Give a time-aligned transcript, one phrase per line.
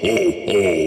[0.00, 0.86] In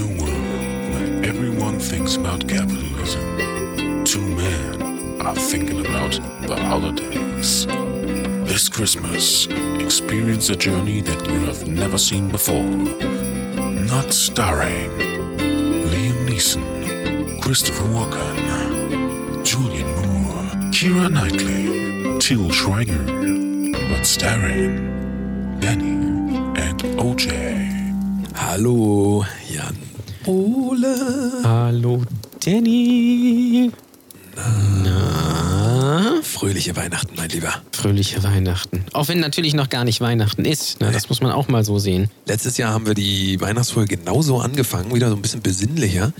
[0.00, 6.18] a world where everyone thinks about capitalism, two men are thinking about
[6.48, 7.66] the holidays.
[8.44, 9.46] This Christmas,
[9.78, 12.64] experience a journey that you have never seen before.
[12.64, 14.90] Not starring
[15.86, 23.41] Liam Neeson, Christopher Walken, Julian Moore, Kira Knightley, Till Schweiger,
[24.04, 27.30] starring Danny and OJ.
[28.34, 29.76] Hallo, Jan.
[30.26, 31.42] Ole.
[31.44, 32.02] Hallo,
[32.44, 33.70] Danny.
[34.82, 37.62] Na, fröhliche Weihnachten, mein Lieber.
[37.82, 38.84] Fröhliche Weihnachten.
[38.92, 40.80] Auch wenn natürlich noch gar nicht Weihnachten ist.
[40.80, 40.90] Ne?
[40.92, 42.08] Das muss man auch mal so sehen.
[42.26, 46.12] Letztes Jahr haben wir die Weihnachtsfolge genauso angefangen, wieder so ein bisschen besinnlicher.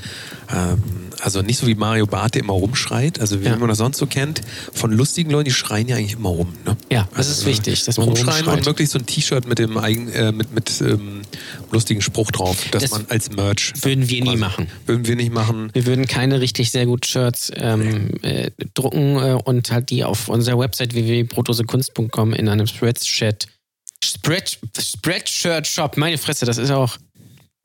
[0.53, 0.83] Ähm,
[1.21, 3.21] also nicht so wie Mario Barth, der immer rumschreit.
[3.21, 3.57] Also wie Ja.
[3.57, 4.41] man das sonst so kennt,
[4.73, 6.53] von lustigen Leuten, die schreien ja eigentlich immer rum.
[6.67, 6.77] Ne?
[6.91, 8.59] Ja, das ist wichtig, dass man rumschreien rumschreit.
[8.59, 11.23] und wirklich so ein T-Shirt mit dem eigen, äh, mit, mit ähm,
[11.71, 13.73] lustigen Spruch drauf, dass Das man als Merch.
[13.83, 14.67] Würden wir nie machen.
[14.87, 15.71] Würden wir nicht machen.
[15.75, 20.29] Wir würden keine richtig sehr gut Shirts ähm, äh, drucken äh, und halt die auf
[20.29, 20.95] unserer Website
[21.53, 23.47] www.brotosekunst.com in einem Spreadshirt
[24.05, 25.97] Spread, Spreadshirt Shop.
[25.97, 26.99] Meine Fresse, das ist auch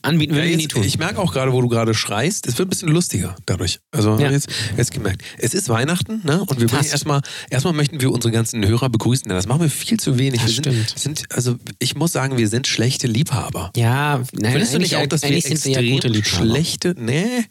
[0.07, 0.83] anbieten Ja, würden wir nie tun.
[0.83, 3.79] ich merke auch gerade, wo du gerade schreist, es wird ein bisschen lustiger dadurch.
[3.91, 4.31] Also Ja.
[4.31, 5.21] jetzt, jetzt gemerkt.
[5.37, 6.41] Es ist Weihnachten, ne?
[6.41, 9.69] Und wir wollen erstmal, erstmal möchten wir unsere ganzen Hörer begrüßen, denn das machen wir
[9.69, 10.41] viel zu wenig.
[10.41, 10.99] Das wir sind, stimmt.
[10.99, 13.71] sind, also ich muss sagen, wir sind schlechte Liebhaber.
[13.75, 17.45] ja, nein, Findest du nicht auch, dass wir sind wir ja extrem schlechte, nee,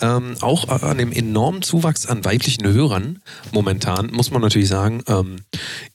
[0.00, 3.18] ähm, auch an dem enormen Zuwachs an weiblichen Hörern
[3.52, 5.36] momentan, muss man natürlich sagen, ähm,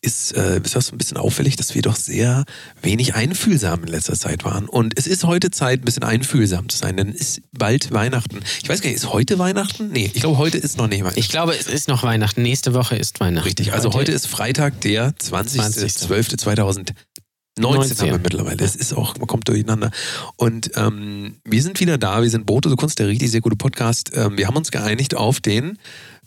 [0.01, 2.45] ist, äh, ist das ein bisschen auffällig, dass wir doch sehr
[2.81, 4.67] wenig einfühlsam in letzter Zeit waren.
[4.67, 8.39] Und es ist heute Zeit, ein bisschen einfühlsam zu sein, denn es ist bald Weihnachten.
[8.61, 9.89] Ich weiß gar nicht, ist heute Weihnachten?
[9.91, 11.19] Nee, ich glaube, heute ist noch nicht Weihnachten.
[11.19, 12.41] Ich glaube, es ist noch Weihnachten.
[12.41, 13.47] Nächste Woche ist Weihnachten.
[13.47, 16.93] Richtig, also heute ist Freitag, der 20.12.2019
[17.59, 18.63] 19 haben wir mittlerweile.
[18.63, 19.91] Es ist auch, man kommt durcheinander.
[20.37, 22.21] Und ähm, wir sind wieder da.
[22.21, 24.11] Wir sind Brote Kunst, der richtig sehr gute Podcast.
[24.15, 25.77] Ähm, wir haben uns geeinigt auf den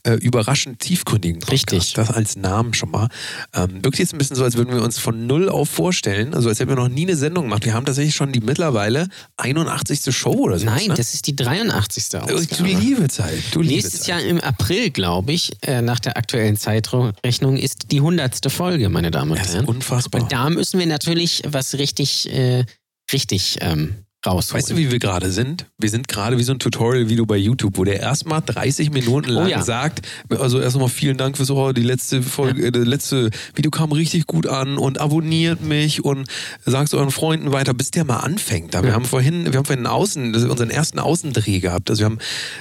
[0.05, 1.73] äh, überraschend tiefgründigen Podcast.
[1.73, 1.93] Richtig.
[1.95, 3.09] Das als Namen schon mal.
[3.55, 6.35] Ähm, wirkt jetzt ein bisschen so, als würden wir uns von null auf vorstellen.
[6.35, 7.65] Also als hätten wir noch nie eine Sendung gemacht.
[7.65, 10.15] Wir haben tatsächlich schon die mittlerweile 81.
[10.15, 10.67] Show oder so.
[10.67, 10.95] Nein, ne?
[10.95, 12.09] das ist die 83.
[12.11, 12.69] Du Ausgabe.
[12.69, 13.43] liebe Zeit.
[13.53, 14.09] Du liebe Nächstes Zeit.
[14.09, 18.51] Jahr im April, glaube ich, äh, nach der aktuellen Zeitrechnung, ist die 100.
[18.53, 19.65] Folge, meine Damen und Das ist Herren.
[19.67, 20.23] unfassbar.
[20.23, 22.65] Und da müssen wir natürlich was richtig, äh,
[23.13, 24.63] richtig ähm, rausholen.
[24.63, 25.67] Weißt du, wie wir gerade sind?
[25.79, 29.47] Wir sind gerade wie so ein Tutorial-Video bei YouTube, wo der erstmal 30 Minuten lang
[29.47, 29.63] Oh ja.
[29.63, 33.93] sagt, also erstmal vielen Dank fürs oh, die letzte Folge, äh, das letzte Video kam
[33.93, 36.27] richtig gut an und abonniert mich und
[36.65, 38.75] sagt euren Freunden weiter, bis der mal anfängt.
[38.75, 41.91] Da, wir haben vorhin, wir haben vorhin Außen, unseren ersten Außendreh gehabt.
[41.91, 42.19] Also wir haben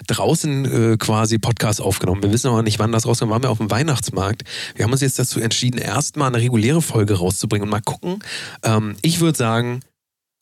[0.08, 2.24] draußen äh, quasi Podcast aufgenommen.
[2.24, 3.32] Wir wissen aber nicht, wann das rauskommt.
[3.32, 4.44] Waren wir auf dem Weihnachtsmarkt.
[4.76, 8.20] Wir haben uns jetzt dazu entschieden, erstmal eine reguläre Folge rauszubringen und mal gucken.
[8.64, 9.82] Ähm, ich würde sagen,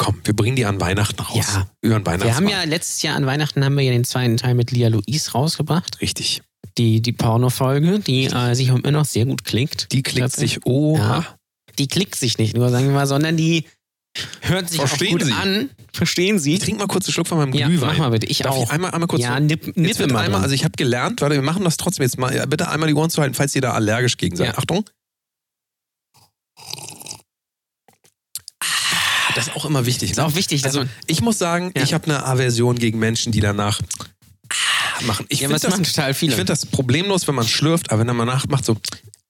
[0.02, 1.46] komm, wir bringen die an Weihnachten raus.
[1.54, 1.68] Ja.
[1.82, 4.56] Über den wir haben ja letztes Jahr an Weihnachten haben wir ja den zweiten Teil
[4.56, 6.02] mit Lia Louise rausgebracht.
[6.02, 6.42] Richtig.
[6.80, 9.92] Die, die Porno-Folge, die äh, sich immer noch sehr gut klickt.
[9.92, 11.26] Die klickt sich, oh, Ja.
[11.78, 13.66] Die klickt sich nicht nur, sagen wir mal, sondern die
[14.42, 15.34] hört sich Verstehen auch gut Sie?
[15.34, 15.70] an.
[15.94, 16.54] Verstehen Sie?
[16.56, 17.90] Ich trinke mal kurz einen Schluck von meinem Ja, Glühwein.
[17.92, 18.26] mach mal bitte.
[18.26, 18.64] Ich Darf auch.
[18.64, 21.42] ich einmal, einmal kurz ja, nipp, nippe mal einmal, also ich habe gelernt, warte, wir
[21.44, 22.46] machen das trotzdem jetzt mal.
[22.48, 24.48] Bitte einmal die Ohren zu halten, falls ihr da allergisch gegen seid.
[24.48, 24.58] Ja.
[24.58, 24.84] Achtung.
[29.36, 30.12] Das ist auch immer wichtig.
[30.12, 30.26] ist ne?
[30.26, 31.84] auch wichtig, Also ich muss sagen, Ja.
[31.84, 33.80] ich habe eine Aversion gegen Menschen, die danach
[34.50, 35.26] ah, machen.
[35.30, 36.32] Ich Ja, finde das, total viele.
[36.32, 38.78] ich finde das problemlos, wenn man schlürft, aber wenn man danach macht so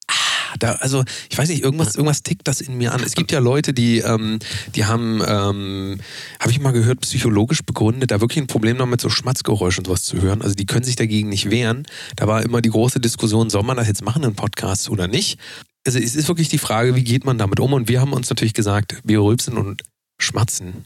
[0.08, 0.14] ah,
[0.60, 3.02] da, also ich weiß nicht, irgendwas, irgendwas tickt das in mir an.
[3.04, 4.40] Es gibt ja Leute, die, ähm,
[4.76, 6.00] die haben, ähm,
[6.40, 10.04] habe ich mal gehört, psychologisch begründet, da wirklich ein Problem damit, so Schmatzgeräusche und sowas
[10.04, 10.42] zu hören.
[10.42, 11.86] Also die können sich dagegen nicht wehren.
[12.16, 15.40] Da war immer die große Diskussion, soll man das jetzt machen in Podcasts oder nicht?
[15.86, 17.74] Also es ist wirklich die Frage, wie geht man damit um?
[17.74, 19.84] Und wir haben uns natürlich gesagt, wir rülpsen und
[20.19, 20.86] schmatzen,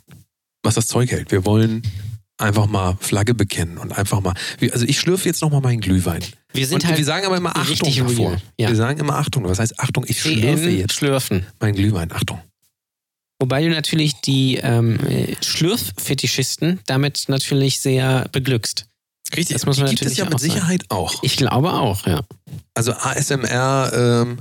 [0.64, 1.32] was das Zeug hält.
[1.32, 1.82] Wir wollen
[2.38, 4.34] einfach mal Flagge bekennen und einfach mal,
[4.72, 6.24] also ich schlürfe jetzt nochmal meinen Glühwein.
[6.54, 8.38] wir sind und halt wir sagen aber immer Achtung davor.
[8.58, 8.70] Ja.
[8.70, 9.46] Wir sagen immer Achtung.
[9.46, 10.06] Was heißt Achtung?
[10.08, 11.46] Ich schlürfe jetzt schlürfen.
[11.60, 12.12] meinen Glühwein.
[12.12, 12.42] Achtung.
[13.40, 18.88] Wobei du natürlich die ähm, äh, Schlürffetischisten damit natürlich sehr beglückst.
[19.36, 19.56] Richtig.
[19.56, 20.52] Das muss man die gibt es ja mit auch sagen.
[20.52, 21.24] Sicherheit auch.
[21.24, 22.22] Ich glaube auch, ja.
[22.74, 24.40] Also ASMR ähm,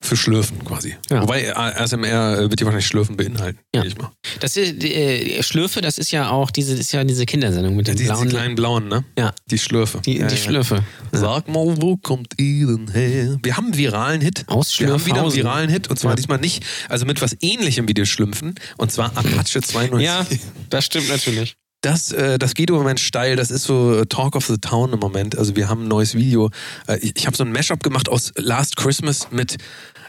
[0.00, 0.94] für Schlürfen quasi.
[1.10, 1.22] Ja.
[1.22, 3.58] Wobei ASMR äh, wird ja wahrscheinlich Schlürfen beinhalten.
[3.74, 3.82] Ja.
[3.84, 4.10] Ich mal.
[4.40, 7.94] Das ist, äh, Schlürfe, das ist ja auch diese, ist ja diese Kindersendung mit Ja,
[7.94, 9.04] den die, die blauen kleinen blauen, ne?
[9.18, 9.32] Ja.
[9.50, 10.00] Die Schlürfe.
[10.04, 10.40] Die, ja, die ja.
[10.40, 10.84] Schlürfe.
[11.12, 13.38] Sag mal, wo kommt ihr denn her?
[13.42, 14.44] Wir haben einen viralen Hit.
[14.46, 15.88] Aus Wir haben wieder einen viralen Hit.
[15.88, 16.16] Und zwar Ja.
[16.16, 18.54] diesmal nicht, also mit was ähnlichem wie die Schlümpfen.
[18.76, 20.00] Und zwar Apache 207.
[20.00, 20.24] Ja,
[20.70, 21.56] das stimmt natürlich.
[21.80, 23.36] Das, äh, das geht im Moment steil.
[23.36, 25.38] Das ist so Talk of the Town im Moment.
[25.38, 26.50] Also wir haben ein neues Video.
[26.88, 29.58] Äh, ich ich habe so ein Mashup gemacht aus Last Christmas mit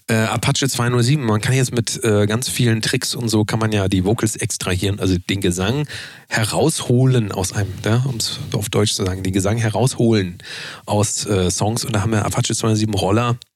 [0.09, 1.23] äh, Apache 207.
[1.23, 4.35] Man kann jetzt mit äh, ganz vielen Tricks und so kann man ja die Vocals
[4.35, 5.87] extrahieren, also den Gesang
[6.27, 10.39] herausholen aus einem, ja, um es auf Deutsch zu sagen, den Gesang herausholen
[10.85, 11.85] aus äh, Songs.
[11.85, 13.48] Und da haben wir Apache 207 Roller äh,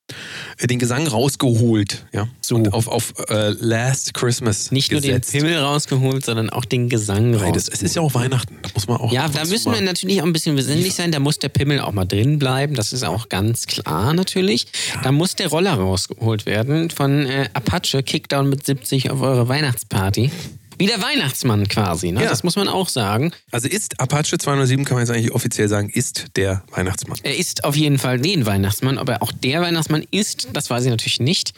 [0.62, 2.28] den Gesang rausgeholt, ja.
[2.42, 2.56] So.
[2.56, 4.72] Und auf, auf äh, Last Christmas.
[4.72, 5.32] Nicht nur den gesetzt.
[5.32, 7.70] Pimmel rausgeholt, sondern auch den Gesang raus.
[7.72, 8.58] Es ist ja auch Weihnachten.
[8.62, 9.12] Da muss man auch.
[9.12, 11.12] Ja, da müssen wir natürlich auch ein bisschen besinnlich sein.
[11.12, 12.76] Da muss der Pimmel auch mal drin bleiben.
[12.76, 14.68] Das ist auch ganz klar natürlich.
[15.04, 20.32] Da muss der Roller rausgeholt werden von äh, Apache Kickdown mit 70 auf eure Weihnachtsparty.
[20.84, 22.24] Wie der Weihnachtsmann quasi, ne?
[22.24, 22.30] Ja.
[22.30, 23.32] Das muss man auch sagen.
[23.52, 27.18] Also ist Apache 207, kann man jetzt eigentlich offiziell sagen, ist der Weihnachtsmann.
[27.24, 30.90] Er ist auf jeden Fall den Weihnachtsmann, aber auch der Weihnachtsmann ist, das weiß ich
[30.90, 31.54] natürlich nicht.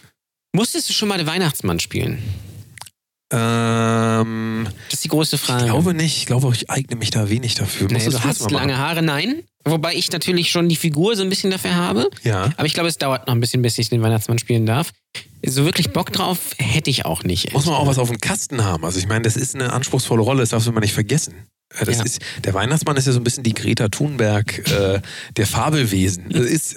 [0.56, 2.22] Musstest du schon mal den Weihnachtsmann spielen?
[3.33, 5.63] Ähm, Das ist die große Frage.
[5.66, 6.18] ich glaube nicht.
[6.18, 7.88] Ich glaube, ich eigne mich da wenig dafür.
[7.92, 9.42] Nee, du hast lange Haare, nein.
[9.67, 12.09] Wobei ich natürlich schon die Figur so ein bisschen dafür habe.
[12.23, 12.51] Ja.
[12.56, 14.91] Aber ich glaube, es dauert noch ein bisschen, bis ich den Weihnachtsmann spielen darf.
[15.45, 17.51] So wirklich Bock drauf hätte ich auch nicht.
[17.53, 18.85] Muss man auch was auf dem Kasten haben.
[18.85, 21.33] Also ich meine, das ist eine anspruchsvolle Rolle, das darfst du mal nicht vergessen.
[21.79, 22.03] Äh, Das Ja.
[22.03, 25.01] ist, der Weihnachtsmann ist ja so ein bisschen die Greta Thunberg äh,
[25.35, 26.25] der Fabelwesen.
[26.29, 26.75] Das Ist,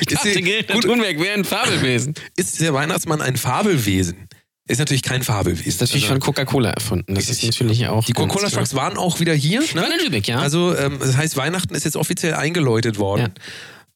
[0.00, 2.14] Ich dachte, ist, Greta gut, Thunberg wäre ein Fabelwesen.
[2.36, 4.28] ist der Weihnachtsmann ein Fabelwesen?
[4.68, 5.66] Ist natürlich kein Fabelwesen.
[5.66, 7.14] Ist natürlich Also, von Coca-Cola erfunden.
[7.14, 8.04] Das ist natürlich auch.
[8.04, 8.60] die ganz Coca-Cola klar.
[8.62, 9.60] Trucks waren auch wieder hier.
[9.74, 10.40] Waren in Lübeck, ja.
[10.40, 13.32] Also ähm, das heißt, Weihnachten ist jetzt offiziell eingeläutet worden.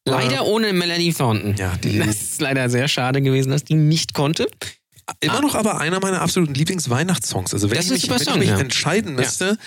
[0.06, 1.56] leider ohne Melanie Fountain.
[1.56, 4.48] Ja, die- das ist leider sehr schade gewesen, dass die nicht konnte.
[5.20, 7.52] Immer noch aber einer meiner absoluten Lieblings-Weihnachtssongs.
[7.52, 8.62] Also wenn Das ich ist mich, wenn super ich mich Song, ja.
[8.62, 9.58] entscheiden müsste,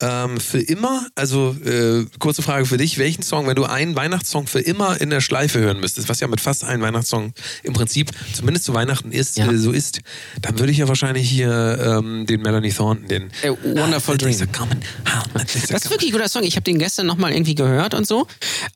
[0.00, 4.46] ähm, für immer, also äh, kurze Frage für dich, welchen Song, wenn du einen Weihnachtssong
[4.46, 7.32] für immer in der Schleife hören müsstest, was ja mit fast allen Weihnachtssong
[7.62, 9.50] im Prinzip zumindest zu Weihnachten ist, Ja.
[9.50, 10.00] äh, so ist,
[10.40, 14.36] dann würde ich ja wahrscheinlich hier ähm, den Melanie Thornton, den Äh, Wonderful Ah, Dream.
[14.36, 16.42] Things are coming, ah, Das ist wirklich ein guter Song.
[16.44, 18.26] Ich habe den gestern nochmal irgendwie gehört und so.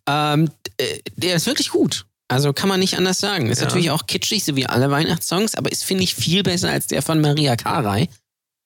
[0.09, 2.07] Ähm, äh, der ist wirklich gut.
[2.29, 3.51] Also kann man nicht anders sagen.
[3.51, 3.67] Ist Ja.
[3.67, 7.03] natürlich auch kitschig, so wie alle Weihnachtssongs, aber ist, finde ich, viel besser als der
[7.03, 8.09] von Maria Carey.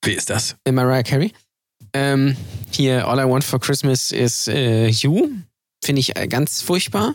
[0.04, 0.54] Wer ist das?
[0.64, 1.32] Äh, Mariah Carey.
[1.92, 2.36] Ähm,
[2.70, 5.30] hier, All I Want for Christmas is äh, You.
[5.82, 7.14] Finde ich äh, ganz furchtbar.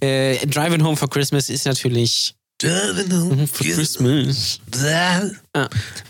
[0.00, 4.60] Äh, Driving Home for Christmas ist natürlich Mhm, for Christmas.
[4.82, 5.30] Ja.
[5.54, 5.68] Äh,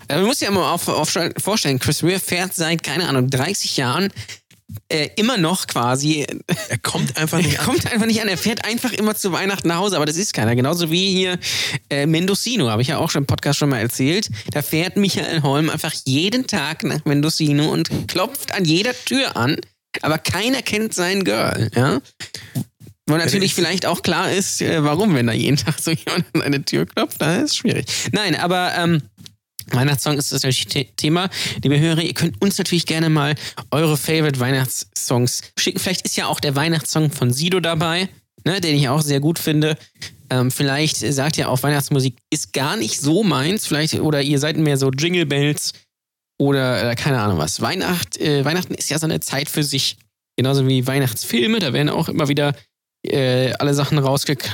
[0.09, 3.77] Man muss sich ja mal auf, auf, vorstellen, Chris Rea fährt seit, keine Ahnung, 30
[3.77, 4.13] Jahren
[4.89, 6.27] äh, immer noch quasi.
[6.69, 7.67] Er kommt einfach nicht Er an.
[7.67, 10.35] kommt einfach nicht an, er fährt einfach immer zu Weihnachten nach Hause, aber das ist
[10.35, 10.55] keiner.
[10.57, 11.39] Genauso wie hier
[11.91, 14.29] äh, Mendocino, habe ich ja auch schon im Podcast schon mal erzählt.
[14.53, 19.57] Da fährt Michael Holm einfach jeden Tag nach Mendocino und klopft an jeder Tür an,
[20.03, 22.01] aber keiner kennt sein Girl, ja.
[23.07, 26.43] Wo natürlich vielleicht auch klar ist, äh, warum, wenn da jeden Tag so jemand an
[26.43, 27.87] seine Tür klopft, da ist schwierig.
[28.13, 29.03] Nein, aber ähm,
[29.71, 31.29] Weihnachtssong ist das natürlich The Thema.
[31.63, 33.35] Liebe Hörer, ihr könnt uns natürlich gerne mal
[33.71, 35.79] eure Favorite Weihnachtssongs schicken.
[35.79, 38.09] Vielleicht ist ja auch der Weihnachtssong von Sido dabei,
[38.45, 39.77] ne, den ich auch sehr gut finde.
[40.31, 43.67] Ähm, vielleicht sagt ihr auch, Weihnachtsmusik ist gar nicht so meins.
[43.67, 45.73] Vielleicht, oder ihr seid mehr so Jingle Bells
[46.39, 47.61] oder äh, keine Ahnung was.
[47.61, 49.99] Weihnacht, äh, Weihnachten ist ja so eine Zeit für sich.
[50.37, 52.55] Genauso wie Weihnachtsfilme, da werden auch immer wieder
[53.03, 54.51] äh, alle Sachen rausgek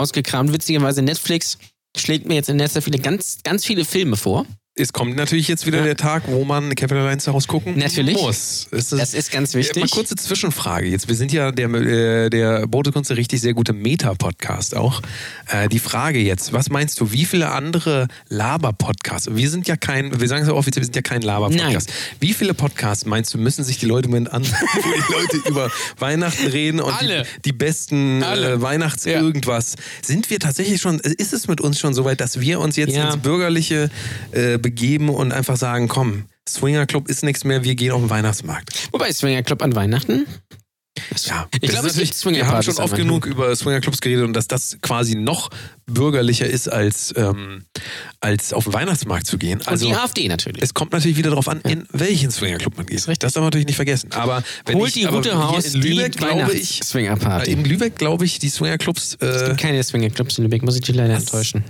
[0.00, 0.52] rausgekramt.
[0.52, 1.58] Witzigerweise Netflix
[2.00, 4.46] schlägt mir jetzt in letzter viele ganz, ganz viele Filme vor.
[4.78, 5.84] Es kommt natürlich jetzt wieder Ja.
[5.84, 8.14] der Tag, wo man Kevin allein zu Hause gucken Natürlich.
[8.14, 8.68] muss.
[8.70, 9.82] Es Das ist ganz wichtig.
[9.82, 10.86] Mal kurze Zwischenfrage.
[10.86, 15.00] Jetzt, wir sind ja der, äh, der Botekunst der richtig sehr gute Meta-Podcast auch.
[15.48, 20.20] Äh, die Frage jetzt, was meinst du, wie viele andere Laber-Podcasts, wir sind ja kein,
[20.20, 21.90] wir sagen es ja offiziell, wir sind ja kein Laber-Podcast.
[22.20, 24.42] Wie viele Podcasts meinst du, müssen sich die Leute Moment an,
[24.74, 27.22] wo die Leute über Weihnachten reden und Alle.
[27.38, 28.52] Die, die besten Alle.
[28.52, 29.22] äh, Weihnachts Ja.
[29.22, 29.76] irgendwas?
[30.02, 32.94] Sind wir tatsächlich schon, ist es mit uns schon so weit, dass wir uns jetzt
[32.94, 33.06] Ja.
[33.06, 33.88] ins Bürgerliche
[34.32, 38.10] äh, begeben und einfach sagen, komm, Swinger Club ist nichts mehr, wir gehen auf den
[38.10, 38.70] Weihnachtsmarkt.
[38.92, 40.26] Wobei Swinger Club an Weihnachten.
[41.26, 44.32] Ja, Ich glaube, es gibt Swinger Wir haben schon oft genug über Swingerclubs geredet und
[44.32, 45.50] dass das quasi noch
[45.86, 47.64] bürgerlicher ist, als, ähm,
[48.20, 49.58] als auf den Weihnachtsmarkt zu gehen.
[49.60, 50.62] Und Also die AfD natürlich.
[50.62, 53.06] es kommt natürlich wieder darauf an, in welchen Swingerclub man geht.
[53.06, 54.10] Das darf man natürlich nicht vergessen.
[54.12, 57.50] Aber wenn Holt ich, die hier raus, in Lübeck glaube ich, Weihnachts-Swinger-Party.
[57.50, 60.76] äh, in Lübeck glaube ich, die Swingerclubs Es äh, gibt keine Swingerclubs in Lübeck, muss
[60.76, 61.62] ich dich leider enttäuschen.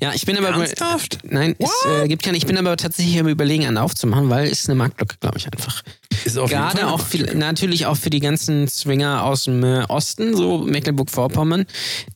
[0.00, 0.48] Ja, ich bin aber.
[0.48, 1.18] ernsthaft.
[1.24, 2.36] Nein, es äh, gibt keine.
[2.36, 5.82] Ich bin aber tatsächlich am Überlegen, einen aufzumachen, weil es eine Marktlücke, glaube ich einfach.
[6.24, 7.36] Ist auf Gerade auch Marktlücke.
[7.36, 11.66] natürlich auch für die ganzen Swinger aus dem äh, Osten, so Mecklenburg-Vorpommern,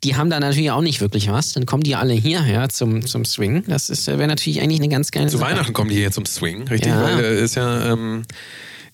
[0.02, 1.52] die haben da natürlich auch nicht wirklich was.
[1.52, 3.64] Dann kommen die alle hierher zum, zum Swing.
[3.66, 5.50] Das äh, wäre natürlich eigentlich eine ganz geile Zu Sache.
[5.50, 6.92] Weihnachten kommen die hier zum Swing, richtig?
[6.92, 7.02] Ja.
[7.02, 8.22] Weil äh, ist ja ähm,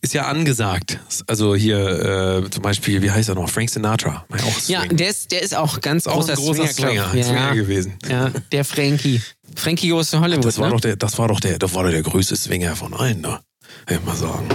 [0.02, 0.98] ist ja angesagt.
[1.26, 3.48] Also hier äh, zum Beispiel, wie heißt er noch?
[3.48, 4.24] Frank Sinatra.
[4.30, 4.60] Ja auch.
[4.68, 6.66] Ja, der ist, der ist auch ganz auch großer, ein großer.
[6.68, 7.98] Swinger, Swinger ja, gewesen.
[8.08, 9.20] ja, der Frankie.
[9.56, 10.44] Frankie to Hollywood.
[10.44, 10.72] Das war ne?
[10.74, 13.40] doch der, das war doch der, das war doch der größte Swinger von allen, ne?
[13.86, 14.48] Will ich mal sagen.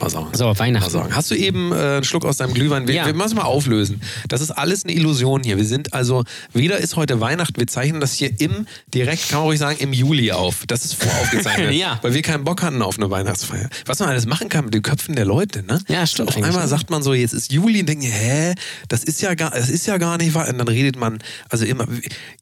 [0.00, 0.28] Mal sagen.
[0.32, 0.90] So, Mal Weihnachten.
[0.90, 1.14] sagen.
[1.14, 2.88] Hast du eben äh, einen Schluck aus deinem Glühwein?
[2.88, 3.06] Wir, Ja.
[3.06, 4.00] wir müssen mal auflösen.
[4.28, 5.56] Das ist alles eine Illusion hier.
[5.58, 9.46] Wir sind also, weder ist heute Weihnachten, wir zeichnen das hier im, direkt, kann man
[9.48, 10.64] ruhig sagen, im Juli auf.
[10.66, 11.70] Das ist voraufgezeichnet.
[11.80, 11.98] Ja.
[12.02, 13.68] Weil wir keinen Bock hatten auf eine Weihnachtsfeier.
[13.86, 15.80] Was man alles machen kann mit den Köpfen der Leute, ne?
[15.88, 18.54] Ja, stimmt Auf einmal sagt man so, jetzt ist Juli und denkt, hä,
[18.88, 20.48] das ist ja gar, das ist ja gar nicht wahr.
[20.48, 21.86] Und dann redet man, also immer,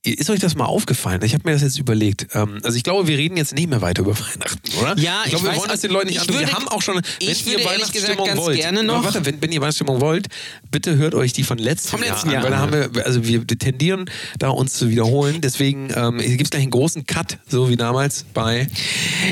[0.02, 1.20] ist euch das mal aufgefallen?
[1.22, 2.28] Ich habe mir das jetzt überlegt.
[2.34, 4.96] Ähm, also ich glaube, wir reden jetzt nicht mehr weiter über Weihnachten, oder?
[4.98, 6.38] Ja, ich glaube, wir weiß, wollen das den Leuten nicht ich antun.
[6.40, 7.02] Wir haben auch schon, wenn
[7.48, 10.28] ich ihr würde ehrlich gesagt ganz wollt, gerne noch- warte, wenn, wenn ihr Weihnachtsstimmung wollt,
[10.70, 12.94] bitte hört euch die von letztem, Vom letzten Jahr an, Jahr weil da an, haben
[12.94, 15.40] wir, also wir tendieren da uns zu wiederholen.
[15.40, 18.66] Deswegen ähm, gibt es gleich einen großen Cut, so wie damals bei.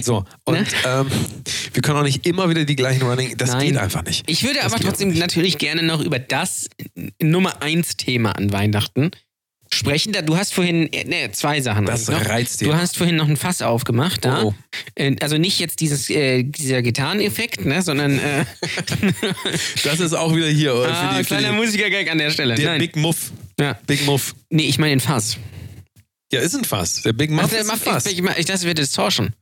[0.03, 0.67] So und Ne?
[0.87, 1.07] ähm,
[1.73, 3.37] wir können auch nicht immer wieder die gleichen Running.
[3.37, 3.69] Das Nein.
[3.69, 4.29] geht einfach nicht.
[4.31, 6.69] Ich würde Das aber trotzdem natürlich gerne noch über das
[7.21, 9.11] Nummer eins Thema an Weihnachten
[9.77, 10.13] sprechen.
[10.13, 11.87] Da du hast vorhin äh, ne, zwei Sachen.
[11.87, 12.25] Das noch.
[12.25, 12.73] Reizthema.
[12.73, 14.45] Du hast vorhin noch ein Fass aufgemacht, da.
[14.45, 14.55] Oh.
[14.95, 18.45] Äh, Also nicht jetzt dieses äh, dieser Gitarreneffekt, ne, sondern äh,
[19.85, 22.31] Das ist auch wieder hier äh, für ah, die, für kleiner die, Musikergag an der
[22.31, 22.55] Stelle.
[22.55, 22.81] der Nein.
[22.81, 23.33] Big Muff.
[23.61, 23.79] ja.
[23.87, 24.35] Big Muff.
[24.51, 25.37] Nee, ich meine den Fass.
[26.33, 27.03] Ja, ist ein Fass.
[27.03, 28.07] Der Big Muff der ist ein Fass.
[28.07, 29.33] ich, ich, ich es wird Distortion.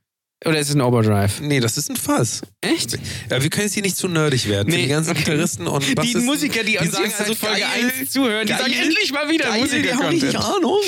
[0.45, 1.41] Oder ist es ein Overdrive?
[1.41, 2.43] Nee, das ist ein Fass.
[2.61, 2.99] Echt?
[3.31, 4.69] Ja, wir können jetzt hier nicht zu nerdig werden.
[4.71, 5.15] Nee, die ganzen.
[5.15, 8.47] Gitarristen und Die Bassisten, Musiker, die uns sagen jetzt also seit Folge geil, 1 zuhören,
[8.47, 10.37] die geil, sagen endlich mal wieder geil, die haben Musiker-Content.
[10.57, 10.81] Ahnung.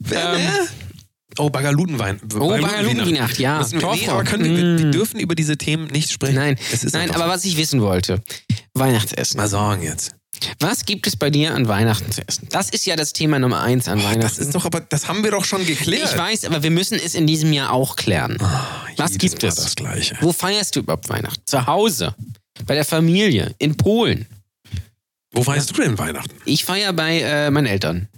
[0.00, 0.68] Wer, Ähm?
[1.36, 2.20] Oh, Bagalutenwein.
[2.38, 3.58] Oh, Bagalutenweihnacht, ja.
[3.58, 4.92] Müssen wir, nee, aber können, wir, wir Mm.
[4.92, 6.36] dürfen über diese Themen nicht sprechen.
[6.36, 6.56] Nein,
[6.92, 8.22] nein aber was ich wissen wollte,
[8.74, 9.38] Weihnachtsessen.
[9.38, 10.14] Mal sagen jetzt.
[10.60, 12.48] Was gibt es bei dir an Weihnachten zu essen?
[12.50, 14.40] Das ist ja das Thema Nummer eins an Das Weihnachten.
[14.42, 16.10] ist doch aber, das haben wir doch schon geklärt.
[16.12, 18.36] ich weiß, aber wir müssen es in diesem Jahr auch klären.
[18.96, 19.54] Was Jedes gibt Mal es?
[19.56, 20.16] Das Gleiche.
[20.20, 21.42] Wo feierst du überhaupt Weihnachten?
[21.46, 22.14] Zu Hause?
[22.66, 23.54] Bei der Familie?
[23.58, 24.26] In Polen?
[25.32, 26.30] Wo feierst du denn Weihnachten?
[26.44, 28.08] Ich feiere bei äh, meinen Eltern.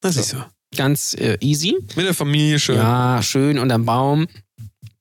[0.00, 0.50] Das ist ja.
[0.76, 1.74] Ganz äh, easy.
[1.96, 2.76] Mit der Familie schön.
[2.76, 4.26] Ja, schön unterm Baum.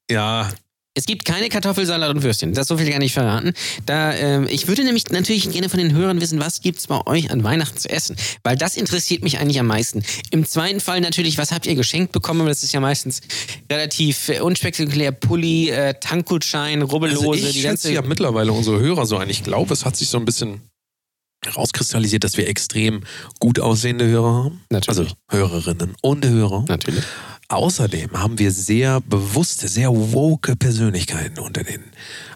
[0.10, 0.50] ja.
[0.98, 2.54] Es gibt keine Kartoffelsalat und Würstchen.
[2.54, 3.54] Das so viel kann ich verraten.
[3.86, 7.30] Da, ähm, ich würde nämlich natürlich gerne von den Hörern wissen, was gibt's bei euch
[7.30, 8.16] an Weihnachten zu essen?
[8.42, 10.02] Weil das interessiert mich eigentlich am meisten.
[10.32, 12.48] Im zweiten Fall natürlich, was habt ihr geschenkt bekommen?
[12.48, 13.22] Das ist ja meistens
[13.72, 15.12] relativ äh, unspektakulär.
[15.12, 19.30] Pulli, äh, Tankgutschein, Rubbellose, Also ich schätze ja mittlerweile unsere Hörer so ein.
[19.30, 20.62] Ich glaube, es hat sich so ein bisschen
[21.46, 23.04] herauskristallisiert, dass wir extrem
[23.40, 24.62] gut aussehende Hörer haben.
[24.72, 25.00] Natürlich.
[25.00, 26.66] Also Hörerinnen und Hörer.
[26.68, 27.04] Natürlich.
[27.50, 31.86] Außerdem haben wir sehr bewusste, sehr woke Persönlichkeiten unter denen.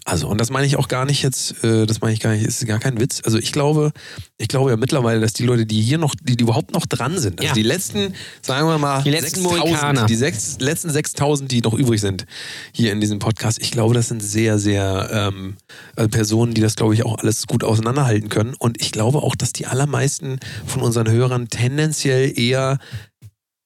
[0.05, 2.45] Also, und das meine ich auch gar nicht jetzt, äh, das meine ich gar nicht,
[2.45, 3.21] ist gar kein Witz.
[3.25, 3.91] Also ich glaube,
[4.37, 7.19] ich glaube ja mittlerweile, dass die Leute, die hier noch, die, die überhaupt noch dran
[7.19, 7.53] sind, also Ja.
[7.53, 10.05] die letzten, sagen wir mal, Die letzten 6000, Mohikaner.
[10.05, 12.25] die sechs, letzten 6000, die noch übrig sind
[12.71, 15.57] hier in diesem Podcast, ich glaube, das sind sehr, sehr ähm,
[15.97, 18.55] äh, Personen, die das, glaube ich, auch alles gut auseinanderhalten können.
[18.57, 22.79] Und ich glaube auch, dass die allermeisten von unseren Hörern tendenziell eher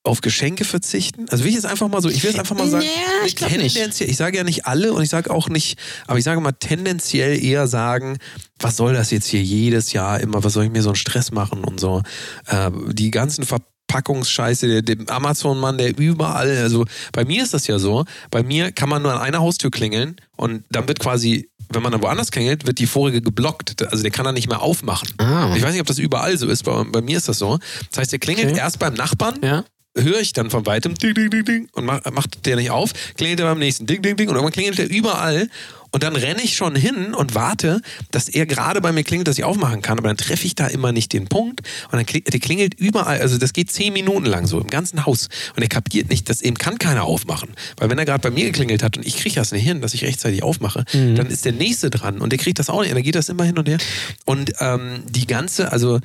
[0.06, 1.26] auf Geschenke verzichten?
[1.30, 3.36] Also will ich jetzt einfach mal so, ich will jetzt einfach mal sagen, Ja, ich
[3.36, 6.40] glaub tendenziell, ich sage ja nicht alle und ich sage auch nicht, aber ich sage
[6.42, 8.18] mal tendenziell eher sagen,
[8.60, 11.32] was soll das jetzt hier jedes Jahr immer, was soll ich mir so einen Stress
[11.32, 12.04] machen und so.
[12.48, 17.80] Äh, die ganzen Verpackungsscheiße, der, dem Amazon-Mann, der überall, also bei mir ist das ja
[17.80, 21.82] so, bei mir kann man nur an einer Haustür klingeln und dann wird quasi wenn
[21.82, 23.82] man dann woanders klingelt, wird die vorige geblockt.
[23.92, 25.10] Also der kann dann nicht mehr aufmachen.
[25.18, 25.52] Ah.
[25.58, 27.58] Ich weiß nicht, ob das überall so ist, bei, bei mir ist das so.
[27.90, 28.60] Das heißt, der klingelt Okay.
[28.60, 29.66] erst beim Nachbarn, Ja.
[29.96, 32.92] Höre ich dann von weitem ding, ding, ding, ding und mach, macht der nicht auf,
[33.16, 35.50] klingelt er beim nächsten ding, ding, ding und irgendwann klingelt er überall
[35.92, 39.38] und dann renne ich schon hin und warte, dass er gerade bei mir klingelt, dass
[39.38, 42.34] ich aufmachen kann, aber dann treffe ich da immer nicht den Punkt und dann klingelt,
[42.34, 45.70] der klingelt überall, also das geht zehn Minuten lang so im ganzen Haus und er
[45.70, 48.98] kapiert nicht, dass eben kann keiner aufmachen, weil wenn er gerade bei mir geklingelt hat
[48.98, 50.84] und ich kriege das nicht hin, dass ich rechtzeitig aufmache,
[51.16, 53.30] dann ist der Nächste dran und der kriegt das auch nicht, und dann geht das
[53.30, 53.78] immer hin und her
[54.26, 56.02] und ähm, die ganze, also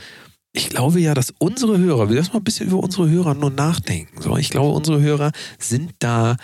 [0.53, 3.51] ich glaube ja, dass unsere Hörer, wir lassen mal ein bisschen über unsere Hörer nur
[3.51, 4.21] nachdenken.
[4.21, 6.37] So, ich glaube, unsere Hörer sind da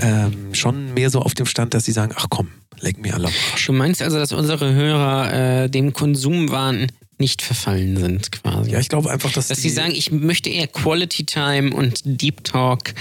[0.00, 2.48] ähm, schon mehr so auf dem Stand, dass sie sagen, ach komm,
[2.80, 3.66] leck mir alle Arsch.
[3.66, 8.72] Du meinst also, dass unsere Hörer äh, dem Konsumwahn nicht verfallen sind, quasi?
[8.72, 12.02] Ja, ich glaube einfach, dass, Dass die, sie sagen, ich möchte eher Quality Time und
[12.04, 12.92] Deep Talk.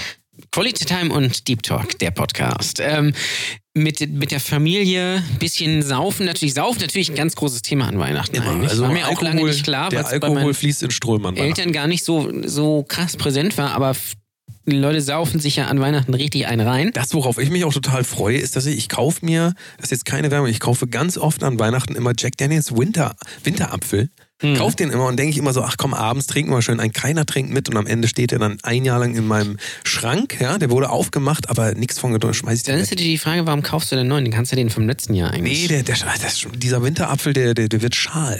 [0.53, 2.79] Quality Time und Deep Talk, der Podcast.
[2.79, 3.13] Ähm,
[3.73, 8.39] mit, mit der Familie, bisschen saufen, natürlich saufen, natürlich ein ganz großes Thema an Weihnachten
[8.39, 8.69] eigentlich.
[8.69, 11.37] also War mir auch Alkohol, lange nicht klar, der bei Alkohol fließt in Strömen.
[11.37, 13.95] Eltern gar nicht so, so krass präsent war, aber
[14.67, 16.91] die Leute saufen sich ja an Weihnachten richtig einen rein.
[16.93, 19.91] Das, worauf ich mich auch total freue, ist, dass ich, ich kaufe mir, das ist
[19.91, 24.11] jetzt keine Werbung, ich kaufe ganz oft an Weihnachten immer Jack Daniels Winter, Winterapfel.
[24.43, 24.55] Hm.
[24.55, 26.91] Kauf den immer und denke ich immer so, ach komm, abends trinken wir schön ein.
[26.91, 30.37] Keiner trinkt mit und am Ende steht er dann ein Jahr lang in meinem Schrank.
[30.41, 33.47] Ja, der wurde aufgemacht, aber nichts von getrunken, schmeiß ich Dann ist natürlich die Frage,
[33.47, 34.25] warum kaufst du den neuen?
[34.25, 35.61] Den kannst du den vom letzten Jahr eigentlich.
[35.61, 38.39] Nee, der, der, das, dieser Winterapfel, der, der, der wird schal.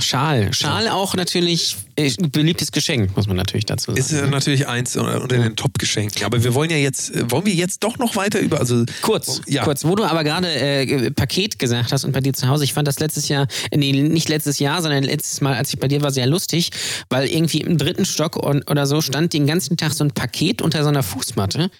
[0.00, 0.52] Schal.
[0.52, 3.98] Schal auch natürlich äh, beliebtes Geschenk, muss man natürlich dazu sagen.
[3.98, 6.24] Ist äh, natürlich eins unter den Top-Geschenken.
[6.24, 9.40] Aber wir wollen ja jetzt, äh, wollen wir jetzt doch noch weiter über, also Kurz,
[9.46, 9.64] Ja.
[9.64, 12.72] kurz, wo du aber gerade äh, Paket gesagt hast und bei dir zu Hause, ich
[12.72, 15.88] fand das letztes Jahr, äh, nee, nicht letztes Jahr, sondern letztes Mal, als ich bei
[15.88, 16.70] dir war, sehr lustig,
[17.08, 20.62] weil irgendwie im dritten Stock und, oder so stand den ganzen Tag so ein Paket
[20.62, 21.70] unter so einer Fußmatte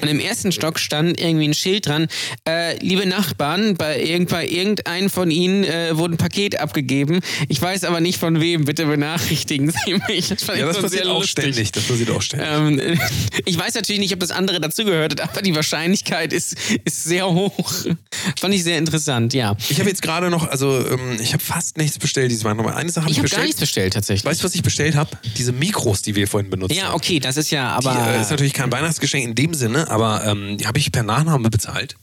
[0.00, 2.06] und im ersten Stock stand irgendwie ein Schild dran,
[2.48, 7.60] äh, liebe Nachbarn, bei, irgend, bei irgendeinem von Ihnen äh, wurde ein Paket abgegeben, ich
[7.60, 10.28] weiß aber nicht von wem, bitte benachrichtigen Sie mich.
[10.28, 11.44] Das fand ja, ich das passiert sehr auch lustig.
[11.44, 11.72] ständig.
[11.72, 12.48] Das passiert auch ständig.
[12.48, 12.98] Ähm,
[13.44, 17.26] ich weiß natürlich nicht, ob das andere dazugehört hat, aber die Wahrscheinlichkeit ist, ist sehr
[17.28, 17.72] hoch.
[18.40, 19.56] Fand ich sehr interessant, ja.
[19.68, 22.58] Ich habe jetzt gerade noch, also ähm, ich habe fast nichts bestellt dieses Mal.
[22.58, 23.46] Aber eine Sache habe Ich ich habe gar bestellt.
[23.46, 24.24] nichts bestellt tatsächlich.
[24.24, 25.10] Weißt du, was ich bestellt habe?
[25.36, 26.94] Diese Mikros, die wir vorhin benutzt ja, haben.
[26.94, 30.24] okay, das ist ja, Die, aber äh, ist natürlich kein Weihnachtsgeschenk in dem Sinne, aber
[30.24, 31.96] ähm, die habe ich per Nachname bezahlt.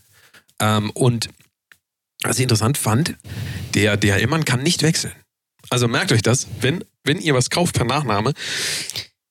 [0.60, 1.30] Ähm, und
[2.24, 3.16] was ich interessant fand,
[3.74, 5.12] der DHL-Mann kann nicht wechseln.
[5.70, 8.34] Also merkt euch das, wenn, wenn ihr was kauft per Nachname,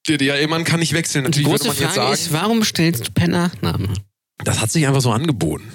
[0.09, 1.25] der DHL-Mann kann nicht wechseln.
[1.25, 3.89] die Natürlich würde große man jetzt Frage sagen, ist, warum bestellst du per Nachname?
[4.45, 5.71] das hat sich einfach so angeboten.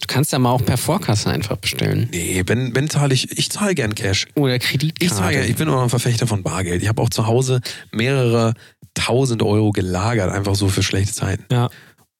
[0.00, 2.08] Du kannst ja mal auch per Vorkasse einfach bestellen.
[2.12, 4.26] Nee, wenn, wenn zahle ich, ich zahle gern Cash.
[4.34, 5.14] Oder Ich Kreditkarte.
[5.14, 6.82] zahle, ich bin immer ein Verfechter von Bargeld.
[6.82, 8.54] Ich habe auch zu Hause mehrere
[8.92, 11.44] tausend Euro gelagert, einfach so für schlechte Zeiten.
[11.50, 11.70] ja.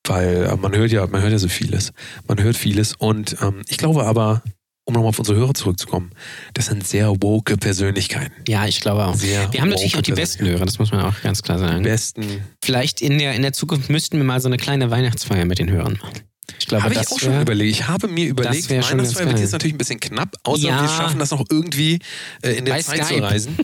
[0.08, 1.92] weil äh, man hört ja, man hört ja so vieles.
[2.26, 4.42] Man hört vieles und ähm, ich glaube aber,
[4.86, 6.10] um nochmal auf unsere Hörer zurückzukommen,
[6.52, 8.32] das sind sehr woke Persönlichkeiten.
[8.48, 9.14] ja, ich glaube auch.
[9.14, 11.82] Sehr Wir haben natürlich auch die besten Hörer, das muss man auch ganz klar sagen.
[11.82, 12.24] Besten.
[12.62, 15.70] Vielleicht in der, in der Zukunft müssten wir mal so eine kleine Weihnachtsfeier mit den
[15.70, 16.20] Hörern machen.
[16.58, 17.70] Ich glaube, Habe ich das auch schon wär- überlegt.
[17.70, 20.82] Ich habe mir überlegt, schon Weihnachtsfeier wird jetzt natürlich ein bisschen knapp, außer Ja.
[20.82, 21.98] wir schaffen das noch irgendwie
[22.42, 23.22] äh, in der Bei Zeit zu Skype.
[23.22, 23.56] reisen.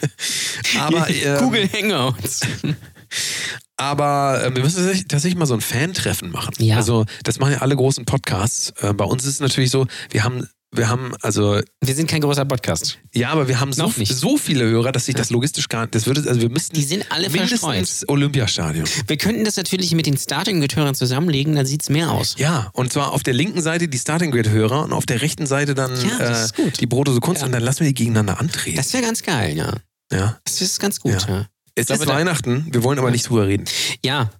[0.78, 2.40] aber ähm, Google Hangouts.
[3.82, 6.54] Aber äh, wir müssen tatsächlich, mal so ein Fan-Treffen machen.
[6.58, 6.76] Ja.
[6.76, 8.72] Also, das machen ja alle großen Podcasts.
[8.80, 12.20] Äh, bei uns ist es natürlich so, wir haben, wir haben, also, Wir sind kein
[12.20, 12.98] großer Podcast.
[13.12, 14.14] ja, aber wir haben so, nicht.
[14.14, 17.04] so viele Hörer, dass sich das logistisch gar das würde, also wir müssten Die sind
[17.10, 17.72] alle verstreut.
[17.72, 18.86] mindestens Olympiastadion.
[19.08, 22.36] Wir könnten das natürlich mit den Starting-Gehörern zusammenlegen, dann sieht's mehr aus.
[22.38, 25.74] Ja, und zwar auf der linken Seite die Starting Grid-Hörer und auf der rechten Seite
[25.74, 26.48] dann Ja, äh,
[26.80, 27.46] die Brotose Kunst Ja.
[27.46, 28.76] und dann lassen wir die gegeneinander antreten.
[28.76, 29.72] Das wäre ganz geil, ja.
[30.12, 30.38] ja.
[30.44, 31.28] Das ist ganz gut, Ja.
[31.28, 31.46] ja.
[31.74, 33.64] Es glaube, ist Weihnachten, wir wollen aber nicht drüber reden.
[34.04, 34.30] Ja.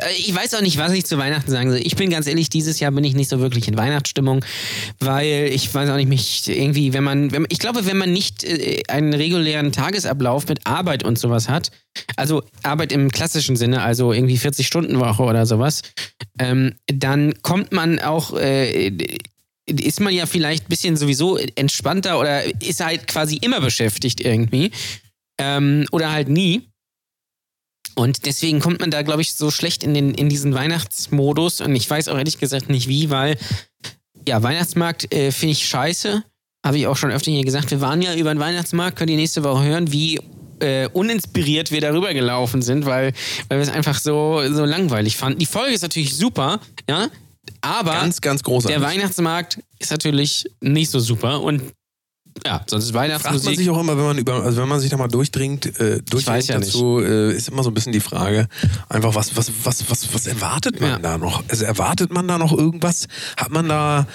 [0.00, 1.80] Äh, Ich weiß auch nicht, was ich zu Weihnachten sagen soll.
[1.82, 4.44] Ich bin ganz ehrlich, dieses Jahr bin ich nicht so wirklich in Weihnachtsstimmung,
[5.00, 8.44] weil ich weiß auch nicht, mich irgendwie, wenn man, wenn, ich glaube, wenn man nicht
[8.44, 11.70] äh, einen regulären Tagesablauf mit Arbeit und sowas hat,
[12.16, 15.82] also Arbeit im klassischen Sinne, also irgendwie 40-Stunden-Woche oder sowas,
[16.38, 18.92] ähm, dann kommt man auch, äh,
[19.66, 24.70] ist man ja vielleicht ein bisschen sowieso entspannter oder ist halt quasi immer beschäftigt irgendwie.
[25.40, 26.68] Ähm, oder halt nie.
[27.98, 31.60] Und deswegen kommt man da, glaube ich, so schlecht in, den, in diesen Weihnachtsmodus.
[31.60, 33.36] Und ich weiß auch ehrlich gesagt nicht wie, weil,
[34.24, 36.22] ja, Weihnachtsmarkt äh, finde ich scheiße.
[36.64, 37.72] Habe ich auch schon öfter hier gesagt.
[37.72, 40.20] Wir waren ja über den Weihnachtsmarkt, könnt ihr nächste Woche hören, wie
[40.60, 43.14] äh, uninspiriert wir darüber gelaufen sind, weil,
[43.48, 45.40] weil wir es einfach so, so langweilig fanden.
[45.40, 47.08] Die Folge ist natürlich super, ja,
[47.62, 51.40] aber Ganz, ganz der Weihnachtsmarkt ist natürlich nicht so super.
[51.40, 51.62] Und
[52.46, 53.58] ja, sonst ist Fragt man Weihnachtsmusik.
[53.58, 56.46] sich auch immer, wenn man über, also wenn man sich da mal durchdringt, äh, durchdringt
[56.48, 58.48] ja dazu, äh, ist immer so ein bisschen die Frage,
[58.88, 60.98] einfach was, was, was, was, was erwartet man Ja.
[60.98, 61.42] da noch?
[61.48, 63.06] Also erwartet man da noch irgendwas?
[63.36, 64.06] Hat man da,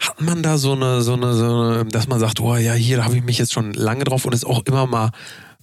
[0.00, 3.04] hat man da so eine, so eine, so eine, dass man sagt, oh ja, hier,
[3.04, 5.10] habe ich mich jetzt schon lange drauf und es ist auch immer mal,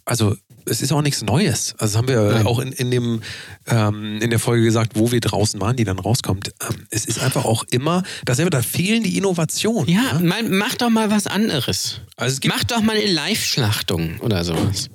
[0.06, 1.74] also es ist auch nichts Neues.
[1.78, 2.45] Also das haben wir Nein.
[2.45, 3.21] auch in, in dem
[3.67, 6.52] ähm, in der Folge gesagt, wo wir draußen waren, die dann rauskommt.
[6.62, 9.89] Ähm, es ist einfach auch immer dasselbe, da fehlen die Innovationen.
[9.89, 12.02] Ja, mal, mach doch mal was anderes.
[12.17, 14.89] Also Mach doch mal eine Live-Schlachtung oder sowas.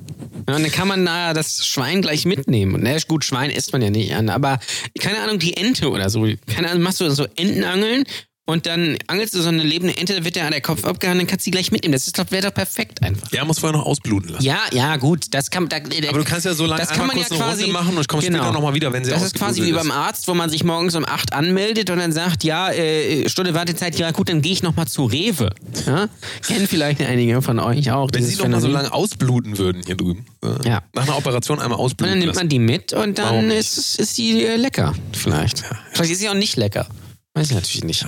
[0.48, 2.74] Ja, und dann kann man da das Schwein gleich mitnehmen.
[2.74, 4.58] Und na gut, Schwein isst man ja nicht an, aber
[4.98, 6.26] keine Ahnung, die Ente oder so.
[6.46, 8.04] Keine Ahnung, machst du so Entenangeln
[8.46, 11.26] und dann angelst du so eine lebende Ente, dann wird der, der Kopf abgehauen, dann
[11.26, 11.92] kannst du die gleich mitnehmen.
[11.92, 13.30] Das ist doch, wäre doch perfekt einfach.
[13.32, 14.44] ja, muss vorher noch ausbluten lassen.
[14.44, 17.08] Ja, ja, gut, das kann da, der, Aber du kannst ja so lange das kann
[17.08, 19.10] man kurz ja eine quasi Runde machen und kommst später noch mal wieder, wenn sie
[19.10, 21.98] Das ist quasi wie ausgeblutet beim Arzt, wo man sich morgens um 8 anmeldet und
[21.98, 25.50] dann sagt, ja, äh, Stunde Wartezeit, ja gut, dann gehe ich noch mal zu Rewe.
[25.86, 26.08] Ja?
[26.46, 28.10] Kennen vielleicht einige von euch auch.
[28.12, 30.24] Wenn sie noch mal so lange ausbluten würden hier drüben.
[30.44, 30.82] äh, Ja.
[30.92, 34.16] Nach einer Operation einmal Und ausbluten dann nimmt man die mit und dann ist, ist
[34.18, 34.94] die äh, lecker.
[35.12, 35.64] Vielleicht.
[35.92, 36.86] Vielleicht ist sie auch nicht lecker.
[37.34, 38.06] Weiß ich natürlich nicht.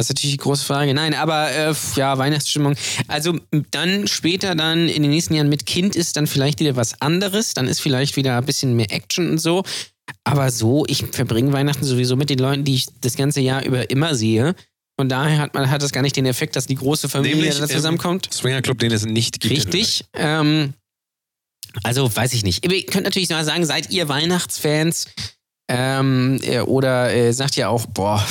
[0.00, 0.94] Das ist natürlich die große Frage.
[0.94, 2.74] Nein, aber äh, ja, Weihnachtsstimmung.
[3.06, 3.38] Also
[3.70, 7.52] dann später dann in den nächsten Jahren mit Kind ist dann vielleicht wieder was anderes.
[7.52, 9.62] Dann ist vielleicht wieder ein bisschen mehr Action und so.
[10.24, 13.90] Aber so, ich verbringe Weihnachten sowieso mit den Leuten, die ich das ganze Jahr über
[13.90, 14.54] immer sehe.
[14.98, 17.58] Von daher hat man hat das gar nicht den Effekt, dass die große Familie Nämlich,
[17.58, 18.28] da zusammenkommt.
[18.28, 19.54] Ähm, Swinger Club, den es nicht gibt.
[19.54, 20.06] Richtig.
[20.14, 20.72] Ähm,
[21.82, 22.64] also weiß ich nicht.
[22.64, 25.08] Ihr könnt natürlich mal sagen, seid ihr Weihnachtsfans?
[25.68, 28.26] Ähm, äh, oder äh, sagt ihr auch, boah,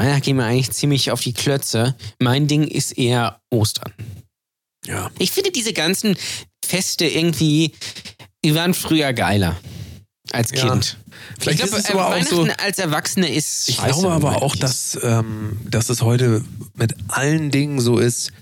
[0.00, 1.94] Weihnachten gehen mir eigentlich ziemlich auf die Klötze.
[2.18, 3.92] Mein Ding ist eher Ostern.
[4.86, 5.10] Ja.
[5.18, 6.16] Ich finde diese ganzen
[6.64, 7.72] Feste irgendwie,
[8.42, 9.56] die waren früher geiler.
[10.32, 10.70] Als Ja.
[10.70, 10.96] Kind.
[11.38, 12.48] Vielleicht ich glaube, auch Weihnachten so.
[12.64, 13.68] als Erwachsene ist.
[13.68, 18.32] Ich scheiße, glaube aber auch, dass, ähm, dass es heute mit allen Dingen so ist,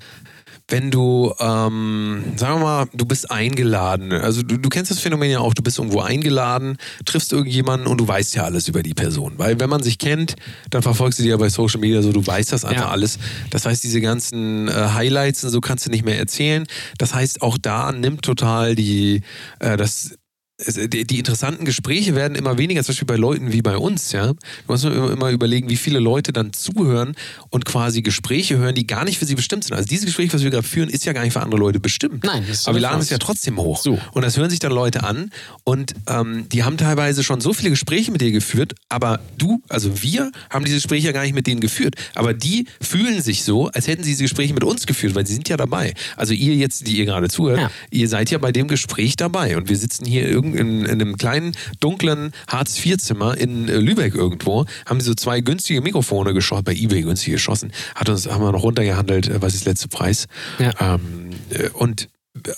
[0.70, 4.12] wenn du, ähm, sagen wir mal, du bist eingeladen.
[4.12, 6.76] Also du, du kennst das Phänomen ja auch, du bist irgendwo eingeladen,
[7.07, 9.35] triffst irgendjemanden und du weißt ja alles über die Person.
[9.38, 10.37] Weil wenn man sich kennt,
[10.70, 12.90] dann verfolgst du die ja bei Social Media so, du weißt das einfach Ja.
[12.90, 13.18] alles.
[13.50, 16.66] Das heißt, diese ganzen äh, Highlights und so kannst du nicht mehr erzählen.
[16.98, 19.22] Das heißt, auch da nimmt total die,
[19.61, 20.18] äh, das
[20.61, 24.27] die, interessanten Gespräche werden immer weniger, zum Beispiel bei Leuten wie bei uns, ja.
[24.33, 27.14] Du musst immer, immer überlegen, wie viele Leute dann zuhören
[27.51, 29.77] und quasi Gespräche hören, die gar nicht für sie bestimmt sind.
[29.77, 32.25] Also dieses Gespräch, was wir gerade führen, ist ja gar nicht für andere Leute bestimmt.
[32.25, 33.81] Nein, das ist aber wir laden es ja trotzdem hoch.
[33.81, 34.01] So.
[34.12, 35.31] Und das hören sich dann Leute an
[35.62, 40.03] und ähm, die haben teilweise schon so viele Gespräche mit dir geführt, aber du, also
[40.03, 41.94] wir, haben diese Gespräche ja gar nicht mit denen geführt.
[42.16, 45.35] Aber die fühlen sich so, als hätten sie diese Gespräche mit uns geführt, weil sie
[45.35, 45.94] sind ja dabei.
[46.16, 47.71] Also ihr jetzt, die ihr gerade zuhört, Ja.
[47.90, 51.16] ihr seid ja bei dem Gespräch dabei und wir sitzen hier irgend in, in einem
[51.16, 57.02] kleinen, dunklen Hartz-IV-Zimmer in äh, Lübeck irgendwo, haben so zwei günstige Mikrofone geschossen, bei Ebay
[57.02, 60.26] günstig geschossen, hat uns, haben wir noch runtergehandelt, äh, was ist der letzte Preis.
[60.58, 60.72] Ja.
[60.94, 62.08] Ähm, äh, und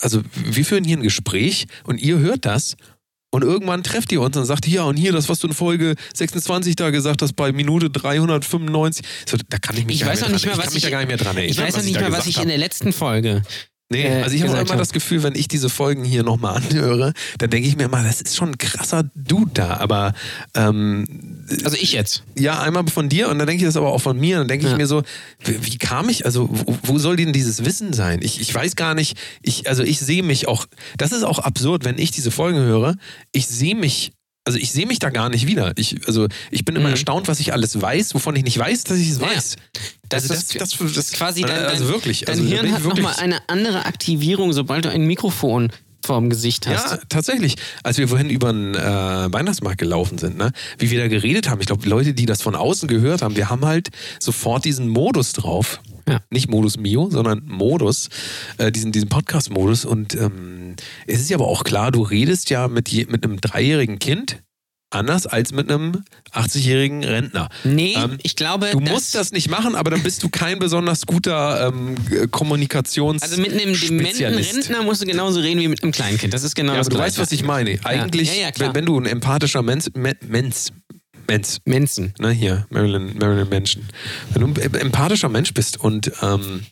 [0.01, 2.77] also wir führen hier ein Gespräch und ihr hört das
[3.33, 5.95] und irgendwann trefft ihr uns und sagt, ja, und hier, das, was du in Folge
[6.15, 10.21] 26 da gesagt hast, bei Minute 395, so, da kann ich mich Ich gar weiß
[10.23, 11.17] nicht noch nicht mehr mehr, dran, ich kann was mich ich- ja gar nicht mehr
[11.17, 11.51] dran erinnern.
[11.53, 13.43] Ich weiß noch nicht mal, was ich in der letzten Folge.
[13.93, 16.57] Nee, äh, also ich habe gesagt immer das Gefühl, wenn ich diese Folgen hier nochmal
[16.63, 19.79] anhöre, dann denke ich mir immer, das ist schon ein krasser Dude da.
[19.79, 20.15] Aber
[20.55, 22.23] ähm, Also ich jetzt.
[22.39, 24.37] ja, einmal von dir und dann denke ich das aber auch von mir.
[24.37, 24.79] Und dann denke ich Ja.
[24.79, 25.03] mir so,
[25.45, 28.21] wie, wie kam ich, also wo, wo soll denn dieses Wissen sein?
[28.23, 31.85] Ich, ich weiß gar nicht, ich, also ich sehe mich auch, das ist auch absurd,
[31.85, 32.95] wenn ich diese Folgen höre,
[33.33, 34.13] ich sehe mich.
[34.47, 35.73] Also ich sehe mich da gar nicht wieder.
[35.77, 36.93] Ich, also ich bin immer Mhm.
[36.95, 39.57] erstaunt, was ich alles weiß, wovon ich nicht weiß, dass ich es weiß.
[40.11, 42.21] Das also ist- das, das, das, Quasi dein, also dein, wirklich.
[42.27, 45.73] dein also Hirn hat nochmal eine andere Aktivierung, sobald du ein Mikrofon
[46.05, 46.91] vorm Gesicht hast.
[46.91, 47.57] Ja, tatsächlich.
[47.83, 48.79] Als wir vorhin über den äh,
[49.33, 52.55] Weihnachtsmarkt gelaufen sind, ne, wie wir da geredet haben, ich glaube, Leute, die das von
[52.55, 55.81] außen gehört haben, wir haben halt sofort diesen Modus drauf.
[56.09, 56.21] Ja.
[56.31, 58.09] Nicht Modus Mio, sondern Modus,
[58.59, 59.85] äh, diesen, diesen Podcast-Modus.
[59.85, 60.75] Und ähm,
[61.07, 64.43] es ist ja aber auch klar, du redest ja mit, je, mit einem dreijährigen Kind
[64.91, 67.49] anders als mit einem 80-jährigen Rentner.
[67.65, 71.07] Nee, Ähm, ich glaube, Du musst das nicht machen, aber dann bist du kein besonders
[71.07, 71.95] guter ähm,
[72.31, 74.25] Kommunikations Also mit einem dementen.
[74.35, 76.35] Rentner musst du genauso reden wie mit einem Kleinkind.
[76.35, 77.79] Das ist genau Ja, das aber du weißt, was ich meine.
[77.85, 80.67] Eigentlich, Ja, ja, wenn, du ein empathischer Mensch, Men- Mensch,
[81.29, 82.13] Mensch, Mensen.
[82.19, 83.83] ne, hier, Marilyn, Marilyn Manson,
[84.35, 86.63] wenn du ein empathischer Mensch bist und ähm,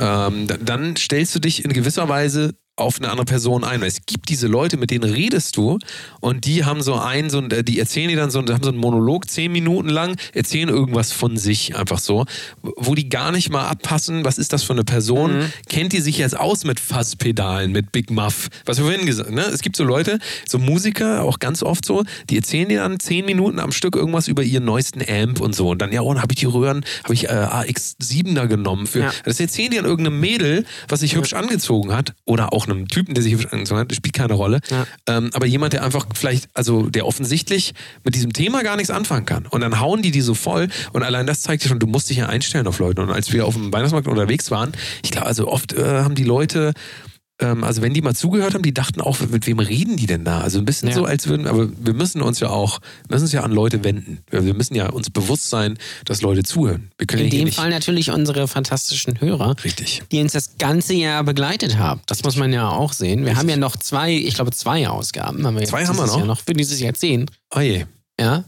[0.00, 3.80] ähm, da- dann stellst du dich in gewisser Weise auf eine andere Person ein.
[3.80, 5.78] Weil Es gibt diese Leute, mit denen redest du
[6.20, 8.78] und die haben so einen, so ein, die erzählen dir dann so, haben so einen
[8.78, 12.24] Monolog zehn Minuten lang, erzählen irgendwas von sich einfach so,
[12.62, 15.52] wo die gar nicht mal abpassen, was ist das für eine Person, Mhm.
[15.68, 19.34] kennt die sich jetzt aus mit Fasspedalen, mit Big Muff, was wir vorhin gesagt haben.
[19.36, 19.42] Ne?
[19.42, 23.24] Es gibt so Leute, so Musiker, auch ganz oft so, die erzählen dir dann zehn
[23.26, 26.32] Minuten am Stück irgendwas über ihren neuesten Amp und so und dann, ja, und habe
[26.32, 29.12] ich die Röhren, habe ich äh, AX7er genommen für, Ja.
[29.24, 33.14] das erzählen die an irgendeinem Mädel, was sich hübsch angezogen hat oder auch einem Typen,
[33.14, 34.60] der sich angezogen hat, spielt keine Rolle.
[34.70, 34.86] Ja.
[35.06, 39.26] Ähm, aber jemand, der einfach vielleicht, also der offensichtlich mit diesem Thema gar nichts anfangen
[39.26, 39.46] kann.
[39.46, 40.68] Und dann hauen die die so voll.
[40.92, 43.02] Und allein das zeigt dir schon, du musst dich ja einstellen auf Leute.
[43.02, 44.72] Und als wir auf dem Weihnachtsmarkt unterwegs waren,
[45.02, 46.72] ich glaube, also oft äh, haben die Leute,
[47.42, 50.24] ähm, also wenn die mal zugehört haben, die dachten auch, mit wem reden die denn
[50.24, 50.40] da?
[50.40, 50.94] Also ein bisschen Ja.
[50.94, 52.78] so, als würden, aber wir müssen uns ja auch,
[53.10, 54.18] müssen uns ja an Leute wenden.
[54.30, 56.90] Wir müssen ja uns bewusst sein, dass Leute zuhören.
[56.98, 57.52] Wir können In ja dem.
[57.52, 60.02] Fall natürlich unsere fantastischen Hörer, Richtig.
[60.10, 62.00] die uns das ganze Jahr begleitet haben.
[62.06, 63.26] Das muss man ja auch sehen.
[63.26, 65.44] Wir haben ja noch zwei, ich glaube zwei Ausgaben.
[65.46, 66.16] Haben wir Zwei haben wir noch?
[66.16, 67.30] Jahr noch für dieses Jahrzehnt.
[67.54, 67.84] Oh je.
[68.20, 68.44] Ja.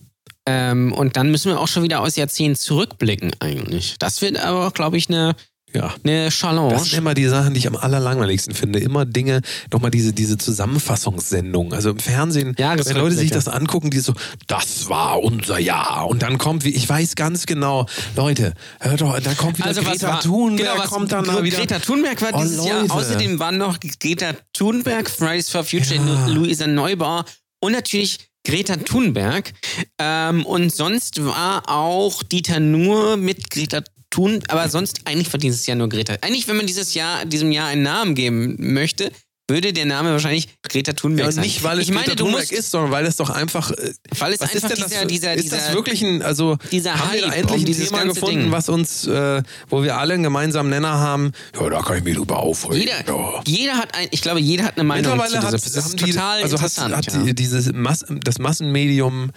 [0.47, 3.97] Ähm, und dann müssen wir auch schon wieder aus Jahrzehnt zurückblicken eigentlich.
[3.99, 5.35] Das wird aber, glaube ich, eine,
[5.75, 5.93] Ja.
[6.05, 6.71] eine Challenge.
[6.73, 8.79] Das sind immer die Sachen, die ich am allerlangweiligsten finde.
[8.79, 9.41] Immer Dinge,
[9.73, 11.73] nochmal diese, diese Zusammenfassungssendung.
[11.73, 13.01] Also im Fernsehen, wenn Jahresrückblicke.
[13.01, 14.15] Leute sich das angucken, die so,
[14.47, 16.07] das war unser Jahr.
[16.09, 19.83] Und dann kommt, wie, ich weiß ganz genau, Leute, hört doch, da kommt wieder also
[19.83, 21.59] Greta war, Thunberg, genau, was, kommt dann Gre- mal wieder.
[21.59, 22.81] Greta Thunberg war Oh, dieses Jahr.
[22.83, 22.93] Leute.
[22.95, 26.27] Außerdem waren noch Greta Thunberg, Fridays for Future, Ja.
[26.27, 27.25] Luisa Neubauer
[27.61, 29.53] und natürlich Greta Thunberg.
[29.99, 33.83] Ähm, und sonst war auch Dieter Nuhr mit Greta
[34.15, 36.15] Thun, aber sonst eigentlich war dieses Jahr nur Greta.
[36.21, 39.11] Eigentlich, wenn man dieses Jahr, diesem Jahr einen Namen geben möchte,
[39.49, 41.45] würde der Name wahrscheinlich Greta Thunberg Ja, sein.
[41.45, 43.71] nicht, weil es ich meine, Greta du Thunberg musst, ist, sondern weil es doch einfach.
[43.73, 44.91] äh, weil es Was einfach ist denn das?
[44.91, 47.65] dieser, dieser, ist das dieser, wirklich ein, also dieser haben wir da endlich um ein
[47.67, 48.53] dieses Thema gefunden, Ding.
[48.53, 51.33] was uns, äh, wo wir alle einen gemeinsamen Nenner haben?
[51.61, 52.81] Ja, da kann ich mich drüber aufregen.
[52.81, 53.43] jeder, ja.
[53.47, 55.47] jeder hat ein, ich glaube, jeder hat eine Meinung zu Mittlerweile dieser.
[55.49, 56.97] hat, Das ist haben die, total also hat, interessant.
[56.97, 57.23] hat ja.
[57.23, 59.31] die, dieses Mass, das Massenmedium,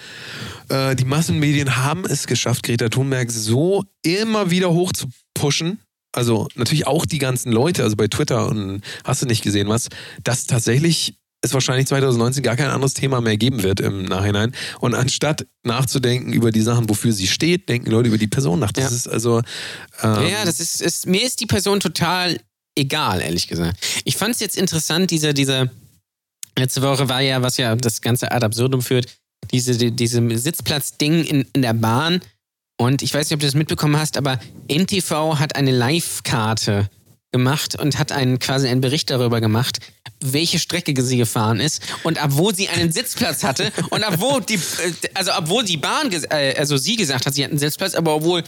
[0.69, 5.79] äh, die Massenmedien haben es geschafft, Greta Thunberg so immer wieder hoch zu pushen.
[6.17, 9.87] Also natürlich auch die ganzen Leute, also bei Twitter und hast du nicht gesehen was,
[10.23, 14.53] dass tatsächlich es wahrscheinlich 2019 gar kein anderes Thema mehr geben wird im Nachhinein.
[14.79, 18.71] Und anstatt nachzudenken über die Sachen, wofür sie steht, denken Leute über die Person nach.
[18.71, 18.95] Das Ja.
[18.95, 19.41] ist also.
[20.01, 22.39] Ähm, Ja, das ist, ist, mir ist die Person total
[22.75, 23.77] egal, ehrlich gesagt.
[24.03, 25.69] Ich fand es jetzt interessant, diese, diese,
[26.57, 29.07] letzte Woche war ja, was ja das ganze ad absurdum führt,
[29.51, 32.19] diese, die, diese Sitzplatz-Ding in, in der Bahn.
[32.77, 34.39] Und ich weiß nicht, ob du das mitbekommen hast, aber
[34.71, 36.89] NTV hat eine Live-Karte
[37.31, 39.79] gemacht und hat einen quasi einen Bericht darüber gemacht,
[40.21, 44.39] welche Strecke sie gefahren ist und ab wo sie einen Sitzplatz hatte und ab wo
[44.39, 47.95] die, äh, also obwohl die Bahn, äh, also sie gesagt hat, sie hat einen Sitzplatz,
[47.95, 48.43] aber obwohl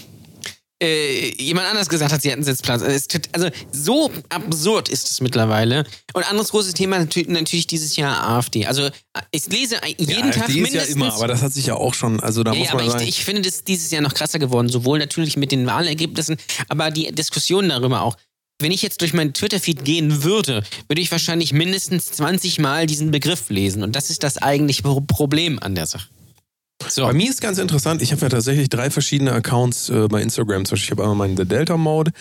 [0.81, 2.81] äh, jemand anders gesagt hat, sie hat einen Sitzplatz.
[2.81, 5.85] Also, tut- also so absurd ist es mittlerweile.
[6.13, 8.65] Und anderes großes Thema natürlich, natürlich dieses Jahr AfD.
[8.65, 8.89] Also
[9.31, 10.89] ich lese jeden ja, Tag AfD ist mindestens.
[10.89, 13.01] ja immer, aber das hat sich ja auch schon, also da Ja, muss man aber
[13.01, 16.37] ich, ich finde das dieses Jahr noch krasser geworden, sowohl natürlich mit den Wahlergebnissen,
[16.69, 18.15] aber die Diskussion darüber auch.
[18.61, 23.09] Wenn ich jetzt durch meinen Twitter-Feed gehen würde, würde ich wahrscheinlich mindestens 20 Mal diesen
[23.09, 23.83] Begriff lesen.
[23.83, 26.09] Und das ist das eigentliche Pro- Problem an der Sache.
[26.87, 27.03] So.
[27.03, 30.63] Bei mir ist ganz interessant, ich habe ja tatsächlich drei verschiedene Accounts äh, bei Instagram.
[30.65, 32.11] Zum Beispiel, ich habe einmal meinen The Delta Mode,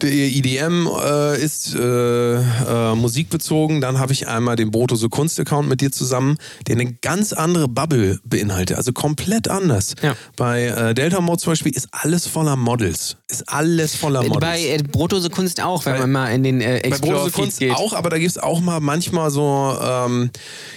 [0.00, 3.80] der EDM äh, ist äh, äh, musikbezogen.
[3.80, 6.38] Dann habe ich einmal den Broto so Kunst Account mit dir zusammen,
[6.68, 9.94] der eine ganz andere Bubble beinhaltet, also komplett anders.
[10.02, 10.14] Ja.
[10.36, 13.16] Bei äh, Delta Mode zum Beispiel ist alles voller Models.
[13.28, 14.40] Ist alles voller Models.
[14.40, 17.24] Bei äh, Brotose Kunst auch, wenn Bei- man mal in den äh, Bei Explore Brose
[17.32, 17.72] Feed Kunst geht.
[17.72, 20.30] auch, aber da gibt's auch mal manchmal so, ähm,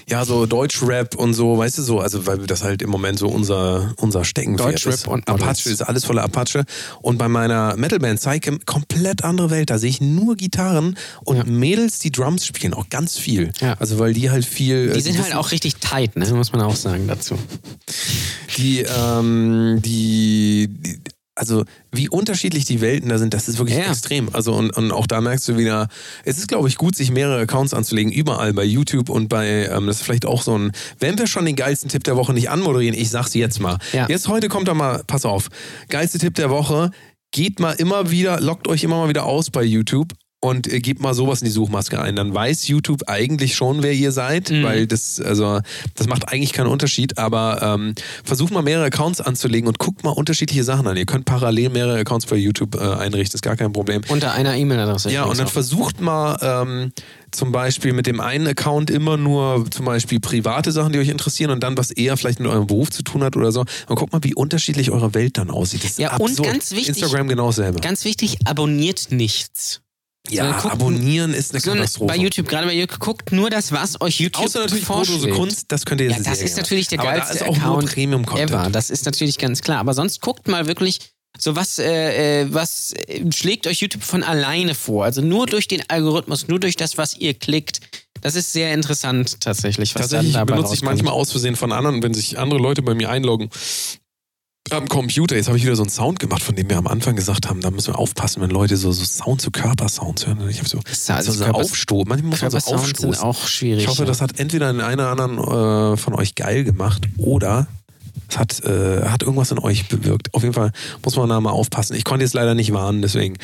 [0.08, 3.28] ja, so Deutschrap und so, weißt du so, also weil das halt im Moment so
[3.28, 5.08] unser, unser Steckenpferd Deutschrap ist.
[5.08, 5.44] und Models.
[5.48, 6.64] Apache ist alles voller Apache.
[7.02, 9.70] Und bei meiner Metalband Psychem komplett andere Welt.
[9.70, 11.44] Da sehe ich nur Gitarren und Ja.
[11.44, 13.52] Mädels, die Drums spielen, auch ganz viel.
[13.60, 13.76] Ja.
[13.80, 14.92] Also weil die halt viel.
[14.94, 16.26] Die sind halt auch richtig tight, ne?
[16.34, 17.38] muss man auch sagen dazu.
[18.58, 21.00] die, ähm, die, die,
[21.40, 23.90] also wie unterschiedlich die Welten da sind, das ist wirklich Ja.
[23.90, 24.30] extrem.
[24.34, 25.88] Also und, und auch da merkst du wieder,
[26.26, 29.88] es ist glaube ich gut, sich mehrere Accounts anzulegen, überall bei YouTube und bei, ähm,
[29.88, 32.50] das ist vielleicht auch so ein, wenn wir schon den geilsten Tipp der Woche nicht
[32.50, 33.78] anmoderieren, ich sag's jetzt mal.
[33.94, 34.08] Ja.
[34.10, 35.48] Jetzt heute kommt da mal, pass auf,
[35.88, 36.92] geilste Tipp der Woche,
[37.32, 40.14] geht mal immer wieder, lockt euch immer mal wieder aus bei YouTube.
[40.42, 42.16] Und äh, gebt mal sowas in die Suchmaske ein.
[42.16, 44.64] Dann weiß YouTube eigentlich schon, wer ihr seid, Mhm.
[44.64, 45.60] weil das, also,
[45.96, 47.18] das macht eigentlich keinen Unterschied.
[47.18, 50.96] Aber ähm, versucht mal mehrere Accounts anzulegen und guckt mal unterschiedliche Sachen an.
[50.96, 54.02] Ihr könnt parallel mehrere Accounts bei YouTube äh, einrichten, ist gar kein Problem.
[54.08, 55.12] Unter einer E-Mail-Adresse.
[55.12, 55.52] Ja, und dann auch.
[55.52, 56.94] versucht mal ähm,
[57.32, 61.52] zum Beispiel mit dem einen Account immer nur zum Beispiel private Sachen, die euch interessieren
[61.52, 63.66] und dann was eher vielleicht mit eurem Beruf zu tun hat oder so.
[63.88, 65.84] Und guckt mal, wie unterschiedlich eure Welt dann aussieht.
[65.84, 66.48] Das ist Ja, und absurd.
[66.50, 67.82] ganz wichtig- Instagram genau dasselbe.
[67.82, 69.82] Ganz wichtig, abonniert nichts.
[70.30, 72.14] Ja, guckt- abonnieren ist eine Sondern Katastrophe.
[72.14, 75.22] bei YouTube, gerade bei YouTube, guckt nur das, was euch YouTube Außer natürlich vorschlägt.
[75.22, 77.46] Brotdose Kunst, das könnt ihr Ja, jetzt das sehr ist natürlich der Aber geilste da
[77.46, 78.50] ist auch Account nur Premium-Content.
[78.52, 78.70] ever.
[78.70, 79.80] Das ist natürlich ganz klar.
[79.80, 81.00] Aber sonst guckt mal wirklich,
[81.38, 85.06] so was, äh, äh, was äh, schlägt euch YouTube von alleine vor.
[85.06, 87.80] Also nur durch den Algorithmus, nur durch das, was ihr klickt.
[88.22, 90.92] Das ist sehr interessant tatsächlich, was Tatsächlich dann dabei benutze ich rauskommt.
[90.98, 93.50] manchmal aus Versehen von anderen, wenn sich andere Leute bei mir einloggen
[94.72, 95.36] am Computer.
[95.36, 97.62] Jetzt habe ich wieder so einen Sound gemacht, von dem wir am Anfang gesagt haben,
[97.62, 100.48] da müssen wir aufpassen, wenn Leute so, so Sound zu Körpersounds hören.
[100.50, 100.80] Ich habe so,
[101.14, 102.06] also so, Aufstoß.
[102.08, 103.14] Manchmal muss man so aufstoßen.
[103.14, 103.84] sind auch schwierig.
[103.84, 104.08] Ich hoffe, ja.
[104.08, 107.68] das hat entweder den einen oder anderen äh, von euch geil gemacht oder
[108.30, 110.34] es hat, äh, hat irgendwas in euch bewirkt.
[110.34, 110.72] Auf jeden Fall
[111.04, 111.96] muss man da mal aufpassen.
[111.96, 113.38] Ich konnte jetzt leider nicht warnen, deswegen.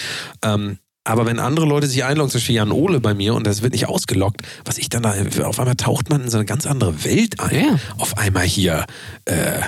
[0.43, 3.61] Ähm, aber wenn andere Leute sich einloggen, zum Beispiel Jan Ole bei mir und das
[3.61, 6.65] wird nicht ausgeloggt, was ich dann da, auf einmal taucht man in so eine ganz
[6.65, 7.55] andere Welt ein.
[7.55, 7.79] Ja.
[7.99, 8.85] Auf einmal hier,
[9.25, 9.61] äh,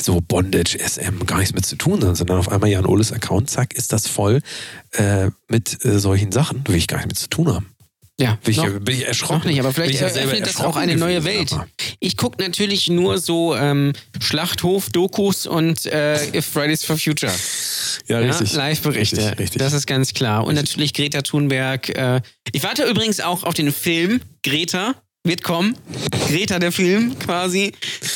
[0.00, 3.74] so Bondage, SM, gar nichts mit zu tun, sondern auf einmal Jan Oles Account, zack,
[3.74, 4.40] ist das voll
[4.92, 7.66] äh, mit äh, solchen Sachen, da will ich gar nichts mit zu tun haben.
[8.20, 9.38] ja, Bin ich, noch- bin ich erschrocken.
[9.40, 11.52] Noch nicht, aber vielleicht ich ja äh, selber öffnet das auch eine neue Welt.
[11.52, 11.66] aber-
[12.00, 17.32] Ich gucke natürlich nur so ähm, Schlachthof-Dokus und äh, Fridays for Future.
[18.06, 18.52] Ja, Ja, richtig.
[18.54, 19.16] Live-Berichte.
[19.18, 19.58] Richtig, richtig.
[19.58, 20.44] Das ist ganz klar.
[20.46, 21.88] Und natürlich Greta Thunberg.
[21.90, 22.20] Äh,
[22.52, 24.94] ich warte übrigens auch auf den Film Greta.
[25.28, 25.76] Wird kommen.
[26.28, 27.72] Greta, der Film quasi.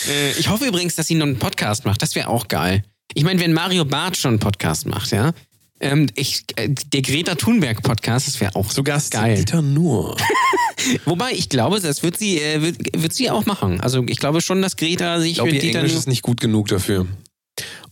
[0.09, 2.01] Äh, ich hoffe übrigens, dass sie noch einen Podcast macht.
[2.01, 2.85] Das wäre auch geil.
[3.12, 5.33] Ich meine, wenn Mario Barth schon einen Podcast macht, ja.
[5.79, 9.37] Ähm, ich, äh, der Greta Thunberg Podcast, das wäre auch Zu Gast geil.
[9.37, 10.16] Dieter Nur.
[11.05, 13.83] Wobei ich glaube, das wird sie, äh, wird, wird sie auch machen.
[13.83, 16.22] Also ich glaube schon, dass Greta sich Ich glaube, mit ihr Dieter Englisch ist nicht
[16.22, 17.07] gut genug dafür.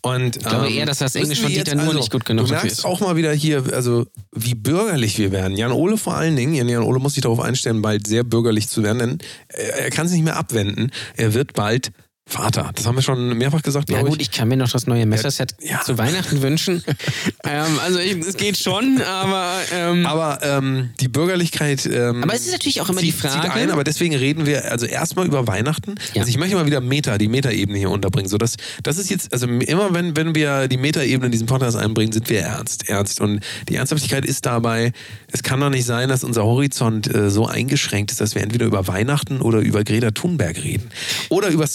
[0.03, 2.65] Und, ich glaube eher, dass das Englisch von Dieter Nuhr nicht gut genug du dafür
[2.65, 2.85] merkst ist.
[2.87, 5.57] auch mal wieder hier, also wie bürgerlich wir werden.
[5.57, 8.83] Jan Ole vor allen Dingen, Jan, Ole muss sich darauf einstellen, bald sehr bürgerlich zu
[8.83, 9.19] werden, denn
[9.49, 10.91] er, er kann es nicht mehr abwenden.
[11.17, 11.93] Er wird bald
[12.31, 12.71] Vater.
[12.75, 15.55] Das haben wir schon mehrfach gesagt, Ja gut, ich kann mir noch das neue Messerset
[15.61, 15.81] Ja.
[15.83, 16.83] zu Weihnachten wünschen.
[17.45, 21.87] ähm, also ich, es geht schon, aber ähm, Aber ähm, die Bürgerlichkeit.
[21.87, 24.47] Ähm, Aber es ist natürlich auch immer die zieht, Zieht Frage- ein, aber deswegen reden
[24.47, 25.97] wir also erstmal über Weihnachten.
[26.15, 26.21] Ja.
[26.21, 28.29] Also ich möchte mal wieder Meta, die Meta-Ebene hier unterbringen.
[28.29, 31.77] So dass, das ist jetzt, also immer wenn, wenn wir die Meta-Ebene in diesen Podcast
[31.77, 32.89] einbringen, sind wir ernst.
[32.89, 33.21] Ernst.
[33.21, 34.93] Und die Ernsthaftigkeit ist dabei,
[35.33, 38.67] es kann doch nicht sein, dass unser Horizont äh, so eingeschränkt ist, dass wir entweder
[38.67, 40.91] über Weihnachten oder über Greta Thunberg reden.
[41.29, 41.67] Oder über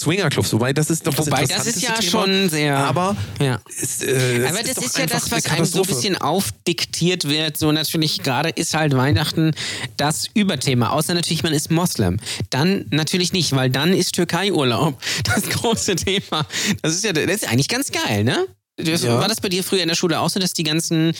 [0.46, 0.52] Swingerclubs.
[0.52, 2.10] Wobei das ist doch das Wobei, das ist interessanteste ja Thema.
[2.34, 3.60] schon sehr- Aber ja.
[3.80, 7.56] ist, äh, Aber das doch ist ja das, was einem so ein bisschen aufdiktiert wird.
[7.56, 9.52] So natürlich gerade ist halt Weihnachten
[9.96, 10.90] das Überthema.
[10.90, 12.18] Außer natürlich, man ist Moslem.
[12.50, 16.46] Dann natürlich nicht, weil dann ist Türkei-Urlaub das große Thema.
[16.82, 18.46] Das ist ja das ist eigentlich ganz geil, ne?
[18.76, 19.18] Das, Ja.
[19.18, 21.12] War das bei dir früher in der Schule auch so, dass die ganzen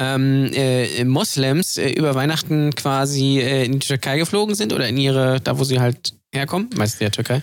[0.00, 4.96] ähm, äh, Moslems äh, über Weihnachten quasi äh, in die Türkei geflogen sind oder in
[4.96, 6.68] ihre, da wo sie halt herkommen?
[6.76, 7.42] Meistens der Türkei.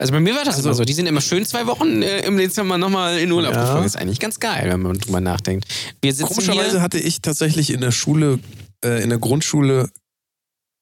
[0.00, 0.84] Also bei mir war das Also- immer so.
[0.84, 3.62] Die sind immer schön zwei Wochen äh, im Dezember nochmal in Urlaub Ja.
[3.62, 3.84] geflogen.
[3.84, 5.66] ist eigentlich ganz geil, wenn man drüber nachdenkt.
[6.22, 8.38] Komischerweise hatte ich tatsächlich in der Schule,
[8.84, 9.88] äh, in der Grundschule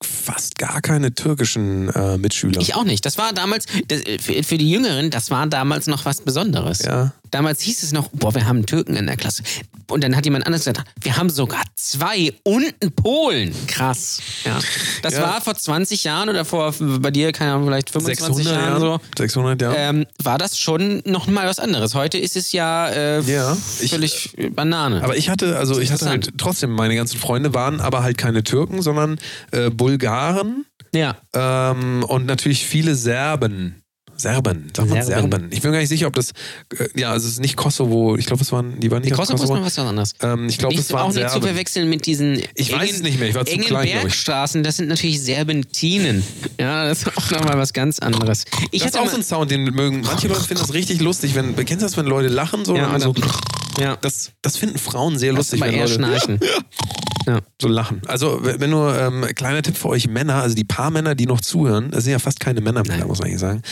[0.05, 2.61] fast gar keine türkischen äh, Mitschüler.
[2.61, 3.07] ich auch nicht.
[3.07, 6.81] Das war damals, das, äh, für, für die Jüngeren, das war damals noch was Besonderes.
[6.83, 7.13] ja.
[7.31, 9.43] Damals hieß es noch, boah, wir haben einen Türken in der Klasse.
[9.89, 13.55] Und dann hat jemand anderes gesagt, wir haben sogar zwei und einen Polen.
[13.69, 14.21] Krass.
[14.45, 14.59] Ja.
[15.03, 15.23] Das Ja.
[15.23, 19.01] war vor 20 Jahren oder vor, bei dir, keine Ahnung, vielleicht 25 600 Jahren so.
[19.17, 19.77] 600 Jahre.
[19.77, 21.95] Ähm, war das schon noch mal was anderes.
[21.95, 25.03] Heute ist es ja, äh, Ja, ich- völlig Banane.
[25.05, 28.43] aber ich hatte, also ich hatte halt trotzdem, meine ganzen Freunde waren aber halt keine
[28.43, 29.19] Türken, sondern
[29.53, 31.17] äh, Bulgaren ja.
[31.35, 33.83] ähm, und natürlich viele Serben.
[34.17, 35.31] Serben, sagt man Serben.
[35.31, 35.49] Serben.
[35.51, 36.31] Ich bin gar nicht sicher, ob das,
[36.79, 39.17] äh, ja, also es ist nicht Kosovo, ich glaube, es waren, die waren nicht Die
[39.17, 39.59] Kosovo ist Kosovo.
[39.59, 40.15] noch was anderes.
[40.23, 41.47] Ähm, ich glaube, es waren auch nicht zu Serben.
[41.47, 43.89] verwechseln mit diesen Ich weiß es nicht mehr, ich war zu engen klein.
[43.89, 46.23] Bergstraßen, das sind natürlich Serpentinen.
[46.61, 48.45] Ja, das ist auch nochmal was ganz anderes.
[48.71, 50.01] Ich Das ist auch so ein Sound, den mögen.
[50.03, 51.35] Manche Leute finden das richtig lustig.
[51.35, 52.65] Wenn, kennst du das, wenn Leute lachen?
[52.65, 53.15] So, Ja, und so,
[53.79, 56.41] ja, das, das finden Frauen sehr lustig, wenn eher Schnarchen.
[57.29, 57.41] Ja.
[57.61, 58.03] so lachen.
[58.07, 61.41] Also, wenn nur, ähm, kleiner Tipp für euch Männer, also die paar Männer, die noch
[61.41, 63.63] zuhören, das sind ja fast keine Männer mehr, muss man eigentlich sagen.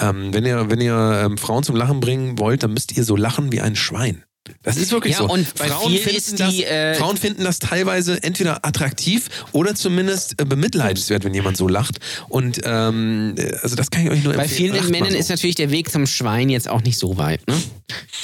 [0.00, 3.14] Ähm, wenn ihr, wenn ihr ähm, Frauen zum Lachen bringen wollt, dann müsst ihr so
[3.14, 4.24] lachen wie ein Schwein.
[4.62, 5.28] Das ist wirklich Ja, so.
[5.28, 9.74] und bei Frauen, finden ist das, die, äh, Frauen finden das teilweise entweder attraktiv oder
[9.74, 11.98] zumindest äh, bemitleidenswert, wenn jemand so lacht.
[12.28, 14.72] Und ähm, äh, also das kann ich euch nur Bei empfehlen.
[14.72, 15.16] vielen Lacht Männern so.
[15.18, 17.46] ist natürlich der Weg zum Schwein jetzt auch nicht so weit.
[17.48, 17.54] Ne?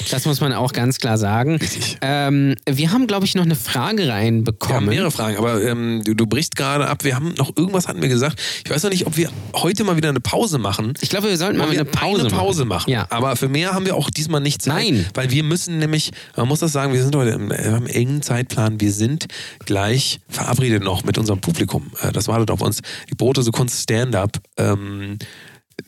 [0.09, 1.55] Das muss man auch ganz klar sagen.
[1.57, 1.97] Richtig.
[2.01, 4.85] Ähm, wir haben, glaube ich, noch eine Frage Wir haben reinbekommen.
[4.89, 7.03] mehrere Fragen, aber ähm, du, du brichst gerade ab.
[7.03, 8.39] Wir haben noch irgendwas hatten wir gesagt.
[8.63, 10.93] Ich weiß noch nicht, ob wir heute mal wieder eine Pause machen.
[11.01, 12.89] ich glaube, wir sollten mal wir eine Pause, eine Pause machen.
[12.91, 13.07] Ja.
[13.09, 14.73] Aber für mehr haben wir auch diesmal nicht Zeit.
[14.75, 15.05] Nein.
[15.13, 18.21] Weil wir müssen nämlich, man muss das sagen, wir sind heute im, haben einen engen
[18.21, 18.79] Zeitplan.
[18.79, 19.27] Wir sind
[19.65, 21.91] gleich verabredet noch mit unserem Publikum.
[22.01, 22.81] Äh, Das wartet auf uns.
[23.09, 24.37] Die Brotose Kunst Stand-Up.
[24.57, 25.17] Ähm,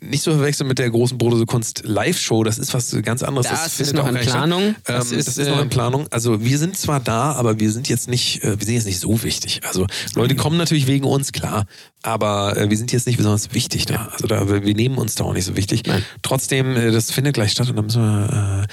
[0.01, 2.43] nicht zu verwechseln mit der großen Brotose Kunst Live-Show.
[2.43, 3.47] Das ist was ganz anderes.
[3.47, 4.15] Das ist findet noch in.
[4.15, 4.61] Planung.
[4.63, 6.07] Ähm, Das das ist, ist, noch äh, in Planung.
[6.11, 8.99] Also wir sind zwar da, aber wir sind jetzt nicht, äh, wir sind jetzt nicht
[8.99, 9.61] so wichtig.
[9.65, 11.65] Also Leute kommen natürlich wegen uns, klar.
[12.01, 14.09] Aber äh, wir sind jetzt nicht besonders wichtig da.
[14.11, 15.83] Also da, wir nehmen uns da auch nicht so wichtig.
[15.85, 16.03] Nein.
[16.21, 18.67] Trotzdem, äh, das findet gleich statt und da müssen wir äh,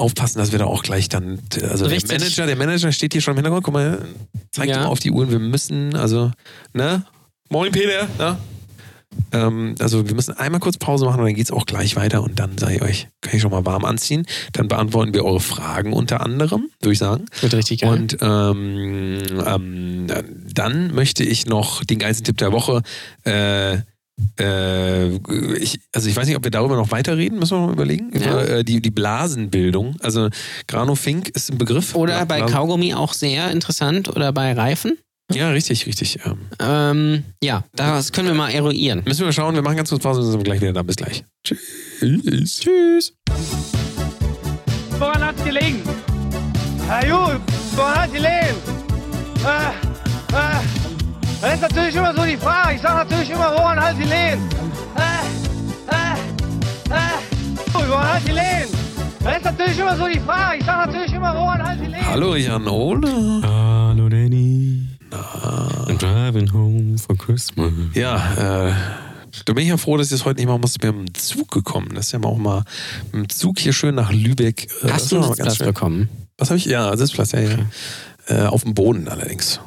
[0.00, 2.00] aufpassen, dass wir da auch gleich dann, also der.
[2.08, 4.04] Manager, der Manager steht hier schon im Hintergrund, guck mal,
[4.50, 4.80] zeigt Ja.
[4.80, 6.30] mal auf die Uhren, wir müssen, also,
[6.72, 7.04] ne?
[7.48, 8.36] Moin Peter, ne?
[9.32, 12.22] Ähm, also wir müssen einmal kurz Pause machen und dann geht es auch gleich weiter
[12.22, 14.24] und dann sei ich euch, kann ich schon mal warm anziehen.
[14.52, 17.26] Dann beantworten wir eure Fragen unter anderem, würde ich sagen.
[17.40, 17.90] Wird richtig geil.
[17.90, 20.06] Und ähm, ähm,
[20.54, 22.82] dann möchte ich noch den geilsten Tipp der Woche.
[23.24, 23.78] Äh,
[25.60, 28.10] ich, also ich weiß nicht, ob wir darüber noch weiterreden, müssen wir mal überlegen.
[28.14, 28.20] Ja.
[28.32, 29.96] Über äh, die, die Blasenbildung.
[30.00, 30.28] Also
[30.68, 31.94] Granofink ist ein Begriff.
[31.94, 34.98] Oder bei Blasen- Kaugummi auch sehr interessant oder bei Reifen.
[35.32, 36.18] Ja, richtig, richtig.
[36.24, 39.02] Ähm, Ähm, ja, das können wir mal eruieren.
[39.06, 40.82] müssen wir schauen, wir machen ganz kurz Pause und sind wir gleich wieder da.
[40.82, 41.22] Bis gleich.
[41.44, 42.58] Tschüss.
[42.60, 43.12] Tschüss.
[44.98, 45.82] Woran hat's gelegen?
[46.88, 47.40] Ja gut,
[47.76, 48.56] woran hat's gelegen?
[49.44, 49.70] Äh,
[50.34, 50.89] äh,
[51.40, 52.74] das ist natürlich immer so die Frage.
[52.76, 54.48] Ich sag natürlich immer, woran hat's gelegen?
[54.96, 55.00] Äh,
[55.90, 58.68] äh, äh, gut, woran hat's gelegen?
[59.22, 60.58] Das ist natürlich immer so die Frage.
[60.58, 62.06] Ich sag natürlich immer, woran hat's gelegen?
[62.06, 63.42] Hallo Jan Ole.
[63.42, 64.86] Hallo Danny.
[65.10, 67.72] I'm driving home for Christmas.
[67.94, 68.72] Ja, äh,
[69.44, 70.76] da bin ich ja froh, dass ich das heute nicht machen musste.
[70.76, 71.90] Ich bin mit dem Zug gekommen.
[71.94, 72.62] Das ist ja auch mal
[73.12, 74.64] mit dem Zug hier schön nach Lübeck.
[74.64, 75.66] Äh, das Hast du war einen mal ganz Sitzplatz schön.
[75.66, 76.08] bekommen?
[76.38, 76.64] Was habe ich?
[76.66, 77.56] Ja, Sitzplatz, ja, ja.
[78.28, 79.60] Äh, auf dem Boden allerdings.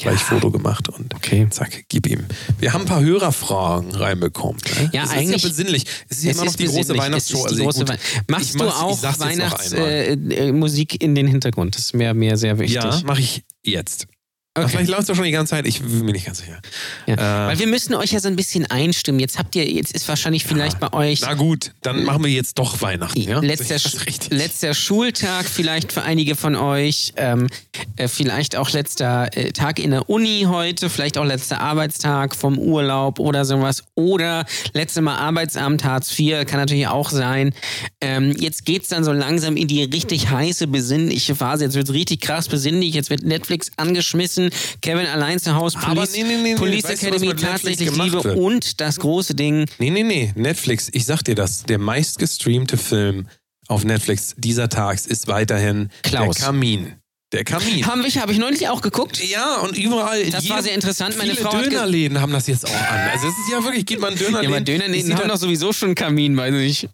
[0.00, 1.48] Gleich Foto gemacht und Okay.
[1.50, 2.24] zack, gib ihm.
[2.60, 4.60] Wir haben ein paar Hörerfragen reinbekommen.
[4.80, 4.90] Ne?
[4.92, 5.84] Ja, es eigentlich- ist ja besinnlich.
[6.08, 6.96] Es ist ja immer noch die große.
[6.96, 7.42] Weihnachtsshow.
[7.44, 11.74] Also große gut, Wei- Machst du auch Weihnachtsmusik äh, äh, in den Hintergrund?
[11.74, 12.76] Das ist mir, mir sehr wichtig.
[12.76, 14.06] Ja, mache ich jetzt.
[14.64, 14.68] Okay.
[14.68, 15.66] Vielleicht läuft es doch schon die ganze Zeit.
[15.66, 16.60] Ich bin mir nicht ganz sicher.
[17.06, 17.14] Ja.
[17.14, 19.20] Äh, Weil wir müssen euch ja so ein bisschen einstimmen.
[19.20, 22.58] Jetzt habt ihr, jetzt ist wahrscheinlich vielleicht bei euch Na gut, dann machen wir jetzt
[22.58, 23.20] doch Weihnachten.
[23.20, 23.40] Ja?
[23.40, 23.76] letzter,
[24.30, 27.48] letzter Schultag vielleicht für einige von euch, ähm,
[27.96, 32.58] äh, vielleicht auch letzter äh, Tag in der Uni heute, vielleicht auch letzter Arbeitstag vom
[32.58, 37.54] Urlaub oder sowas oder letzte Mal Arbeitsamt Hartz IV, kann natürlich auch sein.
[38.00, 41.64] Ähm, jetzt geht's dann so langsam in die richtig heiße besinnliche Phase.
[41.64, 42.94] Jetzt wird richtig krass besinnlich.
[42.94, 44.47] Jetzt wird Netflix angeschmissen.
[44.82, 46.54] Kevin allein zu Hause, Police, nee, nee, nee.
[46.54, 48.36] Police Weißt du, Academy, Netflix tatsächlich Liebe wird?
[48.38, 49.66] und das große Ding.
[49.78, 50.32] Nee, nee, nee.
[50.34, 51.64] Netflix, ich sag dir das.
[51.64, 53.28] Der meistgestreamte Film
[53.68, 56.36] auf Netflix dieser Tags ist weiterhin Klaus.
[56.36, 56.94] Der Kamin.
[57.32, 57.86] Der Kamin.
[57.86, 59.22] Haben wir, habe ich neulich auch geguckt.
[59.22, 60.24] Ja, und überall.
[60.30, 61.18] Das jedem- war sehr interessant.
[61.18, 63.00] Meine Frau Dönerläden haben das jetzt auch an.
[63.12, 64.42] Also es ist ja wirklich, geht man Dönerläden.
[64.44, 66.88] Ja, aber Ich Dönerläden haben doch sowieso schon einen Kamin, weiß ich.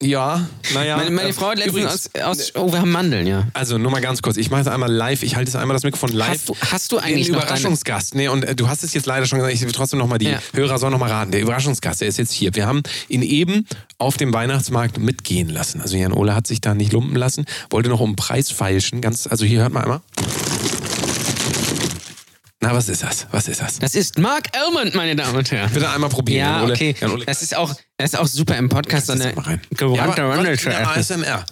[0.00, 0.96] Ja, naja.
[0.96, 2.52] Meine, meine äh, Frau hat letztens aus, aus.
[2.54, 3.48] Oh, wir haben Mandeln, ja.
[3.52, 4.36] Also nur mal ganz kurz.
[4.36, 5.24] Ich mache es einmal live.
[5.24, 6.28] Ich halte es einmal das Mikrofon live.
[6.28, 8.14] Hast du, hast du Den eigentlich deine, Überraschungsgast.
[8.14, 10.26] Nee, und äh, du hast es jetzt leider schon gesagt, ich will trotzdem nochmal, die
[10.26, 10.38] Ja.
[10.52, 11.32] Hörer sollen nochmal raten.
[11.32, 12.54] Der Überraschungsgast, der ist jetzt hier.
[12.54, 13.66] Wir haben ihn eben
[13.98, 15.80] auf dem Weihnachtsmarkt mitgehen lassen.
[15.80, 19.00] Also Jan Ole hat sich da nicht lumpen lassen, wollte noch um den Preis feilschen.
[19.00, 20.00] Ganz, also hier hört mal einmal.
[22.60, 23.26] Na, was ist das?
[23.30, 23.78] Was ist das?
[23.78, 25.70] Das ist Mark Elmond, meine Damen und Herren.
[25.72, 26.38] Bitte einmal probieren.
[26.38, 26.72] Ja, Ole.
[26.72, 26.94] okay.
[27.24, 29.32] Das ist auch, das ist auch super im Podcast, so eine
[29.70, 30.72] gewandte ja, essen.
[31.24, 31.46] ASMR.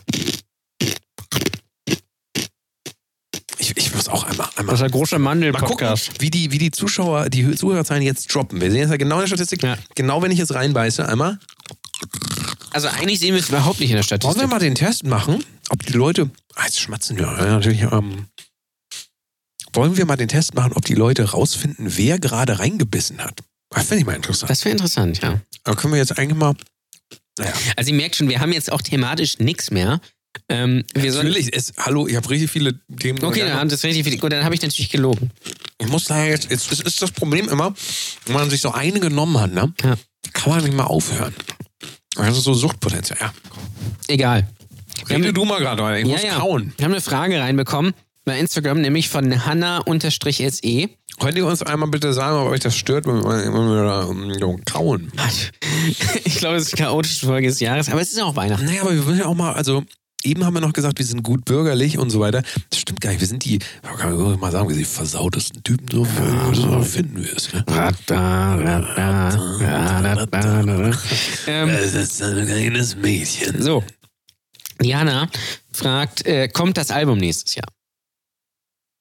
[3.59, 4.73] Ich, ich muss auch einmal, einmal.
[4.73, 6.21] Das ist der große Mal gucken, Mandel-Podcast.
[6.21, 8.61] wie die, wie die Zuschauer, die Zuhörerzahlen jetzt droppen.
[8.61, 9.63] Wir sehen jetzt ja genau in der Statistik.
[9.63, 9.79] Ja.
[9.95, 11.39] Genau, wenn ich jetzt reinbeiße, einmal.
[12.73, 14.51] Also eigentlich sehen wir es überhaupt nicht in der Wollen wir Statistik.
[14.51, 16.31] mal den Test machen, ob die Leute.
[16.57, 17.27] Ah, jetzt schmatzen wir.
[17.27, 17.83] Ja, natürlich.
[17.83, 18.27] Ähm,
[19.77, 23.41] wollen wir mal den Test machen, ob die Leute rausfinden, wer gerade reingebissen hat?
[23.71, 24.51] Das finde ich mal interessant.
[24.51, 25.41] Das wäre interessant, ja.
[25.65, 26.55] Da können wir jetzt eigentlich mal.
[27.39, 30.01] Naja, Also ihr merkt schon, wir haben jetzt auch thematisch nichts mehr.
[30.49, 31.55] Ähm, wir sollen, natürlich.
[31.55, 33.23] Es, hallo, ich habe richtig viele Themen.
[33.23, 34.19] okay, dann haben das richtig viel.
[34.19, 35.31] Gut, dann habe ich natürlich gelogen.
[35.79, 36.51] Ich muss da jetzt.
[36.51, 37.75] Es ist, ist das Problem immer,
[38.27, 39.73] wenn man sich so eine genommen hat, ne?
[39.83, 39.97] Ja.
[40.33, 41.35] Kann man nicht mal aufhören.
[42.15, 43.19] Das ist so Suchtpotenzial.
[43.21, 43.35] Ja.
[44.09, 44.49] Egal.
[45.09, 46.73] Rede haben, du mal gerade, ich muss kauen.
[46.77, 47.93] wir haben eine Frage reinbekommen
[48.27, 50.89] bei Instagram, nämlich von Hanna-SE.
[51.19, 54.03] Könnt ihr uns einmal bitte sagen, ob euch das stört, wenn wir, wenn wir da
[54.03, 55.11] um, so kauen?
[56.25, 58.65] Ich glaube, es ist die chaotische Folge des Jahres, aber es ist auch Weihnachten.
[58.67, 59.85] Naja, aber wir müssen ja auch mal, also
[60.25, 62.43] eben haben wir noch gesagt, wir sind gut bürgerlich und so weiter.
[62.71, 63.21] Das stimmt gar nicht.
[63.21, 63.61] Wir sind die,
[63.99, 66.05] kann man mal sagen, wir sind die versautesten Typen, so,
[66.53, 67.53] so finden wir es.
[67.53, 67.65] Ne?
[71.47, 73.63] Ähm, Es ist ein kleines Mädchen.
[73.63, 73.85] so,
[74.81, 75.29] Diana
[75.73, 77.69] fragt, äh, kommt das Album nächstes Jahr?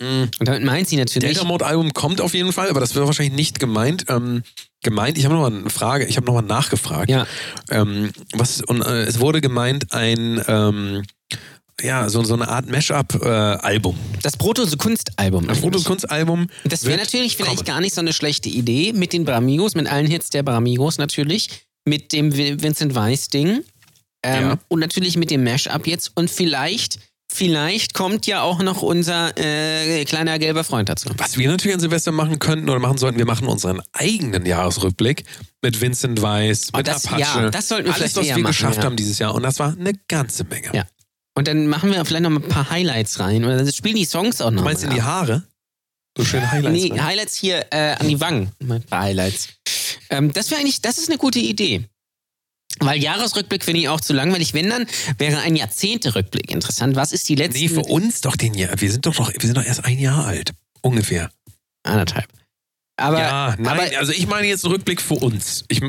[0.01, 0.29] Mhm.
[0.39, 3.05] Und damit meint sie natürlich, Delta Mode Album kommt auf jeden Fall, aber das wird
[3.05, 4.05] wahrscheinlich nicht gemeint.
[4.09, 4.43] Ähm,
[4.83, 7.09] gemeint, ich habe nochmal eine Frage, ich habe nochmal nachgefragt.
[7.09, 7.25] ja,
[7.71, 11.03] Ähm, was, und äh, es wurde gemeint, ein, ähm,
[11.81, 13.97] ja, so, so eine Art Mashup-Album.
[14.21, 15.49] das Proto-Kunstalbum.
[15.49, 16.47] ein Fotokunstalbum.
[16.65, 17.65] Das wäre natürlich vielleicht kommen.
[17.67, 21.49] gar nicht so eine schlechte Idee mit den Bramigos, mit allen Hits der Bramigos natürlich,
[21.85, 23.61] mit dem Vi- Vincent Weiss-Ding
[24.23, 24.59] ähm, Ja.
[24.69, 26.99] und natürlich mit dem Mashup jetzt und vielleicht,
[27.36, 31.09] vielleicht kommt ja auch noch unser äh, kleiner gelber Freund dazu.
[31.17, 35.23] Was wir natürlich an Silvester machen könnten oder machen sollten, wir machen unseren eigenen Jahresrückblick
[35.61, 37.21] mit Vincent Weiss, Oh, mit das- Apache.
[37.21, 38.83] ja, das sollten wir Alles, was wir machen, geschafft ja.
[38.83, 39.36] haben dieses Jahr.
[39.36, 40.69] Und das war eine ganze Menge.
[40.73, 40.86] Ja.
[41.38, 44.05] Und dann machen wir vielleicht noch mal ein paar Highlights rein oder dann spielen die
[44.05, 44.61] Songs auch noch.
[44.61, 45.01] Du meinst in die.
[45.01, 45.43] Haare?
[46.17, 46.81] So schön Highlights.
[46.83, 47.03] Nee, ne?
[47.03, 48.51] Highlights hier äh, an die Wangen.
[48.61, 49.49] Ein paar Highlights.
[50.09, 51.83] Ähm, das wäre eigentlich, das ist eine gute Idee.
[52.80, 54.53] Weil Jahresrückblick finde ich auch zu langweilig.
[54.53, 54.86] Wenn dann,
[55.17, 56.95] wäre ein Jahrzehnte-Rückblick interessant.
[56.95, 58.80] Was ist die letzten Nee, für uns doch den Jahr.
[58.80, 60.51] Wir sind doch noch, wir sind doch erst ein Jahr alt.
[60.82, 61.30] Ungefähr.
[61.84, 62.28] anderthalb?
[62.97, 65.65] Aber, ja, nein, aber also ich meine jetzt einen Rückblick für uns.
[65.67, 65.82] Ich,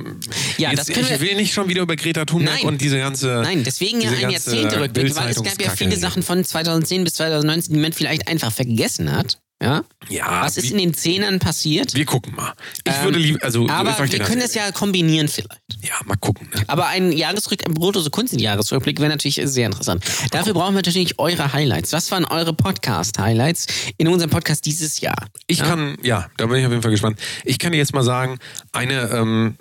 [0.59, 2.65] Ja, jetzt, ich will nicht schon wieder über Greta Thunberg Nein.
[2.65, 3.43] und diese ganze.
[3.45, 5.97] nein, deswegen ja ein Jahrzehnte-Rückblick, weil es gab ja viele.
[5.97, 9.39] Sachen von 2010 bis 2019, die man vielleicht einfach vergessen hat.
[9.63, 9.85] Ja?
[10.11, 11.95] Ja, Was ist wie- in den Zehnern passiert?
[11.95, 12.53] Wir gucken mal.
[12.85, 15.61] Ich Ähm, würde lieber, also aber wir können das ja kombinieren vielleicht.
[15.83, 16.49] Ja, mal gucken.
[16.55, 16.63] Ne?
[16.67, 20.05] Aber ein Jahresrück, ein Brutto so Kunst-Jahresrückblick wäre natürlich sehr interessant.
[20.31, 21.93] Dafür brauchen wir natürlich eure Highlights.
[21.95, 25.17] Was waren eure Podcast-Highlights in unserem Podcast dieses Jahr?
[25.47, 27.19] Ich kann, ja, da bin ich auf jeden Fall gespannt.
[27.45, 28.39] Ich kann dir jetzt mal sagen,
[28.73, 29.57] eine, ähm,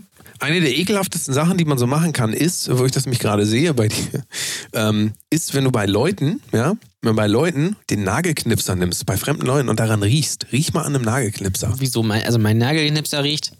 [0.45, 3.47] eine der ekelhaftesten Sachen, die man so machen kann, ist, wo ich das mich gerade
[3.47, 4.23] sehe bei dir,
[4.73, 9.45] ähm, ist, wenn du bei Leuten, ja, wenn bei Leuten den Nagelknipser nimmst, bei fremden
[9.45, 10.45] Leuten und daran riechst.
[10.51, 11.73] Riech mal an einem Nagelknipser.
[11.79, 12.03] Wieso?
[12.03, 13.53] Mein, also mein Nagelknipser riecht.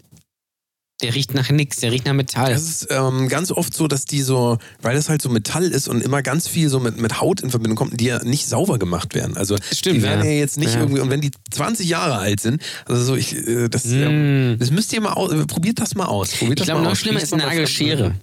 [1.02, 2.52] Der riecht nach nix, der riecht nach Metall.
[2.54, 5.88] Das ist ähm, ganz oft so, dass die so, weil das halt so Metall ist
[5.88, 8.78] und immer ganz viel so mit, mit Haut in Verbindung kommt, die ja nicht sauber
[8.78, 9.36] gemacht werden.
[9.36, 10.38] Also Stimmt, die werden ja, ja.
[10.38, 10.80] jetzt nicht Ja.
[10.80, 14.58] irgendwie, und wenn die 20 Jahre alt sind, also so, ich, äh, das, ähm, Mm.
[14.58, 16.30] das müsst ihr mal aus, probiert das mal aus.
[16.30, 16.98] Probiert Ich das glaube, noch aus.
[16.98, 18.14] schlimmer Riecht ist Nagelschere.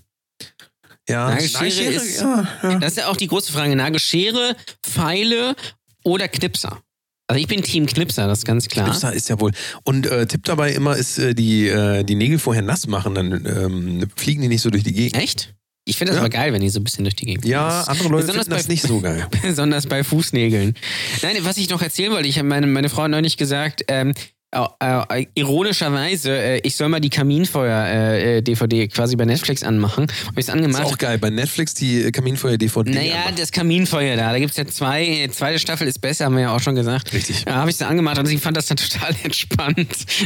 [1.08, 2.80] Ja, Nagelschere ist- ja, ja.
[2.80, 3.76] Das ist ja auch die große Frage.
[3.76, 5.56] Nagelschere, Pfeile
[6.04, 6.82] oder Knipser?
[7.28, 8.86] Also ich bin Team Knipser, das ist ganz klar.
[8.86, 9.52] Knipser ist ja wohl.
[9.84, 13.32] Und äh, Tipp dabei immer ist, äh, die, äh, die Nägel vorher nass machen, dann
[13.46, 15.22] ähm, fliegen die nicht so durch die Gegend.
[15.22, 15.54] Echt?
[15.86, 16.22] Ich finde das Ja.
[16.22, 17.90] aber geil, wenn die so ein bisschen durch die Gegend Ja, fliegen.
[17.92, 19.28] andere Leute Besonders finden das bei- nicht so geil.
[19.42, 20.76] Besonders bei Fußnägeln.
[21.22, 24.14] Nein, was ich noch erzählen wollte, ich habe meine, meine Frau neulich gesagt, ähm,
[24.54, 30.04] äh, äh, ironischerweise, äh, ich soll mal die Kaminfeuer-DVD quasi bei Netflix anmachen.
[30.04, 30.84] Habe ich es Ist angemacht.
[30.86, 31.18] auch geil.
[31.18, 32.92] Bei Netflix die Kaminfeuer-DVD.
[32.92, 33.36] Naja, anmachen.
[33.38, 34.32] das Kaminfeuer da.
[34.32, 35.28] Da gibt es ja zwei.
[35.32, 37.14] Zweite Staffel ist besser, haben wir ja auch schon gesagt.
[37.14, 37.46] Richtig.
[37.46, 39.78] Da habe ich es angemacht und sie fand das dann total entspannt.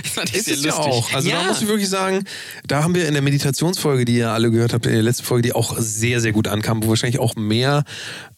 [0.03, 0.93] Das fand ich Ist sehr es ja lustig.
[0.93, 1.13] auch.
[1.13, 1.41] Also ja.
[1.41, 2.23] da muss ich wirklich sagen,
[2.67, 5.43] da haben wir in der Meditationsfolge, die ihr alle gehört habt, in der letzten Folge,
[5.43, 7.83] die auch sehr, sehr gut ankam, wo wahrscheinlich auch mehr,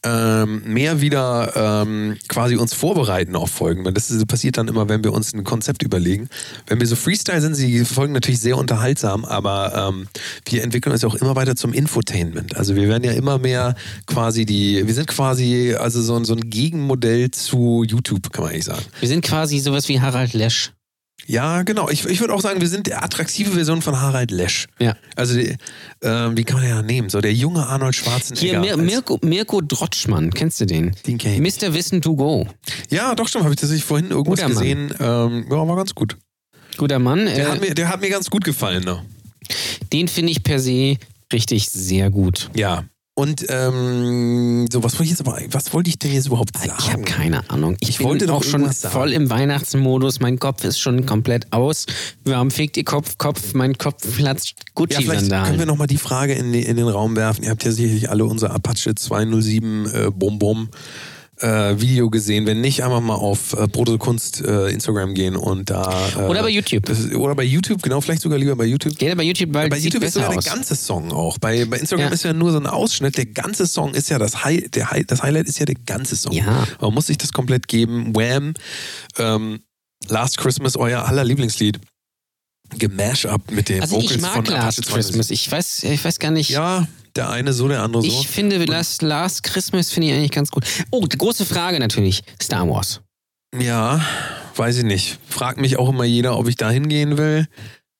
[0.06, 3.84] ähm, mehr wieder ähm, quasi uns vorbereiten auf Folgen.
[3.86, 6.30] Weil das passiert dann immer, wenn wir uns ein Konzept überlegen.
[6.68, 10.08] Wenn wir so Freestyle sind, sind die Folgen natürlich sehr unterhaltsam, aber ähm,
[10.46, 12.56] wir entwickeln uns auch immer weiter zum Infotainment.
[12.56, 13.76] Also wir werden ja immer mehr
[14.06, 18.52] quasi die, wir sind quasi also so, ein- so ein Gegenmodell zu YouTube, kann man
[18.54, 18.84] eigentlich sagen.
[19.00, 20.72] wir sind quasi sowas wie Harald Lesch.
[21.28, 21.90] Ja, genau.
[21.90, 24.68] Ich, ich würde auch sagen, wir sind die attraktive Version von Harald Lesch.
[24.80, 24.96] Ja.
[25.16, 25.56] Also, die,
[26.02, 27.10] ähm, wie kann man den ja nehmen?
[27.10, 28.62] So der junge Arnold Schwarzenegger.
[28.62, 30.96] Hier, Mir, Mirko, Mirko Drotschmann, kennst du den?
[31.06, 31.62] Den kenn ich.
[31.62, 31.74] Mr.
[31.74, 32.48] Wissen to Go.
[32.90, 33.44] Ja, doch, stimmt.
[33.44, 34.58] Habe ich tatsächlich vorhin irgendwas Guter Mann.
[34.58, 34.94] gesehen.
[35.00, 36.18] Ähm, ja, war ganz gut.
[36.78, 37.26] Guter Mann.
[37.26, 38.84] Der, äh, hat mir, der hat mir ganz gut gefallen.
[38.84, 39.04] Ne?
[39.94, 40.98] den finde ich per se
[41.34, 42.50] richtig sehr gut.
[42.56, 42.84] Ja.
[43.20, 46.72] Und ähm, so, was wollte ich jetzt aber, was wollte ich denn jetzt überhaupt sagen?
[46.80, 47.76] Ich habe keine Ahnung.
[47.82, 48.94] Ich, Ich bin wollte doch auch schon sagen.
[48.94, 50.22] voll im Weihnachtsmodus.
[50.22, 51.86] Mein Kopf ist schon komplett aus.
[52.24, 53.54] Warum fegt ihr Kopf, Kopf?
[53.54, 54.54] Mein Kopf platzt
[54.90, 57.44] Ja, vielleicht können wir nochmal die Frage in, die, in den Raum werfen.
[57.44, 60.70] Ihr habt ja sicherlich alle unser Apache 207 äh, Bum Bum
[61.42, 62.46] äh, Video gesehen.
[62.46, 66.10] Wenn nicht, einfach mal auf äh, Protokunst äh, Instagram gehen und da.
[66.18, 66.86] Äh, Oder bei YouTube.
[66.86, 68.98] Das oder bei YouTube, genau, vielleicht sogar lieber bei YouTube.
[68.98, 70.44] Geht aber YouTube bald bei sieht YouTube ist sogar aus.
[70.44, 71.38] der ganze Song auch.
[71.38, 72.14] Bei, bei Instagram Ja.
[72.14, 73.18] ist ja nur so ein Ausschnitt.
[73.18, 76.16] Der ganze Song ist ja das High, der High, das Highlight ist ja der ganze
[76.16, 76.34] Song.
[76.34, 76.68] Ja.
[76.82, 78.16] Man muss sich das komplett geben.
[78.16, 78.54] Wham,
[79.18, 79.60] ähm,
[80.08, 81.80] Last Christmas, euer aller Lieblingslied.
[82.78, 84.94] Gemash up mit den also Vocals ich von mag Last Apache 207.
[84.94, 85.32] Christmas.
[85.32, 86.50] Ich weiß, ich weiß gar nicht.
[86.50, 88.08] Ja, der eine so, der andere so.
[88.08, 90.66] Ich finde Last, Last Christmas finde ich eigentlich ganz gut.
[90.92, 92.22] Oh, die große Frage natürlich.
[92.42, 93.02] Star Wars.
[93.58, 94.06] Ja,
[94.56, 95.18] weiß ich nicht.
[95.28, 97.48] Fragt mich auch immer jeder, ob ich da hingehen will.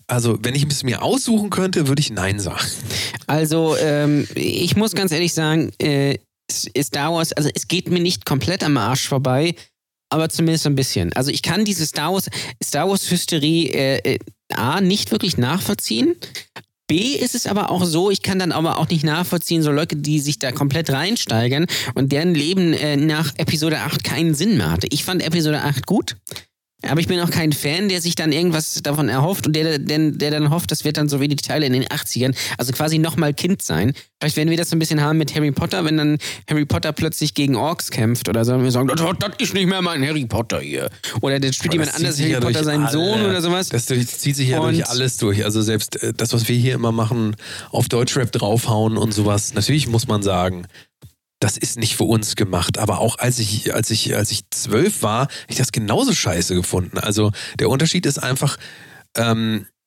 [0.08, 2.66] Also, wenn ich es mir aussuchen könnte, würde ich Nein sagen.
[3.28, 6.18] Also, ähm, ich muss ganz ehrlich sagen, äh,
[6.52, 9.56] Star Wars, also es geht mir nicht komplett am Arsch vorbei,
[10.10, 11.14] aber zumindest ein bisschen.
[11.14, 12.30] Also ich kann diese Star Wars,
[12.64, 14.20] Star Wars Hysterie äh, äh,
[14.54, 16.16] A nicht wirklich nachvollziehen.
[16.88, 19.96] B ist es aber auch so, ich kann dann aber auch nicht nachvollziehen, so Leute,
[19.96, 24.72] die sich da komplett reinsteigern und deren Leben äh, nach Episode 8 keinen Sinn mehr
[24.72, 24.88] hatte.
[24.90, 26.16] Ich fand Episode 8 gut.
[26.88, 30.12] Aber ich bin auch kein Fan, der sich dann irgendwas davon erhofft und der, der,
[30.12, 33.00] der dann hofft, das wird dann so wie die Teile in den 80ern, also quasi
[33.00, 33.94] nochmal Kind sein.
[34.22, 36.18] Vielleicht werden wir das so ein bisschen haben mit Harry Potter, wenn dann
[36.50, 38.54] Harry Potter plötzlich gegen Orks kämpft oder so.
[38.54, 40.90] Und wir sagen, das, das ist nicht mehr mein Harry Potter hier.
[41.22, 43.70] Oder dann spielt jemand anders Harry ja Potter seinen alle- Sohn oder sowas.
[43.70, 45.44] Das durch, zieht sich ja Und- durch alles durch.
[45.44, 47.36] Also selbst äh, das, was wir hier immer machen,
[47.72, 49.54] auf Deutschrap draufhauen und sowas.
[49.54, 50.66] Natürlich muss man sagen,
[51.40, 52.78] das ist nicht für uns gemacht.
[52.78, 56.56] Aber auch als ich, als ich, als ich zwölf war, habe ich das genauso scheiße
[56.56, 56.98] gefunden.
[56.98, 58.58] Also der Unterschied ist einfach,
[59.16, 59.79] ähm, äh,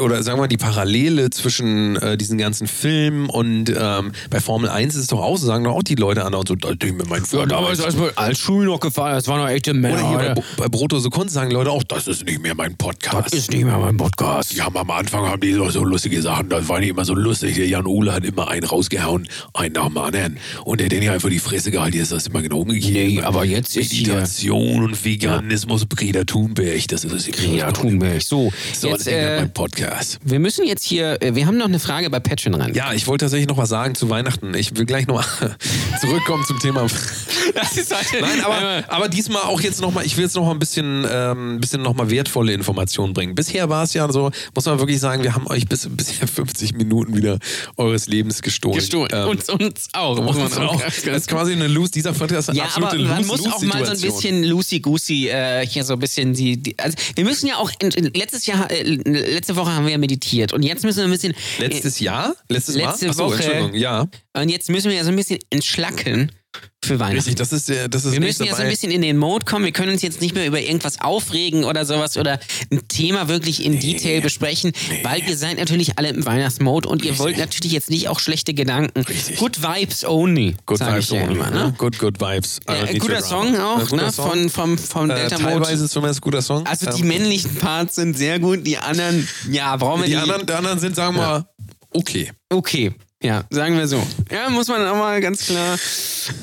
[0.00, 4.68] oder sagen wir mal, die Parallele zwischen äh, diesen ganzen Filmen und ähm, bei Formel
[4.70, 6.70] 1 ist es doch auch so, sagen doch auch die Leute an und so, da
[6.70, 9.98] ich mir mein Formel 1 mir als Schul noch gefallen, das waren noch echte Männer.
[9.98, 12.54] oder hier bei, Bo- bei Brotto so Kunst sagen Leute auch, das ist nicht mehr
[12.54, 13.34] mein Podcast.
[13.34, 14.52] ist nicht mehr mein Podcast.
[14.54, 17.54] Die haben am Anfang haben die so, lustige Sachen, das war nicht immer so lustig.
[17.56, 20.38] Der Jan Ole hat immer einen rausgehauen, einen nach dem anderen.
[20.64, 22.92] Und der Danny hat einfach die Fresse gehalten, jetzt ist das immer genau umgekehrt.
[22.92, 28.22] Nee, aber jetzt ist hier- Meditation und Veganismus, Greta Thunberg, das ist das Ja, Thunberg.
[28.22, 30.18] So, So, jetzt, das ist äh, mein Podcast.
[30.22, 32.74] wir müssen jetzt hier, äh, wir haben noch eine Frage bei Patreon rein.
[32.74, 34.52] Ja, ich wollte tatsächlich noch was sagen zu Weihnachten.
[34.54, 35.24] Ich will gleich noch
[36.00, 36.82] zurückkommen zum Thema.
[37.54, 40.44] das ist halt, Nein, aber, aber diesmal auch jetzt noch mal, ich will jetzt noch
[40.44, 43.34] mal ein bisschen, ähm, bisschen noch mal wertvolle Informationen bringen.
[43.34, 46.74] Bisher war es ja so, muss man wirklich sagen, wir haben euch bis, bisher 50
[46.74, 47.38] Minuten wieder
[47.78, 48.76] eures Lebens gestohlen.
[48.76, 49.10] gestohlen.
[49.10, 50.82] Ähm, uns, uns auch, muss man auch.
[50.82, 53.52] Das ist quasi eine Lose, dieser Podcast ist eine Ja, aber absolute man Lose, muss
[53.52, 57.24] auch mal so ein bisschen loosey-goosey äh, hier so ein bisschen die, die also wir
[57.24, 58.82] müssen ja auch in, in, letztes Jahr äh,
[59.20, 62.34] letzte Woche haben wir ja meditiert und jetzt müssen wir ein bisschen Letztes Jahr?
[62.48, 63.10] Letztes Letzte Mal?
[63.10, 63.34] Achso, Woche.
[63.36, 64.06] Entschuldigung, ja.
[64.34, 66.32] und jetzt müssen wir ja so ein bisschen entschlacken
[66.82, 67.16] für Weihnachten.
[67.18, 69.44] Richtig, das ist der, das ist Wir müssen ja so ein bisschen in den Mode
[69.44, 69.64] kommen.
[69.64, 72.40] Wir können uns jetzt nicht mehr über irgendwas aufregen oder sowas oder
[72.72, 74.72] ein Thema wirklich in Detail besprechen,
[75.04, 78.54] weil ihr seid natürlich alle im Weihnachtsmode und ihr wollt natürlich jetzt nicht auch schlechte
[78.54, 79.00] Gedanken.
[79.02, 79.36] Richtig.
[79.38, 80.56] Good Vibes only.
[80.66, 81.64] Good Vibes ja only, immer, ne?
[81.66, 81.74] ne?
[81.78, 82.58] Good, good Vibes.
[82.66, 84.12] Äh, Also guter Song auch, Ein guter ne?
[84.12, 84.30] Song.
[84.30, 85.84] Von, vom, vom äh, Delta teilweise Mode.
[85.84, 86.66] ist zumindest ein guter Song.
[86.66, 90.22] Also die Ähm, männlichen Parts sind sehr gut, die anderen, ja, brauchen wir die nicht.
[90.22, 91.44] anderen, die anderen sind, sagen wir mal,
[91.92, 92.32] okay.
[92.48, 92.92] Okay,
[93.22, 94.02] ja, sagen wir so.
[94.30, 95.78] Ja, muss man auch mal ganz klar.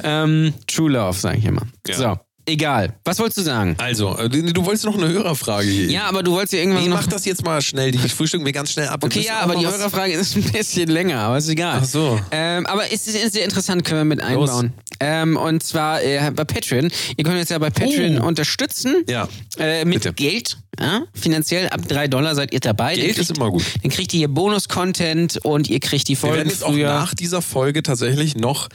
[0.03, 1.63] Ähm, True Love, sage ich immer.
[1.88, 1.95] Ja.
[1.95, 2.19] So.
[2.49, 2.93] Egal.
[3.03, 3.75] Was wolltest du sagen?
[3.77, 5.91] Also, äh, du, wolltest noch eine Hörerfrage hier.
[5.91, 7.91] Ja, aber du wolltest ja irgendwann Ich mach das jetzt mal schnell.
[7.91, 9.01] Die frühstücken wir ganz schnell ab.
[9.03, 11.79] Wir Okay, ja, auch aber die Hörerfrage ist ein bisschen länger, aber ist egal.
[11.81, 12.17] Ach so.
[12.31, 14.71] Ähm, aber es ist sehr interessant, können wir mit einbauen.
[15.01, 16.89] Ähm, und zwar äh, bei Patreon.
[17.17, 18.25] Ihr könnt uns ja bei Patreon Oh.
[18.27, 19.03] unterstützen.
[19.09, 19.27] Ja.
[19.59, 20.13] Äh, mit Bitte.
[20.13, 20.57] Geld.
[20.79, 21.01] Ja?
[21.13, 22.95] Finanziell ab 3 Dollar seid ihr dabei.
[22.95, 23.63] Geld kriegt- ist immer gut.
[23.83, 26.87] Dann kriegt ihr hier Bonus-Content und ihr kriegt die Wir Folgen werden jetzt auch früher.
[26.93, 28.69] nach dieser Folge tatsächlich noch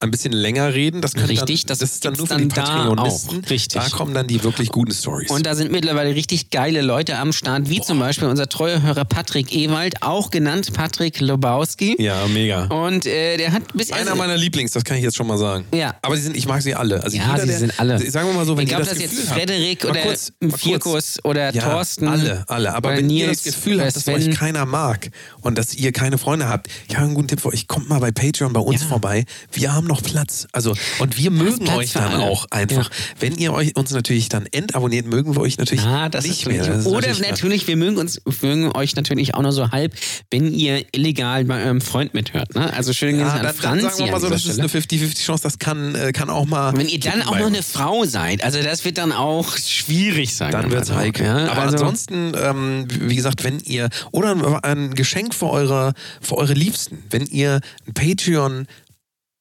[0.00, 1.00] ein bisschen länger reden.
[1.00, 3.44] Das Richtig, dann, das das ist dann nur für die dann da Patreonisten.
[3.44, 3.50] auch.
[3.50, 3.82] Richtig.
[3.82, 5.28] Da kommen dann die wirklich guten Stories.
[5.30, 9.04] Und da sind mittlerweile richtig geile Leute am Start, wie zum Beispiel unser treuer Hörer
[9.04, 11.96] Patrick Ewald, auch genannt Patrick Lobowski.
[12.00, 12.66] ja, mega.
[12.66, 15.64] Und äh, der hat bis Einer meiner Lieblings, das kann ich jetzt schon mal sagen.
[15.74, 15.96] Ja.
[16.02, 17.02] Aber die sind, ich mag sie alle.
[17.02, 17.98] Also Ja, jeder, sie sind alle.
[18.10, 21.18] Sagen wir mal so, wenn ihr ob das das Gefühl jetzt Frederik oder kurz- Vierkus
[21.24, 22.74] oder ja, Thorsten Alle, alle.
[22.74, 24.14] Aber wenn ihr Nils das Gefühl habt, dass Sven.
[24.14, 27.48] euch keiner mag und dass ihr keine Freunde habt, ich habe einen guten Tipp für
[27.48, 27.66] euch.
[27.66, 28.86] Kommt mal bei Patreon bei uns Ja.
[28.86, 29.24] vorbei.
[29.52, 30.46] Wir haben noch Platz.
[30.52, 32.90] Also, und wir mögen Platz euch dann auch einfach.
[32.90, 32.96] Ja.
[33.20, 36.64] Wenn ihr euch uns natürlich dann entabonniert, mögen wir euch natürlich das nicht ist mehr.
[36.64, 39.94] Das ist Oder natürlich- natürlich, wir mögen uns, mögen euch natürlich auch nur so halb,
[40.30, 42.54] wenn ihr illegal bei eurem Freund mithört.
[42.54, 42.72] Ne?
[42.72, 44.68] Also schönen Grüße Ja, an dann, dann Franzi sagen wir mal so, das ist Stelle.
[44.68, 46.76] eine 50-50-Chance, das kann, äh, kann auch mal.
[46.76, 50.52] Wenn ihr dann auch noch eine Frau seid, also das wird dann auch schwierig sein.
[50.52, 51.26] Dann wird's heikel.
[51.26, 54.44] Ja, Aber also, ansonsten, ähm, wie gesagt, wenn ihr, oder ein,
[54.88, 58.66] ein Geschenk für eure, für eure Liebsten, wenn ihr ein Patreon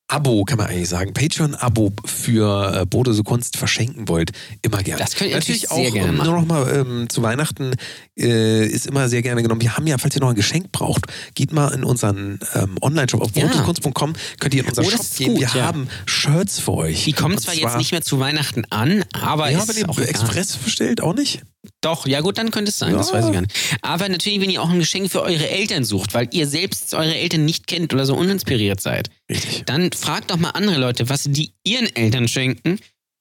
[0.10, 4.32] Abo, kann man eigentlich sagen, Patreon-Abo für äh, Bodose Kunst verschenken wollt,
[4.62, 5.01] immer gerne.
[5.01, 6.24] Das könnt ihr natürlich natürlich sehr auch, gerne ähm.
[6.26, 7.74] Nur noch mal ähm, zu Weihnachten
[8.18, 9.60] äh, ist immer sehr gerne genommen.
[9.62, 13.22] Wir haben ja, falls ihr noch ein Geschenk braucht, geht mal in unseren ähm, Online-Shop
[13.22, 13.43] auf Ja.
[13.47, 15.34] bodosekunst.com, könnt ihr in unseren Oh, Shop gehen.
[15.34, 15.66] gut, Wir ja.
[15.66, 17.03] haben Shirts für euch.
[17.03, 19.89] die kommen Und zwar jetzt nicht mehr zu Weihnachten an, aber Ja, ist wenn ihr
[19.89, 19.99] auch.
[19.99, 21.41] Express bestellt, auch nicht?
[21.82, 23.15] Doch, ja gut, dann könnte es sein, das Ja.
[23.15, 23.53] weiß ich gar nicht.
[23.82, 27.15] Aber natürlich, wenn ihr auch ein Geschenk für eure Eltern sucht, weil ihr selbst eure
[27.15, 29.63] Eltern nicht kennt oder so uninspiriert seid, Richtig.
[29.65, 32.80] dann fragt doch mal andere Leute, was die ihren Eltern schenken.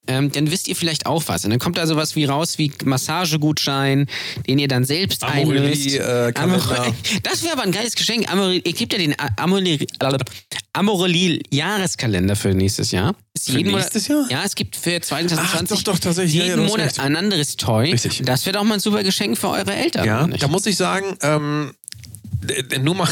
[0.08, 1.44] Ähm, dann wisst ihr vielleicht auch was.
[1.44, 4.06] Und dann kommt da sowas wie raus wie Massagegutschein,
[4.46, 5.94] den ihr dann selbst einlöst.
[5.96, 6.32] Äh.
[6.34, 6.92] Amore-
[7.22, 8.30] das wäre aber ein geiles Geschenk.
[8.30, 9.78] Amorelie, ihr kriegt ja den A- Amorelie,
[10.72, 13.14] Amorelie Jahreskalender für nächstes Jahr.
[13.34, 14.26] Ist Für nächstes Jahr?
[14.30, 15.38] Ja, es gibt für 2020
[15.78, 16.34] Ach, doch, doch, tatsächlich.
[16.34, 17.90] Ja, ja, jeden du hast Monat ein anderes Toy.
[17.90, 18.22] Richtig.
[18.24, 20.04] Das wäre doch mal ein super Geschenk für eure Eltern.
[20.06, 21.72] Ja, da muss ich sagen, ähm,
[22.80, 23.08] nur mal,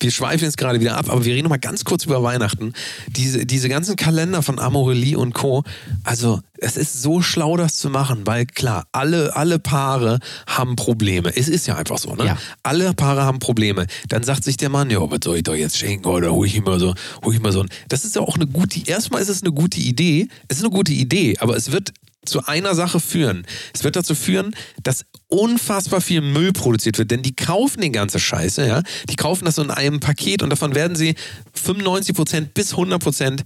[0.00, 2.72] wir schweifen jetzt gerade wieder ab, aber wir reden noch mal ganz kurz über Weihnachten.
[3.08, 5.62] Diese, diese ganzen Kalender von Amorelie und Co.
[6.04, 11.32] Also, es ist so schlau, das zu machen, weil klar, alle, alle Paare haben Probleme.
[11.34, 12.24] Es ist ja einfach so, ne?
[12.26, 12.38] Ja.
[12.62, 13.86] Alle Paare haben Probleme.
[14.08, 16.54] Dann sagt sich der Mann, ja, was soll ich doch jetzt schenken oder hol ich
[16.56, 16.94] immer so,
[17.24, 17.60] hol ich mal so.
[17.62, 20.28] ein- Das ist ja auch eine gute, erstmal ist es eine gute Idee.
[20.48, 21.92] Es ist eine gute Idee, aber es wird
[22.30, 23.46] zu einer Sache führen.
[23.74, 28.18] Es wird dazu führen, dass unfassbar viel Müll produziert wird, denn die kaufen den ganze
[28.18, 28.82] Scheiße, ja.
[29.08, 31.14] Die kaufen das so in einem Paket und davon werden sie
[31.54, 33.42] 95% bis 100%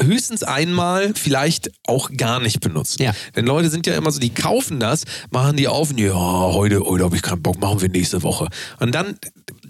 [0.00, 3.02] höchstens einmal, vielleicht auch gar nicht benutzen.
[3.02, 3.14] Ja.
[3.34, 6.80] Denn Leute sind ja immer so, die kaufen das, machen die auf und ja, heute,
[6.80, 8.48] heute habe ich keinen Bock, machen wir nächste Woche.
[8.78, 9.18] Und dann,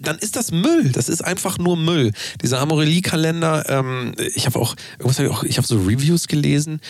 [0.01, 0.90] dann ist das Müll.
[0.92, 2.12] Das ist einfach nur Müll.
[2.42, 6.80] Dieser Amorelie-Kalender, ähm, ich habe auch, irgendwas hab ich auch, ich habe so Reviews gelesen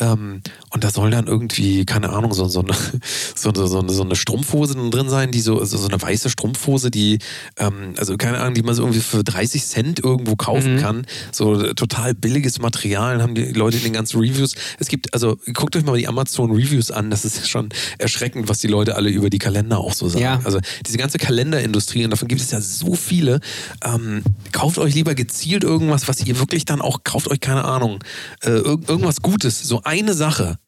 [0.00, 2.74] ähm, und da soll dann irgendwie, keine Ahnung, so, so, eine,
[3.34, 7.18] so, so, so, eine, Strumpfhose drin sein, die so, so, so eine weiße Strumpfhose, die,
[7.58, 11.06] ähm, also keine Ahnung, die man so irgendwie für 30 Cent irgendwo kaufen kann.
[11.32, 14.54] So total billiges Material haben die Leute in den ganzen Reviews.
[14.78, 18.58] Es gibt, also guckt euch mal die Amazon Reviews an, das ist schon erschreckend, was
[18.58, 20.22] die Leute alle über die Kalender auch so sagen.
[20.22, 20.40] Ja.
[20.44, 23.40] Also diese ganze Kalenderindustrie, und davon gibt es ja so viele,
[23.84, 28.02] ähm, kauft euch lieber gezielt irgendwas, was ihr wirklich dann auch, kauft euch, keine Ahnung,
[28.42, 30.58] äh, irg irgendwas Gutes, so eine Sache.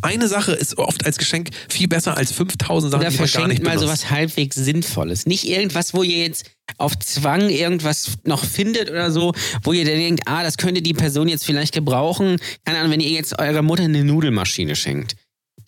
[0.00, 3.48] Eine Sache ist oft als Geschenk viel besser als 5000 Sachen, Oder die man gar
[3.48, 3.86] nicht verschenkt mal benutzt.
[3.86, 5.26] sowas halbwegs Sinnvolles.
[5.26, 6.46] Nicht irgendwas, wo ihr jetzt
[6.78, 10.94] auf Zwang irgendwas noch findet oder so, wo ihr dann denkt, ah, das könnte die
[10.94, 12.38] Person jetzt vielleicht gebrauchen.
[12.64, 15.16] Keine Ahnung, wenn ihr jetzt eurer Mutter eine Nudelmaschine schenkt.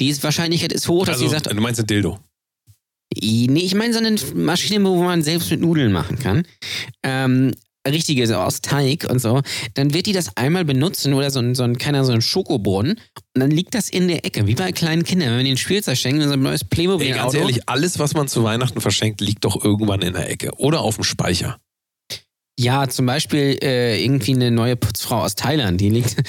[0.01, 2.19] Die ist, Wahrscheinlichkeit ist hoch, dass Also, sie sagt, du meinst ein Dildo.
[3.15, 6.45] Nee, ich meine so eine Maschine, wo man selbst mit Nudeln machen kann.
[7.03, 7.53] Ähm,
[7.87, 9.43] richtige, so aus Teig und so,
[9.75, 12.93] dann wird die das einmal benutzen oder so ein, so ein, keiner, so ein Schokobrunnen
[13.35, 15.31] und dann liegt das in der Ecke, wie bei kleinen Kindern.
[15.31, 17.23] Wenn wir den Spielzeug schenken, so ein neues Ey, Playmobil-Auto.
[17.23, 20.81] ganz ehrlich, alles, was man zu Weihnachten verschenkt, liegt doch irgendwann in der Ecke oder
[20.81, 21.59] auf dem Speicher.
[22.59, 26.17] Ja, zum Beispiel äh, irgendwie eine neue Putzfrau aus Thailand, die liegt.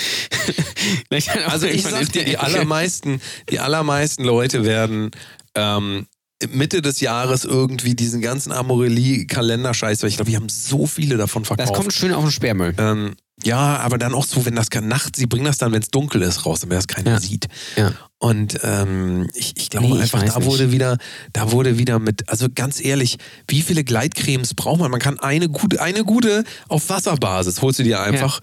[1.48, 3.20] Also ich sag dir, die allermeisten,
[3.50, 5.12] die allermeisten Leute werden
[5.54, 6.08] ähm,
[6.52, 11.46] Mitte des Jahres irgendwie diesen ganzen Amorelie-Kalenderscheiß, weil ich glaube, wir haben so viele davon
[11.46, 11.70] verkauft.
[11.70, 12.74] Das kommt schön auf den Sperrmüll.
[12.78, 15.90] ähm, ja, aber dann auch so, wenn das nachts, sie bringen das dann, wenn es
[15.90, 17.20] dunkel ist, raus, damit das keiner Ja.
[17.20, 17.48] sieht.
[17.76, 17.92] Ja.
[18.18, 20.48] Und ähm, ich, ich glaube Nee, ich einfach, weiß da nicht.
[20.48, 20.98] wurde wieder,
[21.34, 23.18] da wurde wieder mit, also ganz ehrlich,
[23.48, 24.90] wie viele Gleitcremes braucht man?
[24.90, 28.40] Man kann eine gute, eine gute auf Wasserbasis holst du dir einfach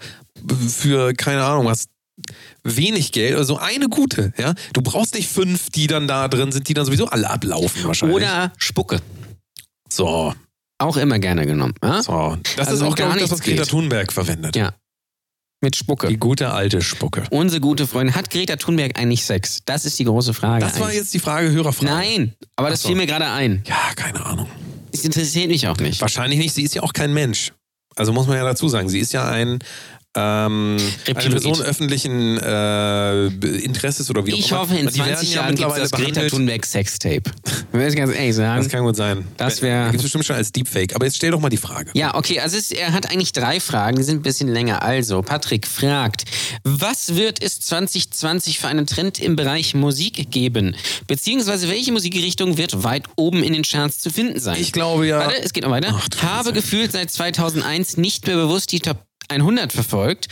[0.69, 1.85] für, keine Ahnung, was
[2.63, 4.53] wenig Geld, also eine gute, ja.
[4.73, 8.15] Du brauchst nicht fünf, die dann da drin sind, die dann sowieso alle ablaufen wahrscheinlich.
[8.15, 9.01] Oder Spucke.
[9.89, 10.33] so,
[10.77, 11.73] Auch immer gerne genommen.
[11.83, 12.01] Ja?
[12.03, 12.37] so.
[12.57, 13.65] Das Also ist auch gar ich, das, was Greta.
[13.65, 14.55] Thunberg verwendet.
[14.55, 14.73] Ja.
[15.61, 16.07] Mit Spucke.
[16.07, 17.23] Die gute alte Spucke.
[17.31, 18.13] Unsere gute Freundin.
[18.15, 19.61] Hat Greta Thunberg eigentlich Sex?
[19.65, 20.65] Das ist die große Frage.
[20.65, 20.99] Das war eigentlich.
[20.99, 21.91] jetzt die Frage, Hörerfrage.
[21.91, 22.87] Nein, aber das Ach so.
[22.89, 23.63] fiel mir gerade ein.
[23.67, 24.47] Ja, keine Ahnung.
[24.91, 26.01] Das interessiert mich auch nicht.
[26.01, 26.53] Wahrscheinlich nicht.
[26.53, 27.51] Sie ist ja auch kein Mensch.
[27.95, 29.59] Also muss man ja dazu sagen, sie ist ja ein
[30.15, 31.29] ähm, eine.
[31.29, 33.25] Person öffentlichen äh,
[33.57, 34.61] Interesses oder wie auch Ich immer.
[34.61, 37.23] hoffe, in Und die werden 20 ja Jahren gibt es das Greta Thunberg Sextape.
[37.71, 38.63] Will ich ganz ehrlich sagen.
[38.63, 39.25] Das kann gut sein.
[39.37, 40.95] Das wär- Gibt es bestimmt schon als Deepfake.
[40.95, 41.91] Aber jetzt stell doch mal die Frage.
[41.93, 44.81] Ja, okay, also es, er hat eigentlich drei Fragen, die sind ein bisschen länger.
[44.83, 46.23] Also, Patrick fragt,
[46.63, 50.75] was wird es 2020 für einen Trend im Bereich Musik geben?
[51.07, 54.57] Beziehungsweise welche Musikrichtung wird weit oben in den Charts zu finden sein?
[54.59, 55.19] Ich glaube ja.
[55.19, 55.93] Warte, es geht noch weiter.
[55.97, 58.97] Ach, Habe gefühlt seit 2001 nicht mehr bewusst die Top
[59.29, 60.27] 100 verfolgt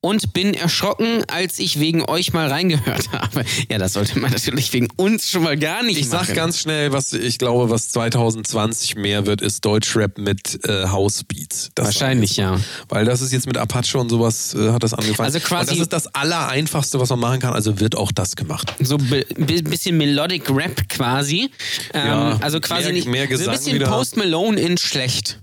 [0.00, 3.44] und bin erschrocken, als ich wegen euch mal reingehört habe.
[3.70, 6.26] Ja, das sollte man natürlich wegen uns schon mal gar nicht Ich machen.
[6.26, 11.70] sag ganz schnell, was ich glaube, was 2020 mehr wird, ist Deutschrap mit äh, Housebeats.
[11.74, 12.60] Das Wahrscheinlich, ich mal.
[12.88, 15.26] Weil das ist jetzt mit Apache und sowas äh, hat das angefangen.
[15.26, 17.52] Also quasi- und das ist das Allereinfachste, was man machen kann.
[17.54, 18.72] Also wird auch das gemacht.
[18.80, 19.24] so bi-
[19.62, 21.50] bisschen Melodic Rap quasi.
[21.94, 23.86] Ähm, Ja, also quasi mehr- nicht mehr so Gesang ein bisschen wieder.
[23.88, 25.38] Post Malone in schlecht.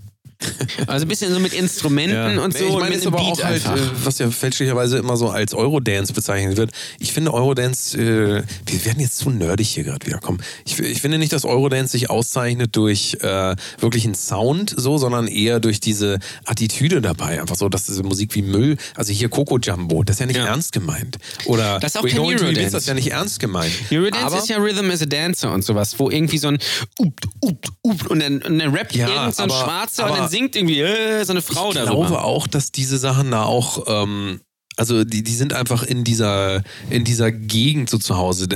[0.86, 3.26] Also ein bisschen so mit Instrumenten und so Nee, ich und meine, ist aber Beat
[3.32, 3.76] auch halt, einfach.
[3.76, 6.70] äh, was ja fälschlicherweise immer so als Eurodance bezeichnet wird.
[6.98, 10.40] Ich finde Eurodance, äh, wir werden jetzt zu nerdig hier gerade wieder kommen.
[10.64, 15.28] Ich, ich finde nicht, dass Eurodance sich auszeichnet durch äh, wirklich einen Sound so, sondern
[15.28, 17.40] eher durch diese Attitüde dabei.
[17.40, 20.36] Einfach so, dass diese Musik wie Müll, also hier Coco Jumbo, das ist ja nicht
[20.36, 20.46] Ja.
[20.46, 21.18] ernst gemeint.
[21.44, 22.70] Oder Das ist auch kein Eurodance.
[22.70, 23.72] das ist ja nicht ernst gemeint.
[23.92, 26.58] Eurodance aber, ist ja Rhythm is a Dancer und sowas, wo irgendwie so ein
[26.98, 30.10] upt, upt, upt und dann, und dann rappt Ja, irgend so ein aber- Schwarzer und
[30.12, 32.06] aber dann singt irgendwie äh, so eine Frau ich darüber.
[32.06, 34.40] glaube auch, dass diese Sachen da auch, ähm,
[34.76, 38.46] also die, die sind einfach in dieser, in dieser Gegend so zu Hause.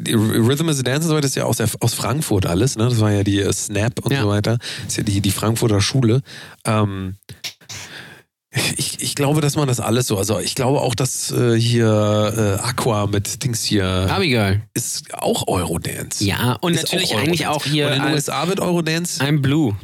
[0.00, 2.88] Rhythm is a Dance und so weiter ist ja aus, der, aus Frankfurt alles, ne?
[2.88, 4.22] Das war ja die äh, Snap und Ja.
[4.22, 4.58] so weiter.
[4.58, 6.22] Das ist ja die, die Frankfurter Schule.
[6.64, 7.16] Ähm,
[8.76, 12.58] ich, ich glaube, dass man das alles so, also ich glaube auch, dass äh, hier
[12.60, 14.62] äh, Aqua mit Dings hier Abigail.
[14.74, 16.24] ist auch Eurodance.
[16.24, 17.28] Ja, und Ist natürlich Eurodance.
[17.30, 19.76] eigentlich auch hier Und in den USA wird Eurodance I'm Blue.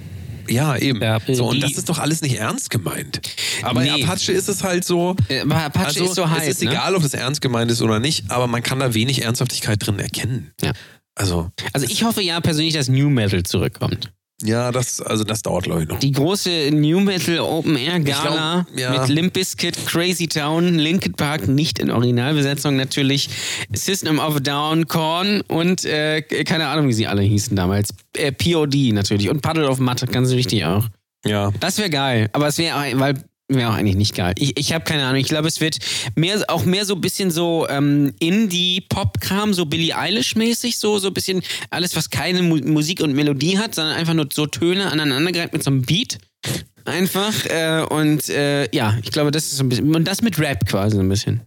[0.48, 1.02] Ja, eben.
[1.02, 3.20] Ja, so, und das ist doch alles nicht ernst gemeint.
[3.62, 4.02] Aber Nee.
[4.02, 5.16] Apache ist es halt so.
[5.28, 6.42] Äh, Apache also, ist so heiß.
[6.42, 6.70] es ist ne?
[6.70, 9.98] egal, ob das ernst gemeint ist oder nicht, aber man kann da wenig Ernsthaftigkeit drin
[9.98, 10.52] erkennen.
[10.62, 10.72] Ja.
[11.14, 14.12] Also, Also ich hoffe ja persönlich, dass New Metal zurückkommt.
[14.42, 15.98] Ja, das, also das dauert, glaube ich, noch.
[15.98, 18.90] Die große New Metal Open Air Gala glaub, ja.
[18.90, 23.30] mit Limp Bizkit, Crazy Town, Linkin Park, nicht in Originalbesetzung natürlich,
[23.72, 27.94] System of a Down, Korn und äh, keine Ahnung, wie sie alle hießen damals.
[28.14, 30.86] Äh, POD natürlich und Puddle of Mud, ganz wichtig auch.
[31.24, 31.50] Ja.
[31.60, 33.14] Das wäre geil, aber es wäre, weil
[33.48, 34.34] wäre auch eigentlich nicht geil.
[34.38, 35.20] Ich, ich habe keine Ahnung.
[35.20, 35.78] Ich glaube, es wird
[36.14, 41.14] mehr, auch mehr so ein bisschen so ähm, Indie-Pop-Kram, so Billie Eilish-mäßig, so, so ein
[41.14, 45.52] bisschen alles, was keine Mu Musik und Melodie hat, sondern einfach nur so Töne aneinandergereiht
[45.52, 46.18] mit so einem Beat.
[46.84, 47.46] Einfach.
[47.46, 49.94] Äh, und äh, ja, ich glaube, das ist so ein bisschen.
[49.94, 51.42] Und das mit Rap quasi so ein bisschen.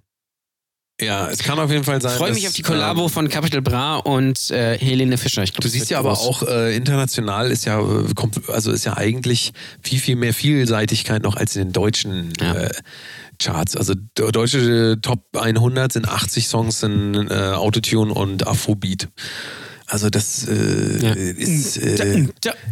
[1.02, 2.12] Ja, es kann auf jeden Fall sein.
[2.12, 5.44] Ich freue mich dass, auf die Kollabo ähm, von Capital Bra und äh, Helene Fischer.
[5.44, 6.28] Glaub, Du siehst ja aber groß.
[6.28, 8.04] auch äh, international ist ja äh,
[8.52, 12.54] also ist ja eigentlich viel viel mehr Vielseitigkeit noch als in den deutschen Ja.
[12.54, 12.70] äh,
[13.42, 13.78] Charts.
[13.78, 19.08] Also de- deutsche Top 100 sind 80 Songs in äh, Autotune und Afrobeat.
[19.90, 21.14] Also das äh, Ja.
[21.14, 22.28] ist äh,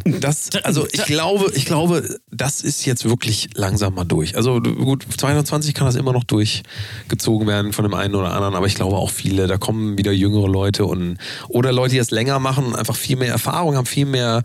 [0.06, 4.36] das also ich glaube ich glaube das ist jetzt wirklich langsam mal durch.
[4.38, 8.68] Also gut 220 kann das immer noch durchgezogen werden von dem einen oder anderen, aber
[8.68, 11.18] ich glaube auch viele da kommen wieder jüngere Leute und
[11.50, 14.44] oder Leute die das länger machen und einfach viel mehr Erfahrung haben, viel mehr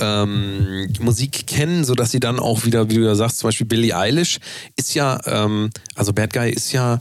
[0.00, 3.66] ähm, Musik kennen, so dass sie dann auch wieder wie du ja sagst zum Beispiel
[3.66, 4.38] Billie Eilish
[4.76, 6.98] ist ja ähm, also Bad Guy ist ja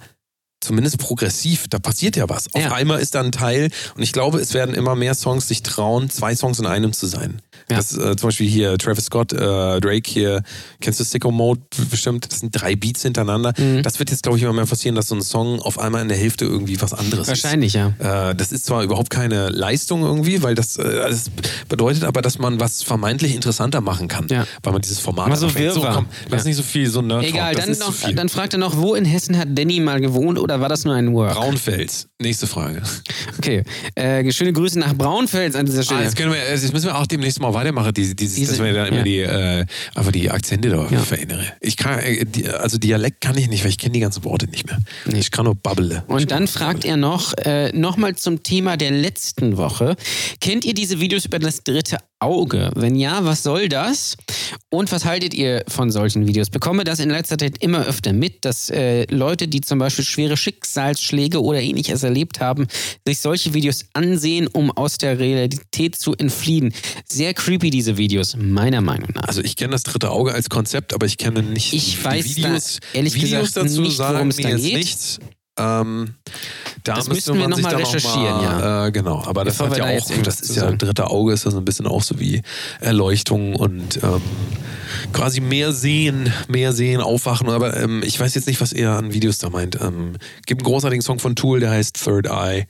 [0.64, 2.54] zumindest progressiv, da passiert ja was.
[2.54, 2.72] Auf Ja.
[2.72, 6.10] einmal ist da ein Teil und ich glaube, es werden immer mehr Songs sich trauen,
[6.10, 7.42] zwei Songs in einem zu sein.
[7.70, 7.78] Ja.
[7.78, 9.38] Das äh, zum Beispiel hier Travis Scott, äh,
[9.80, 10.42] Drake hier,
[10.82, 12.32] kennst du Sicko Mode bestimmt?
[12.32, 13.54] Das sind drei Beats hintereinander.
[13.58, 13.84] Mhm.
[13.84, 16.08] Das wird jetzt, glaube ich, immer mehr passieren, dass so ein Song auf einmal in
[16.10, 17.94] der Hälfte irgendwie was anderes Wahrscheinlich, ja.
[18.00, 18.06] ist.
[18.06, 21.32] Äh, das ist zwar überhaupt keine Leistung irgendwie, weil das, äh, das
[21.70, 24.46] bedeutet aber, dass man was vermeintlich interessanter machen kann, Ja.
[24.62, 25.54] weil man dieses Format Mal so.
[25.56, 25.94] Wirrwarr.
[25.96, 26.48] komm, lass Ja.
[26.50, 29.38] nicht so viel so Nerd Egal, dann, noch, dann fragt er noch, wo in Hessen
[29.38, 31.36] hat Danny mal gewohnt oder war das nur ein Work?
[31.36, 32.08] Braunfels.
[32.20, 32.82] Nächste Frage.
[33.38, 33.64] Okay,
[33.96, 36.04] äh, schöne Grüße nach Braunfels an dieser Ah, Stelle.
[36.04, 38.74] jetzt, können wir, jetzt müssen wir auch demnächst mal weitermachen, diese, dieses, Diese- dass wir
[38.74, 39.04] dann immer ja.
[39.04, 41.00] die, äh, einfach die Akzente da Ja.
[41.00, 41.46] verändern.
[41.62, 44.48] Ich kann, äh, die, also Dialekt kann ich nicht, weil ich kenne die ganzen Worte
[44.48, 44.78] nicht mehr.
[45.18, 46.04] Ich kann nur babbele.
[46.08, 49.96] Und dann fragt er noch, äh, nochmal zum Thema der letzten Woche.
[50.42, 52.72] Kennt ihr diese Videos über das dritte Auge?
[52.76, 54.16] Wenn ja, was soll das?
[54.70, 56.50] Und was haltet ihr von solchen Videos?
[56.50, 60.38] Bekomme das in letzter Zeit immer öfter mit, dass äh, Leute, die zum Beispiel schwere
[60.38, 62.68] Schicksalsschläge oder ähnliches erlebt haben,
[63.06, 66.74] sich solche Videos ansehen, um aus der Realität zu entfliehen.
[67.08, 69.28] Sehr creepy, diese Videos, meiner Meinung nach.
[69.28, 72.36] Also ich kenne das dritte Auge als Konzept, aber ich kenne nicht Ich die weiß
[72.36, 74.78] da Videos, ehrlich Videos gesagt dazu nicht, sagen worum es mir da jetzt geht.
[74.78, 75.20] nichts.
[75.58, 76.16] Ähm,
[76.84, 78.88] da Das müsste müssten wir man noch sich mal dann recherchieren, noch mal, ja.
[78.88, 81.34] Äh, genau, aber das Bevor hat wir ja da auch, das ist ja dritte Auge
[81.34, 82.42] ist ja so ein bisschen auch so wie
[82.82, 84.22] Erleuchtung und ähm,
[85.14, 87.50] quasi mehr sehen, mehr sehen, aufwachen.
[87.50, 89.80] Aber ähm, ich weiß jetzt nicht, was er an Videos da meint.
[89.80, 92.66] Ähm, gibt einen großartigen Song von Tool, der heißt Third Eye.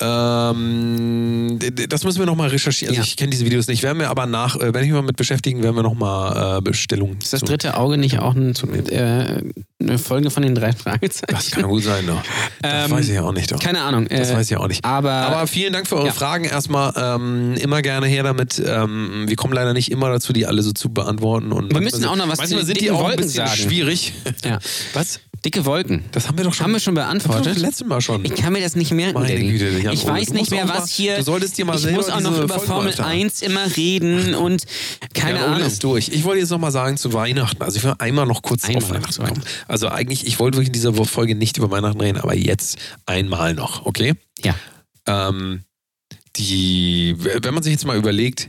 [0.00, 2.90] Ähm, das müssen wir nochmal recherchieren.
[2.92, 3.06] Also Ja.
[3.06, 3.82] ich kenne diese Videos nicht.
[3.82, 6.60] Werden wir aber nach, äh, wenn ich mich mal mit beschäftigen, werden wir nochmal äh,
[6.62, 7.18] Bestellungen.
[7.22, 8.54] Ist das dritte Auge nicht auch ein,
[8.90, 9.42] äh,
[9.80, 11.26] eine Folge von den drei Fragezeichen?
[11.34, 12.22] Das kann gut sein, doch.
[12.62, 13.58] Das Ähm, weiß ich ja auch nicht, doch.
[13.58, 14.06] Keine Ahnung.
[14.08, 14.84] Das äh, weiß ich auch nicht.
[14.84, 16.12] Aber, Aber vielen Dank für eure Ja.
[16.12, 16.44] Fragen.
[16.44, 18.62] Erstmal ähm, immer gerne her damit.
[18.64, 21.52] Ähm, wir kommen leider nicht immer dazu, die alle so zu beantworten.
[21.52, 23.56] Und Wir müssen auch noch was zu Manchmal sind die auch ein bisschen sagen.
[23.56, 24.12] schwierig.
[24.44, 24.58] Ja.
[24.94, 25.20] Was?
[25.48, 26.04] Dicke Wolken.
[26.12, 26.64] Das haben wir doch schon.
[26.64, 27.56] Haben wir schon Haben beantwortet?
[27.56, 28.24] doch letztes Mal schon.
[28.24, 29.38] Ich kann mir das nicht merken, Meine.
[29.40, 31.16] Güte, Jan ich weiß nicht mehr, mal- was hier.
[31.16, 33.04] du solltest dir mal ich muss auch noch über Folgen Formel an.
[33.04, 34.64] 1 immer reden und
[35.14, 35.66] keine Ja, Ahnung.
[35.66, 36.08] ist durch.
[36.10, 37.62] Ich wollte jetzt noch mal sagen zu Weihnachten.
[37.62, 39.42] Also ich will einmal noch kurz Einmal auf Weihnachten kommen.
[39.66, 42.76] Also eigentlich, ich wollte wirklich in dieser Folge nicht über Weihnachten reden, aber jetzt
[43.06, 44.14] einmal noch, okay?
[44.44, 44.54] Ja.
[45.06, 45.62] Ähm,
[46.36, 48.48] die, wenn man sich jetzt mal überlegt,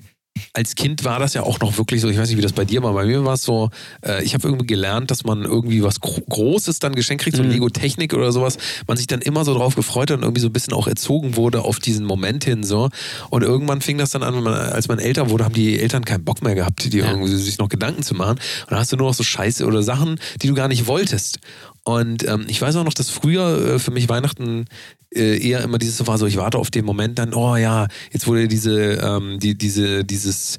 [0.54, 2.66] als Kind war das ja auch noch wirklich so, ich weiß nicht, wie das bei
[2.66, 3.70] dir war, bei mir war es so,
[4.06, 7.44] äh, ich habe irgendwie gelernt, dass man irgendwie was Gro Großes dann geschenkt kriegt, so
[7.44, 7.50] Mhm.
[7.52, 10.54] Lego-Technik oder sowas, man sich dann immer so drauf gefreut hat und irgendwie so ein
[10.54, 12.90] bisschen auch erzogen wurde auf diesen Moment hin so.
[13.30, 16.24] Und irgendwann fing das dann an, man, als man älter wurde, haben die Eltern keinen
[16.24, 17.12] Bock mehr gehabt, die Ja.
[17.12, 18.38] irgendwie sich noch Gedanken zu machen.
[18.62, 21.40] Und dann hast du nur noch so Scheiße oder Sachen, die du gar nicht wolltest.
[21.84, 24.66] Und ähm, ich weiß auch noch, dass früher äh, für mich Weihnachten
[25.14, 27.88] äh, eher immer dieses so war, so ich warte auf den Moment dann, oh ja,
[28.12, 30.58] jetzt wurde diese, ähm, die, diese, dieses,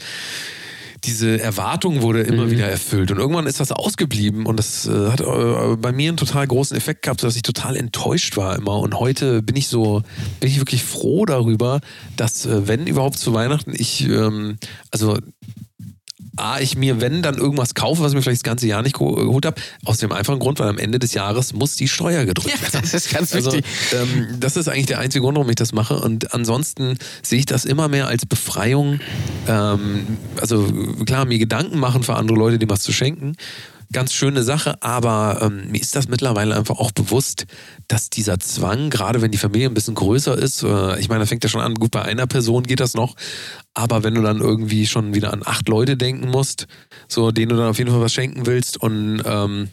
[1.04, 2.50] diese Erwartung wurde immer Mhm.
[2.50, 6.16] wieder erfüllt und irgendwann ist das ausgeblieben und das äh, hat äh, bei mir einen
[6.16, 10.02] total großen Effekt gehabt, dass ich total enttäuscht war immer und heute bin ich so,
[10.40, 11.80] bin ich wirklich froh darüber,
[12.16, 14.58] dass äh, wenn überhaupt zu Weihnachten ich, ähm,
[14.90, 15.16] also
[16.36, 18.96] A, ich mir, wenn, dann irgendwas kaufe, was ich mir vielleicht das ganze Jahr nicht
[18.96, 19.60] geho- geholt habe.
[19.84, 22.80] Aus dem einfachen Grund, weil am Ende des Jahres muss die Steuer gedrückt Ja, werden.
[22.82, 23.64] das ist ganz Also, wichtig.
[23.92, 25.98] ähm, das ist eigentlich der einzige Grund, warum ich das mache.
[25.98, 29.00] Und ansonsten sehe ich das immer mehr als Befreiung.
[29.48, 30.66] Ähm, also
[31.04, 33.36] klar, mir Gedanken machen für andere Leute, dem was zu schenken.
[33.92, 37.46] Ganz schöne Sache, aber ähm, mir ist das mittlerweile einfach auch bewusst,
[37.88, 41.26] dass dieser Zwang, gerade wenn die Familie ein bisschen größer ist, äh, ich meine, da
[41.26, 43.16] fängt ja schon an, gut, bei einer Person geht das noch,
[43.74, 46.68] aber wenn du dann irgendwie schon wieder an acht Leute denken musst,
[47.08, 49.70] so denen du dann auf jeden Fall was schenken willst und ähm,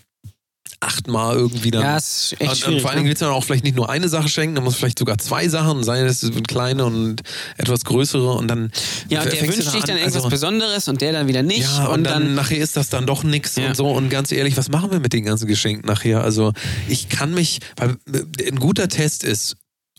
[0.79, 1.81] achtmal irgendwie dann.
[1.81, 3.09] Ja, ist echt und, und vor allen Dingen ne?
[3.09, 5.17] willst du dann auch vielleicht nicht nur eine Sache schenken, dann musst du vielleicht sogar
[5.17, 7.21] zwei Sachen, sei es eine kleine und
[7.57, 8.71] etwas größere und dann.
[9.09, 11.61] Ja, und der wünscht sich an, dann irgendwas also- Besonderes und der dann wieder nicht.
[11.61, 13.67] ja, und, dann, nachher ist das dann doch nix Ja.
[13.67, 13.89] und so.
[13.89, 16.23] Und ganz ehrlich, was machen wir mit den ganzen Geschenken nachher?
[16.23, 16.53] Also,
[16.87, 19.55] ich kann mich, weil äh, ein guter Test ist,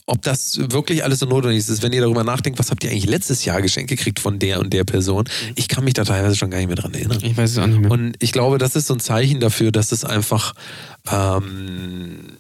[0.09, 3.07] ob das wirklich alles so notwendig ist, wenn ihr darüber nachdenkt, was habt ihr eigentlich
[3.07, 5.29] letztes Jahr geschenkt gekriegt von der und der Person?
[5.55, 7.19] Ich kann mich da teilweise schon gar nicht mehr dran erinnern.
[7.23, 7.91] ich weiß es auch nicht mehr.
[7.91, 10.55] Und ich glaube, das ist so ein Zeichen dafür, dass es einfach
[11.13, 12.39] ähm,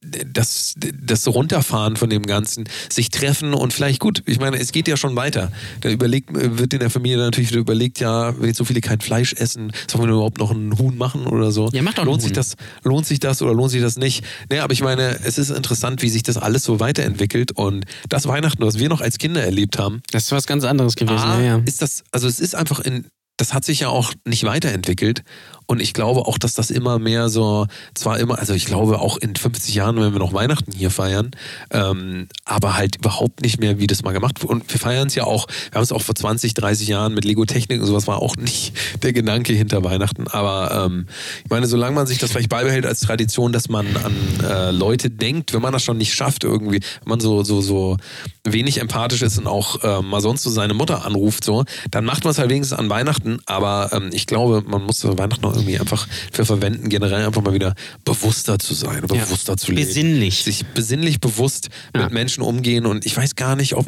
[0.00, 4.88] das, das Runterfahren von dem Ganzen, sich treffen und vielleicht gut, ich meine, es geht
[4.88, 5.50] ja schon weiter.
[5.80, 9.00] Da überlegt, wird in der Familie natürlich wieder überlegt, ja, wenn jetzt so viele kein
[9.00, 11.70] Fleisch essen, sollen wir überhaupt noch einen Huhn machen oder so?
[11.72, 12.34] Ja, mach doch lohnt sich Huhn.
[12.34, 14.24] das, lohnt sich das oder lohnt sich das nicht?
[14.50, 18.26] Naja, aber ich meine, es ist interessant, wie sich das alles so weiterentwickelt und das
[18.26, 21.18] Weihnachten, was wir noch als Kinder erlebt haben, das ist was ganz anderes gewesen.
[21.18, 21.62] A, ja, ja.
[21.64, 23.06] ist das, also es ist einfach in,
[23.36, 25.24] das hat sich ja auch nicht weiterentwickelt.
[25.66, 29.16] Und ich glaube auch, dass das immer mehr so, zwar immer, also ich glaube auch
[29.16, 31.30] in 50 Jahren, wenn wir noch Weihnachten hier feiern,
[31.70, 34.54] ähm, aber halt überhaupt nicht mehr, wie das mal gemacht wurde.
[34.54, 37.24] Und wir feiern es ja auch, wir haben es auch vor 20, 30 Jahren mit
[37.24, 40.28] Lego-Technik und sowas war auch nicht der Gedanke hinter Weihnachten.
[40.28, 41.06] Aber ähm,
[41.44, 45.08] ich meine, solange man sich das vielleicht beibehält als Tradition, dass man an äh, Leute
[45.10, 47.96] denkt, wenn man das schon nicht schafft irgendwie, wenn man so, so, so
[48.44, 52.24] wenig empathisch ist und auch äh, mal sonst so seine Mutter anruft, so, dann macht
[52.24, 53.38] man es halt wenigstens an Weihnachten.
[53.46, 57.54] Aber ähm, ich glaube, man muss Weihnachten auch irgendwie einfach für verwenden, generell einfach mal
[57.54, 57.74] wieder
[58.04, 59.24] bewusster zu sein, Ja.
[59.24, 59.86] bewusster zu leben.
[59.86, 60.44] Besinnlich.
[60.44, 62.02] Sich besinnlich bewusst Ja.
[62.02, 62.86] mit Menschen umgehen.
[62.86, 63.86] Und ich weiß gar nicht, ob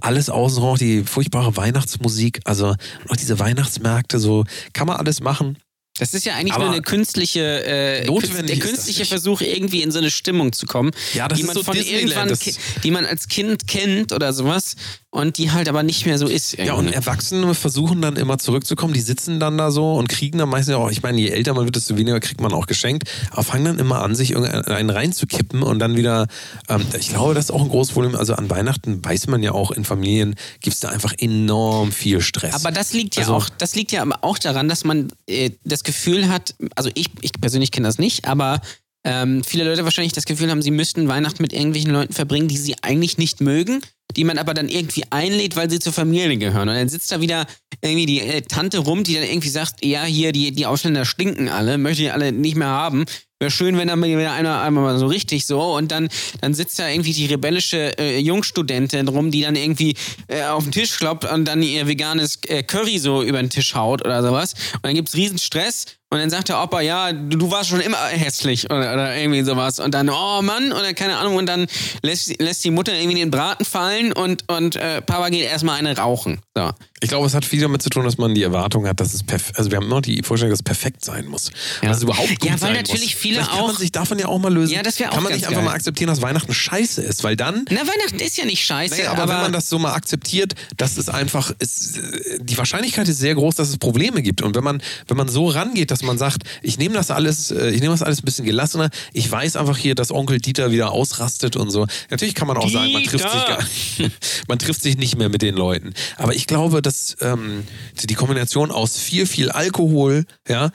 [0.00, 2.74] alles außenrum, auch die furchtbare Weihnachtsmusik, also
[3.08, 5.56] auch diese Weihnachtsmärkte, so kann man alles machen.
[5.98, 9.06] Das ist ja eigentlich Aber nur eine künstliche, äh, der künstliche.
[9.06, 11.74] Versuch, irgendwie in so eine Stimmung zu kommen, Ja, das die ist man so von
[11.74, 14.76] Disneyland, irgendwann, die man als Kind kennt oder sowas.
[15.16, 16.58] Und die halt aber nicht mehr so ist.
[16.58, 16.94] Ja, und irgendwie.
[16.94, 20.90] Erwachsene versuchen dann immer zurückzukommen, die sitzen dann da so und kriegen dann meistens auch,
[20.90, 23.78] ich meine, je älter man wird, desto weniger kriegt man auch geschenkt, aber fangen dann
[23.78, 26.26] immer an, sich irgendeinen reinzukippen und dann wieder,
[26.68, 29.52] ähm, ich glaube, das ist auch ein großes Problem, also an Weihnachten weiß man ja
[29.52, 32.54] auch, in Familien gibt es da einfach enorm viel Stress.
[32.54, 35.50] Aber das liegt ja Also- auch, das liegt ja aber auch daran, dass man äh,
[35.64, 38.60] das Gefühl hat, also ich, ich persönlich kenne das nicht, aber
[39.04, 42.56] ähm, viele Leute wahrscheinlich das Gefühl haben, sie müssten Weihnachten mit irgendwelchen Leuten verbringen, die
[42.58, 43.80] sie eigentlich nicht mögen,
[44.14, 46.68] die man aber dann irgendwie einlädt, weil sie zur Familie gehören.
[46.68, 47.46] Und dann sitzt da wieder
[47.80, 51.48] irgendwie die äh, Tante rum, die dann irgendwie sagt, ja, hier, die, die Ausländer stinken
[51.48, 53.04] alle, möchte ich alle nicht mehr haben.
[53.38, 56.08] Wäre schön, wenn da mal wieder einer einmal mal so richtig so und dann,
[56.40, 59.94] dann sitzt da irgendwie die rebellische äh, Jungstudentin rum, die dann irgendwie
[60.28, 63.74] äh, auf den Tisch kloppt und dann ihr veganes äh, Curry so über den Tisch
[63.74, 64.54] haut oder sowas.
[64.76, 67.80] Und dann gibt's riesen Stress und dann sagt der Opa, ja, du, du warst schon
[67.80, 69.80] immer hässlich oder, oder irgendwie sowas.
[69.80, 71.66] Und dann, oh Mann, oder keine Ahnung, und dann
[72.02, 75.96] lässt, lässt die Mutter irgendwie den Braten fallen und, und äh, Papa geht erstmal eine
[75.96, 76.40] rauchen.
[76.54, 76.70] So.
[77.02, 79.22] Ich glaube, es hat viel damit zu tun, dass man die Erwartung hat, dass es
[79.22, 81.50] perfekt, also wir haben immer die Vorstellung, dass es perfekt sein muss.
[81.82, 81.88] Ja.
[81.88, 83.20] Dass es überhaupt gut Ja, weil natürlich muss.
[83.22, 84.72] viele Vielleicht kann man auch- sich davon ja auch mal lösen.
[84.74, 85.64] Ja, das wäre auch Kann man nicht einfach geil.
[85.66, 89.12] mal akzeptieren, dass Weihnachten scheiße ist, weil dann Na, Weihnachten ist ja nicht scheiße, Naja,
[89.12, 92.00] aber, wenn man das so mal akzeptiert, dass es einfach ist,
[92.40, 94.40] die Wahrscheinlichkeit ist sehr groß, dass es Probleme gibt.
[94.40, 97.68] Und wenn man, wenn man so rangeht, dass man sagt, ich nehme das alles, äh,
[97.70, 100.92] ich nehme das alles ein bisschen gelassener, ich weiß einfach hier, dass Onkel Dieter wieder
[100.92, 101.86] ausrastet und so.
[102.08, 103.58] Natürlich kann man auch sagen, man trifft sich gar
[104.48, 105.92] man trifft sich nicht mehr mit den Leuten.
[106.16, 107.64] Aber ich glaube, dass ähm,
[108.02, 110.70] die Kombination aus viel, viel Alkohol, ja,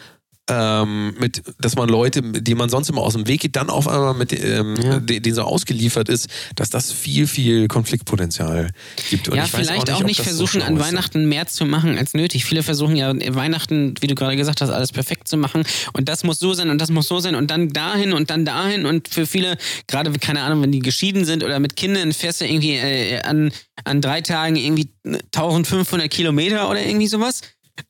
[0.52, 3.88] ähm, mit, dass man Leute, die man sonst immer aus dem Weg geht, dann auf
[3.88, 5.00] einmal mit ähm, Ja.
[5.00, 8.72] de- denen so ausgeliefert ist, dass das viel, viel Konfliktpotenzial
[9.10, 9.30] gibt.
[9.30, 10.80] Und ja, vielleicht auch nicht, das so versuchen, schlau an.
[10.80, 12.46] Weihnachten mehr zu machen als nötig.
[12.46, 15.64] Viele versuchen ja Weihnachten, wie du gerade gesagt hast, alles perfekt zu machen.
[15.94, 18.46] Und das muss so sein und das muss so sein und dann dahin und dann
[18.46, 18.86] dahin.
[18.86, 22.46] Und für viele, gerade, keine Ahnung, wenn die geschieden sind oder mit Kindern, fährst du
[22.46, 23.52] irgendwie äh, an,
[23.86, 24.90] an drei Tagen irgendwie
[25.36, 27.42] 1500 Kilometer oder irgendwie sowas.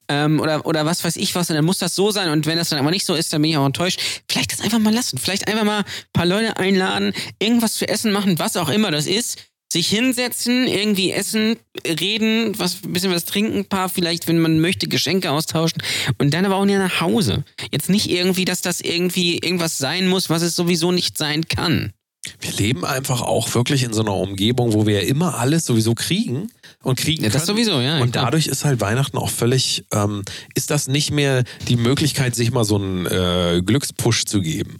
[0.08, 2.30] Ähm, oder, oder was weiß ich was, und dann muss das so sein.
[2.30, 4.00] Und wenn das dann aber nicht so ist, dann bin ich auch enttäuscht.
[4.30, 5.18] Vielleicht das einfach mal lassen.
[5.18, 9.08] Vielleicht einfach mal ein paar Leute einladen, irgendwas zu essen machen, was auch immer das
[9.08, 9.46] ist.
[9.72, 11.56] Sich hinsetzen, irgendwie essen,
[11.88, 15.82] reden, was, ein bisschen was trinken, paar vielleicht, wenn man möchte, Geschenke austauschen
[16.18, 17.46] und dann aber auch nicht nach Hause.
[17.72, 21.94] Jetzt nicht irgendwie, dass das irgendwie irgendwas sein muss, was es sowieso nicht sein kann.
[22.40, 25.96] Wir leben einfach auch wirklich in so einer Umgebung, wo wir ja immer alles sowieso
[25.96, 26.52] kriegen
[26.84, 27.58] und kriegen Ja, das können.
[27.58, 28.26] sowieso, ja, Und klar.
[28.26, 30.22] dadurch ist halt Weihnachten auch völlig, ähm,
[30.54, 34.78] ist das nicht mehr die Möglichkeit, sich mal so einen äh, Glückspush zu geben.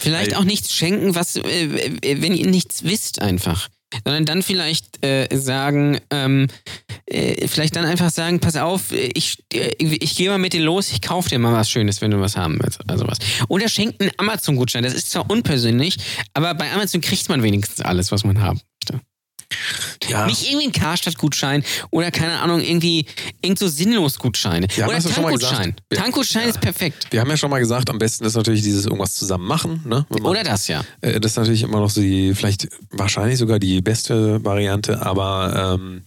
[0.00, 3.68] Vielleicht Weil- auch nichts schenken, was, äh, äh, wenn ihr nichts wisst einfach.
[4.04, 6.48] Sondern dann vielleicht äh, sagen, ähm,
[7.06, 10.90] äh, vielleicht dann einfach sagen, pass auf, ich, äh, ich gehe mal mit dir los,
[10.90, 12.80] ich kaufe dir mal was Schönes, wenn du was haben willst.
[12.88, 13.18] Also was.
[13.48, 14.82] Oder schenkt einen Amazon-Gutschein.
[14.82, 15.96] Das ist zwar unpersönlich,
[16.34, 18.60] aber bei Amazon kriegt man wenigstens alles, was man haben.
[20.08, 20.26] Ja.
[20.26, 23.06] Nicht irgendwie ein Karstadt-Gutschein oder keine Ahnung, irgendwie
[23.40, 24.66] irgend so sinnlos Gutscheine.
[24.66, 25.76] Oder ja mal Tankgutschein.
[25.90, 26.48] Tankgutschein Ja.
[26.50, 27.06] ist perfekt.
[27.10, 29.82] Wir haben ja schon mal gesagt, am besten ist natürlich dieses irgendwas zusammen machen.
[29.86, 30.06] Ne?
[30.10, 30.82] Man- Oder das, ja.
[31.00, 35.78] Äh, Das ist natürlich immer noch so die, vielleicht wahrscheinlich sogar die beste Variante, aber
[35.80, 36.02] ähm,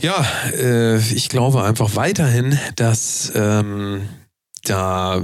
[0.00, 4.08] ja, äh, ich glaube einfach weiterhin, dass ähm,
[4.64, 5.22] da,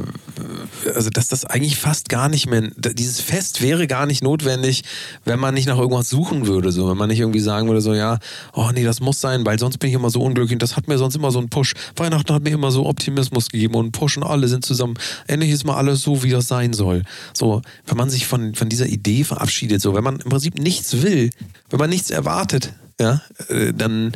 [0.94, 4.84] also dass das eigentlich fast gar nicht mehr, dieses Fest wäre gar nicht notwendig,
[5.24, 7.94] wenn man nicht nach irgendwas suchen würde, so, wenn man nicht irgendwie sagen würde, so,
[7.94, 8.18] ja,
[8.54, 10.88] oh nee, das muss sein, weil sonst bin ich immer so unglücklich und das hat
[10.88, 11.74] mir sonst immer so einen Push.
[11.96, 14.94] Weihnachten hat mir immer so Optimismus gegeben und Push und alle sind zusammen.
[15.26, 17.02] Endlich ist mal alles so, wie das sein soll.
[17.34, 21.02] So, wenn man sich von, von dieser Idee verabschiedet, so, wenn man im Prinzip nichts
[21.02, 21.30] will,
[21.70, 24.12] wenn man nichts erwartet, ja, äh, dann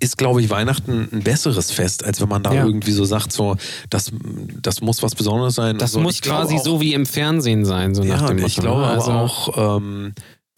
[0.00, 2.64] ist, glaube ich, Weihnachten ein besseres Fest, als wenn man da Ja.
[2.66, 3.56] irgendwie so sagt, so,
[3.90, 4.10] das,
[4.62, 5.78] das muss was Besonderes sein.
[5.78, 8.46] Das so, muss quasi auch, so wie im Fernsehen sein, so nach Ja, dem Motto.
[8.48, 8.86] ich glaube ne?
[8.88, 10.14] aber Also- auch, ähm,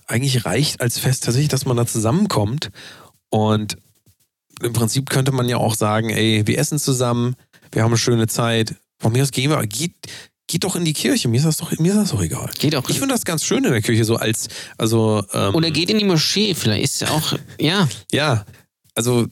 [0.06, 2.70] eigentlich reicht als Fest tatsächlich, dass man da zusammenkommt
[3.28, 3.76] und
[4.62, 7.34] im Prinzip könnte man ja auch sagen, ey, wir essen zusammen,
[7.72, 8.76] wir haben eine schöne Zeit.
[8.98, 9.92] Von mir aus gehen wir, geht,
[10.46, 12.48] geht doch in die Kirche, mir ist das doch, mir ist das doch egal.
[12.58, 12.88] Geht auch.
[12.88, 14.48] Ich finde das ganz schön in der Kirche, so als,
[14.78, 17.86] also, ähm, Oder geht in die Moschee, vielleicht ist ja auch, ja.
[18.12, 18.46] Ja,
[18.96, 19.26] also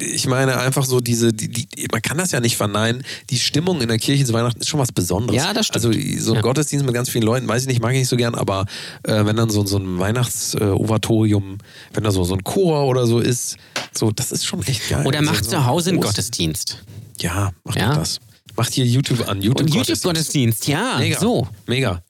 [0.00, 3.80] ich meine einfach so diese, die, die, man kann das ja nicht verneinen, die Stimmung
[3.80, 5.40] in der Kirche zu Weihnachten ist schon was Besonderes.
[5.42, 5.86] Ja, das stimmt.
[5.86, 5.92] Also
[6.22, 6.40] so ein Ja.
[6.42, 8.66] Gottesdienst mit ganz vielen Leuten, weiß ich nicht, mag ich nicht so gern, aber
[9.04, 11.58] äh, wenn dann so, so ein Weihnachtsovatorium,
[11.94, 13.56] wenn da so, so ein Chor oder so ist,
[13.92, 15.06] so, das ist schon echt geil.
[15.06, 16.82] Oder Also macht so zu Hause einen Gottesdienst.
[17.20, 17.94] Ja, macht Ja.
[17.94, 18.18] das.
[18.56, 19.88] Macht hier YouTube an, YouTube, Und Gottesdienst.
[20.04, 20.98] YouTube-Gottesdienst, ja.
[20.98, 21.20] Mega.
[21.20, 21.48] So.
[21.66, 22.02] Mega.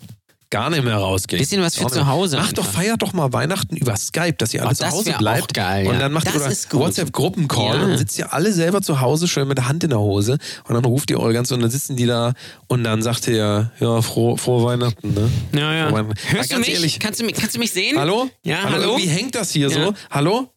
[0.51, 1.38] Gar nicht mehr rausgehen.
[1.38, 2.07] Bisschen was für zu.
[2.07, 5.14] Hause Macht doch, feiert doch mal Weihnachten über Skype, dass ihr alle Oh, zu Hause
[5.18, 5.53] bleibt.
[5.53, 5.99] geil, Und ja.
[6.01, 6.78] dann macht Das ihr.
[6.78, 7.84] WhatsApp-Gruppencall Ja.
[7.84, 10.74] und sitzt ihr alle selber zu Hause schön mit der Hand in der Hose und
[10.74, 12.32] dann ruft ihr eure ganze und dann sitzen die da
[12.66, 15.30] und dann sagt ihr, ja, frohe, frohe Weihnachten, ne?
[15.53, 15.92] Ja, ja.
[15.92, 16.14] Weihnachten.
[16.34, 16.70] Hörst du mich?
[16.70, 17.34] Ehrlich, Kannst, du mich?
[17.34, 17.99] kannst du mich sehen?
[17.99, 18.30] Hallo?
[18.42, 18.70] Ja, hallo?
[18.76, 18.82] hallo?
[18.92, 19.84] Irgendwie hängt das hier Ja.
[19.86, 19.94] so.
[20.11, 20.51] Hallo?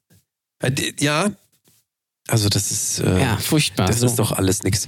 [0.63, 0.71] Äh,
[1.01, 1.31] Ja,
[2.31, 2.99] also das ist.
[2.99, 3.87] Äh, Ja, furchtbar.
[3.87, 4.07] Das so.
[4.07, 4.87] ist doch alles nix.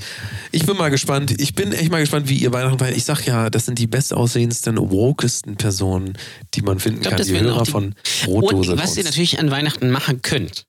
[0.51, 1.39] Ich bin mal gespannt.
[1.39, 2.95] Ich bin echt mal gespannt, wie ihr Weihnachten feiert.
[2.97, 6.17] Ich sag ja, das sind die bestaussehendsten, wokesten Personen,
[6.53, 7.17] die man finden glaub, kann.
[7.19, 8.71] das Die Hörer die- von Brotdose.
[8.73, 10.65] Und was ihr natürlich an Weihnachten machen könnt,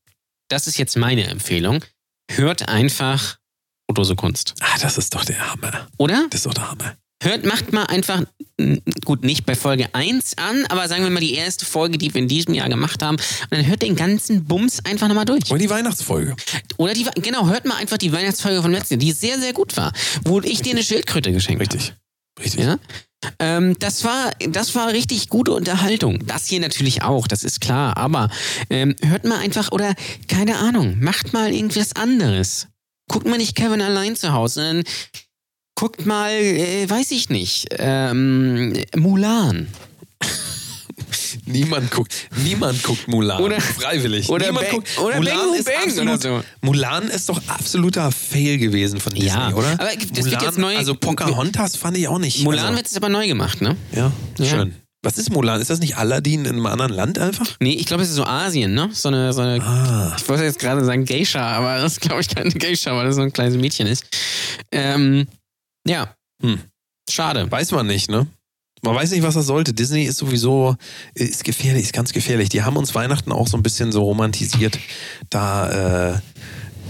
[0.48, 1.84] das ist jetzt meine Empfehlung,
[2.30, 3.38] hört einfach
[3.86, 4.54] Brotdose Kunst.
[4.60, 5.86] ah, das ist doch der Hammer.
[5.98, 6.26] Oder?
[6.30, 6.96] Das ist doch der Hammer.
[7.22, 8.22] Hört, macht mal einfach,
[9.04, 12.20] gut, nicht bei Folge 1 an, aber sagen wir mal die erste Folge, die wir
[12.20, 13.16] in diesem Jahr gemacht haben.
[13.16, 15.50] Und dann hört den ganzen Bums einfach nochmal durch.
[15.50, 16.36] Und die Weihnachtsfolge.
[16.76, 19.76] Oder die, genau, hört mal einfach die Weihnachtsfolge vom letzten Jahr, die sehr, sehr gut
[19.76, 19.92] war,
[20.24, 21.74] wo ich dir eine Schildkröte geschenkt habe.
[21.74, 21.94] Richtig.
[22.40, 22.60] Richtig.
[22.60, 22.78] Ja?
[23.38, 26.26] Ähm, das, war, das war richtig gute Unterhaltung.
[26.26, 27.96] Das hier natürlich auch, das ist klar.
[27.96, 28.28] Aber
[28.70, 29.94] ähm, hört mal einfach, oder
[30.28, 32.68] keine Ahnung, macht mal irgendwas anderes.
[33.08, 34.84] Guckt mal nicht Kevin allein zu Hause, sondern
[35.74, 39.68] guckt mal, äh, weiß ich nicht, ähm, Mulan.
[41.46, 42.12] Niemand guckt,
[42.44, 43.42] niemand guckt Mulan.
[43.42, 44.28] Oder- freiwillig.
[44.28, 44.98] oder niemand Bang- guckt.
[44.98, 46.44] oder Mulan Bang ist Bang absolut, oder so.
[46.62, 49.72] Mulan ist doch absoluter Fail gewesen von Disney, Ja, oder?
[49.72, 52.42] aber das wird Mulan, jetzt neu- Also Pocahontas fand ich auch nicht.
[52.44, 53.76] Mulan also, wird jetzt aber neu gemacht, ne?
[53.92, 54.46] Ja, Ja.
[54.46, 54.74] schön.
[55.02, 55.60] Was ist Mulan?
[55.60, 57.46] Ist das nicht Aladdin in einem anderen Land einfach?
[57.60, 58.88] Nee, ich glaube, es ist so Asien, ne?
[58.92, 60.14] So eine, so eine Ah.
[60.16, 63.20] ich wollte jetzt gerade sagen Geisha, aber das glaube ich, keine Geisha, weil das so
[63.22, 64.04] ein kleines Mädchen ist.
[64.72, 65.26] Ähm,
[65.86, 66.14] ja.
[66.42, 66.60] Hm.
[67.08, 67.50] Schade.
[67.50, 68.26] Weiß man nicht, ne?
[68.82, 69.72] Man weiß nicht, was das sollte.
[69.72, 70.76] Disney ist sowieso,
[71.14, 72.50] ist gefährlich, ist ganz gefährlich.
[72.50, 74.78] Die haben uns Weihnachten auch so ein bisschen so romantisiert.
[75.30, 76.18] Da, äh,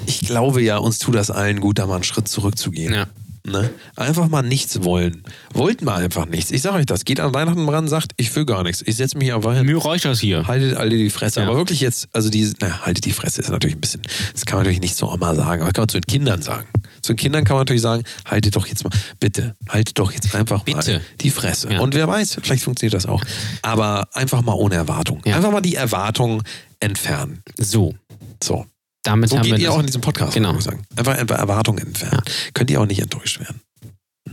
[0.07, 2.93] ich glaube ja, uns tut das allen gut, da mal einen Schritt zurückzugehen.
[2.93, 3.07] Ja.
[3.47, 3.69] Ne?
[3.95, 5.23] Einfach mal nichts wollen.
[5.53, 6.51] Wollt mal einfach nichts.
[6.51, 7.05] Ich sage euch das.
[7.05, 8.83] Geht an Weihnachten ran, sagt, ich will gar nichts.
[8.87, 9.67] Ich setze mich auf Weihnachten.
[9.67, 10.47] Mir reicht das hier.
[10.47, 11.41] Haltet alle die Fresse.
[11.41, 11.47] Ja.
[11.47, 14.01] Aber wirklich jetzt, also die, na, haltet die Fresse ist natürlich ein bisschen,
[14.33, 16.41] das kann man natürlich nicht so mal sagen, aber das kann man zu den Kindern
[16.41, 16.67] sagen.
[17.03, 18.91] Zu den Kindern kann man natürlich sagen, haltet doch jetzt mal,
[19.21, 20.93] bitte, haltet doch jetzt einfach Bitte.
[20.95, 21.71] mal die Fresse.
[21.71, 21.81] Ja.
[21.81, 23.23] Und wer weiß, vielleicht funktioniert das auch.
[23.61, 25.21] Aber einfach mal ohne Erwartung.
[25.27, 25.37] Ja.
[25.37, 26.43] Einfach mal die Erwartung
[26.81, 27.43] entfernen.
[27.59, 27.95] So.
[28.43, 28.65] So.
[29.05, 30.51] Damit So haben geht wir ihr auch in diesem Podcast, Genau.
[30.97, 32.23] Einfach einfach Erwartungen entfernen.
[32.55, 33.61] Könnt ihr auch nicht enttäuscht werden.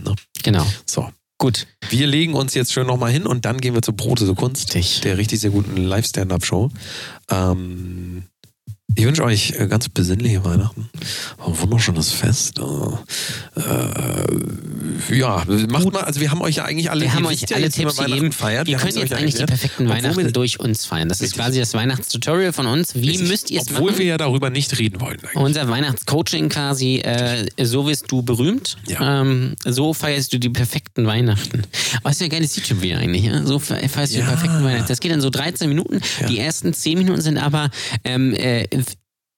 [0.02, 0.14] Ne?
[0.42, 0.66] Genau.
[0.86, 1.08] So.
[1.38, 1.66] Gut.
[1.90, 4.74] Wir legen uns jetzt schön nochmal hin und dann gehen wir zu Brote so Kunst,
[4.74, 5.00] Richtig.
[5.02, 6.70] der richtig sehr guten Live-Stand-Up-Show.
[7.30, 8.22] Ähm,
[8.94, 10.88] ich wünsche euch äh, ganz besinnliche Weihnachten,
[11.44, 12.58] ein wunderschönes Fest.
[13.56, 17.54] Äh, äh, ja, macht mal, also wir haben euch ja eigentlich alle, Wir haben euch
[17.54, 18.32] alle Tipps gegeben.
[18.32, 18.68] Feiert.
[18.68, 21.08] Ihr Wir könnt haben's euch jetzt eigentlich die perfekten Obwohl Weihnachten wir- durch uns feiern.
[21.08, 22.94] Das ist quasi das Weihnachtstutorial von uns.
[22.94, 23.28] Wie Richtig.
[23.28, 23.98] müsst ihr es Obwohl machen?
[24.00, 25.18] wir ja darüber nicht reden wollen.
[25.20, 25.36] Eigentlich.
[25.36, 28.76] Unser Weihnachtscoaching quasi, äh, so wirst du berühmt.
[28.88, 29.20] Ja.
[29.22, 31.62] Ähm, so feierst du die perfekten Weihnachten.
[32.02, 33.24] Was für ein geiles YouTube-Video eigentlich.
[33.24, 33.44] Ja?
[33.46, 34.24] So fe- feierst du Ja.
[34.24, 34.88] die perfekten Weihnachten.
[34.88, 36.00] Das geht dann so 13 Minuten.
[36.28, 37.70] Die ersten 10 Minuten sind aber
[38.04, 38.64] ähm, äh,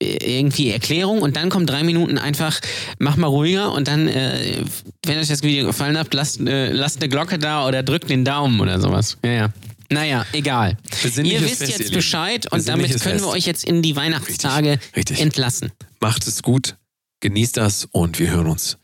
[0.04, 2.60] irgendwie Erklärung und dann kommen drei Minuten einfach,
[2.98, 4.62] mach mal ruhiger und dann, äh,
[5.06, 8.24] wenn euch das Video gefallen hat, lasst, äh, lasst eine Glocke da oder drückt den
[8.24, 9.16] Daumen oder sowas.
[9.24, 9.48] Ja, ja.
[9.90, 10.76] Naja, egal.
[11.02, 11.94] Ihr wisst Fest, ihr jetzt Lieben.
[11.94, 13.34] Bescheid und damit können wir Fest.
[13.36, 15.20] euch jetzt in die Weihnachtstage Richtig.
[15.20, 15.72] entlassen.
[16.00, 16.76] Macht es gut,
[17.20, 18.78] genießt das und wir hören uns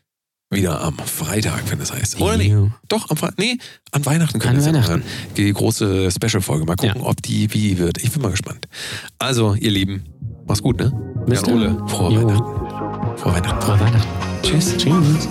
[0.53, 2.21] wieder am Freitag, wenn es heißt.
[2.21, 2.55] Oder nee,
[2.89, 3.39] doch, am Freitag.
[3.39, 3.59] Nee,
[3.93, 5.03] an Weihnachten können An wir Weihnachten.
[5.37, 6.65] Die große Special-Folge.
[6.65, 7.07] Mal gucken, Ja.
[7.09, 7.99] ob die wie wird.
[8.03, 8.67] Ich bin mal gespannt.
[9.19, 10.05] Also, ihr Lieben,
[10.47, 10.93] mach's gut, ne?
[11.27, 11.89] Bis dann.
[11.89, 12.17] frohe.
[12.17, 13.17] Weihnachten.
[13.17, 13.63] Frohe Weihnachten.
[13.63, 14.09] Frohe Weihnachten.
[14.43, 14.77] Tschüss.
[14.77, 15.29] Tschüss.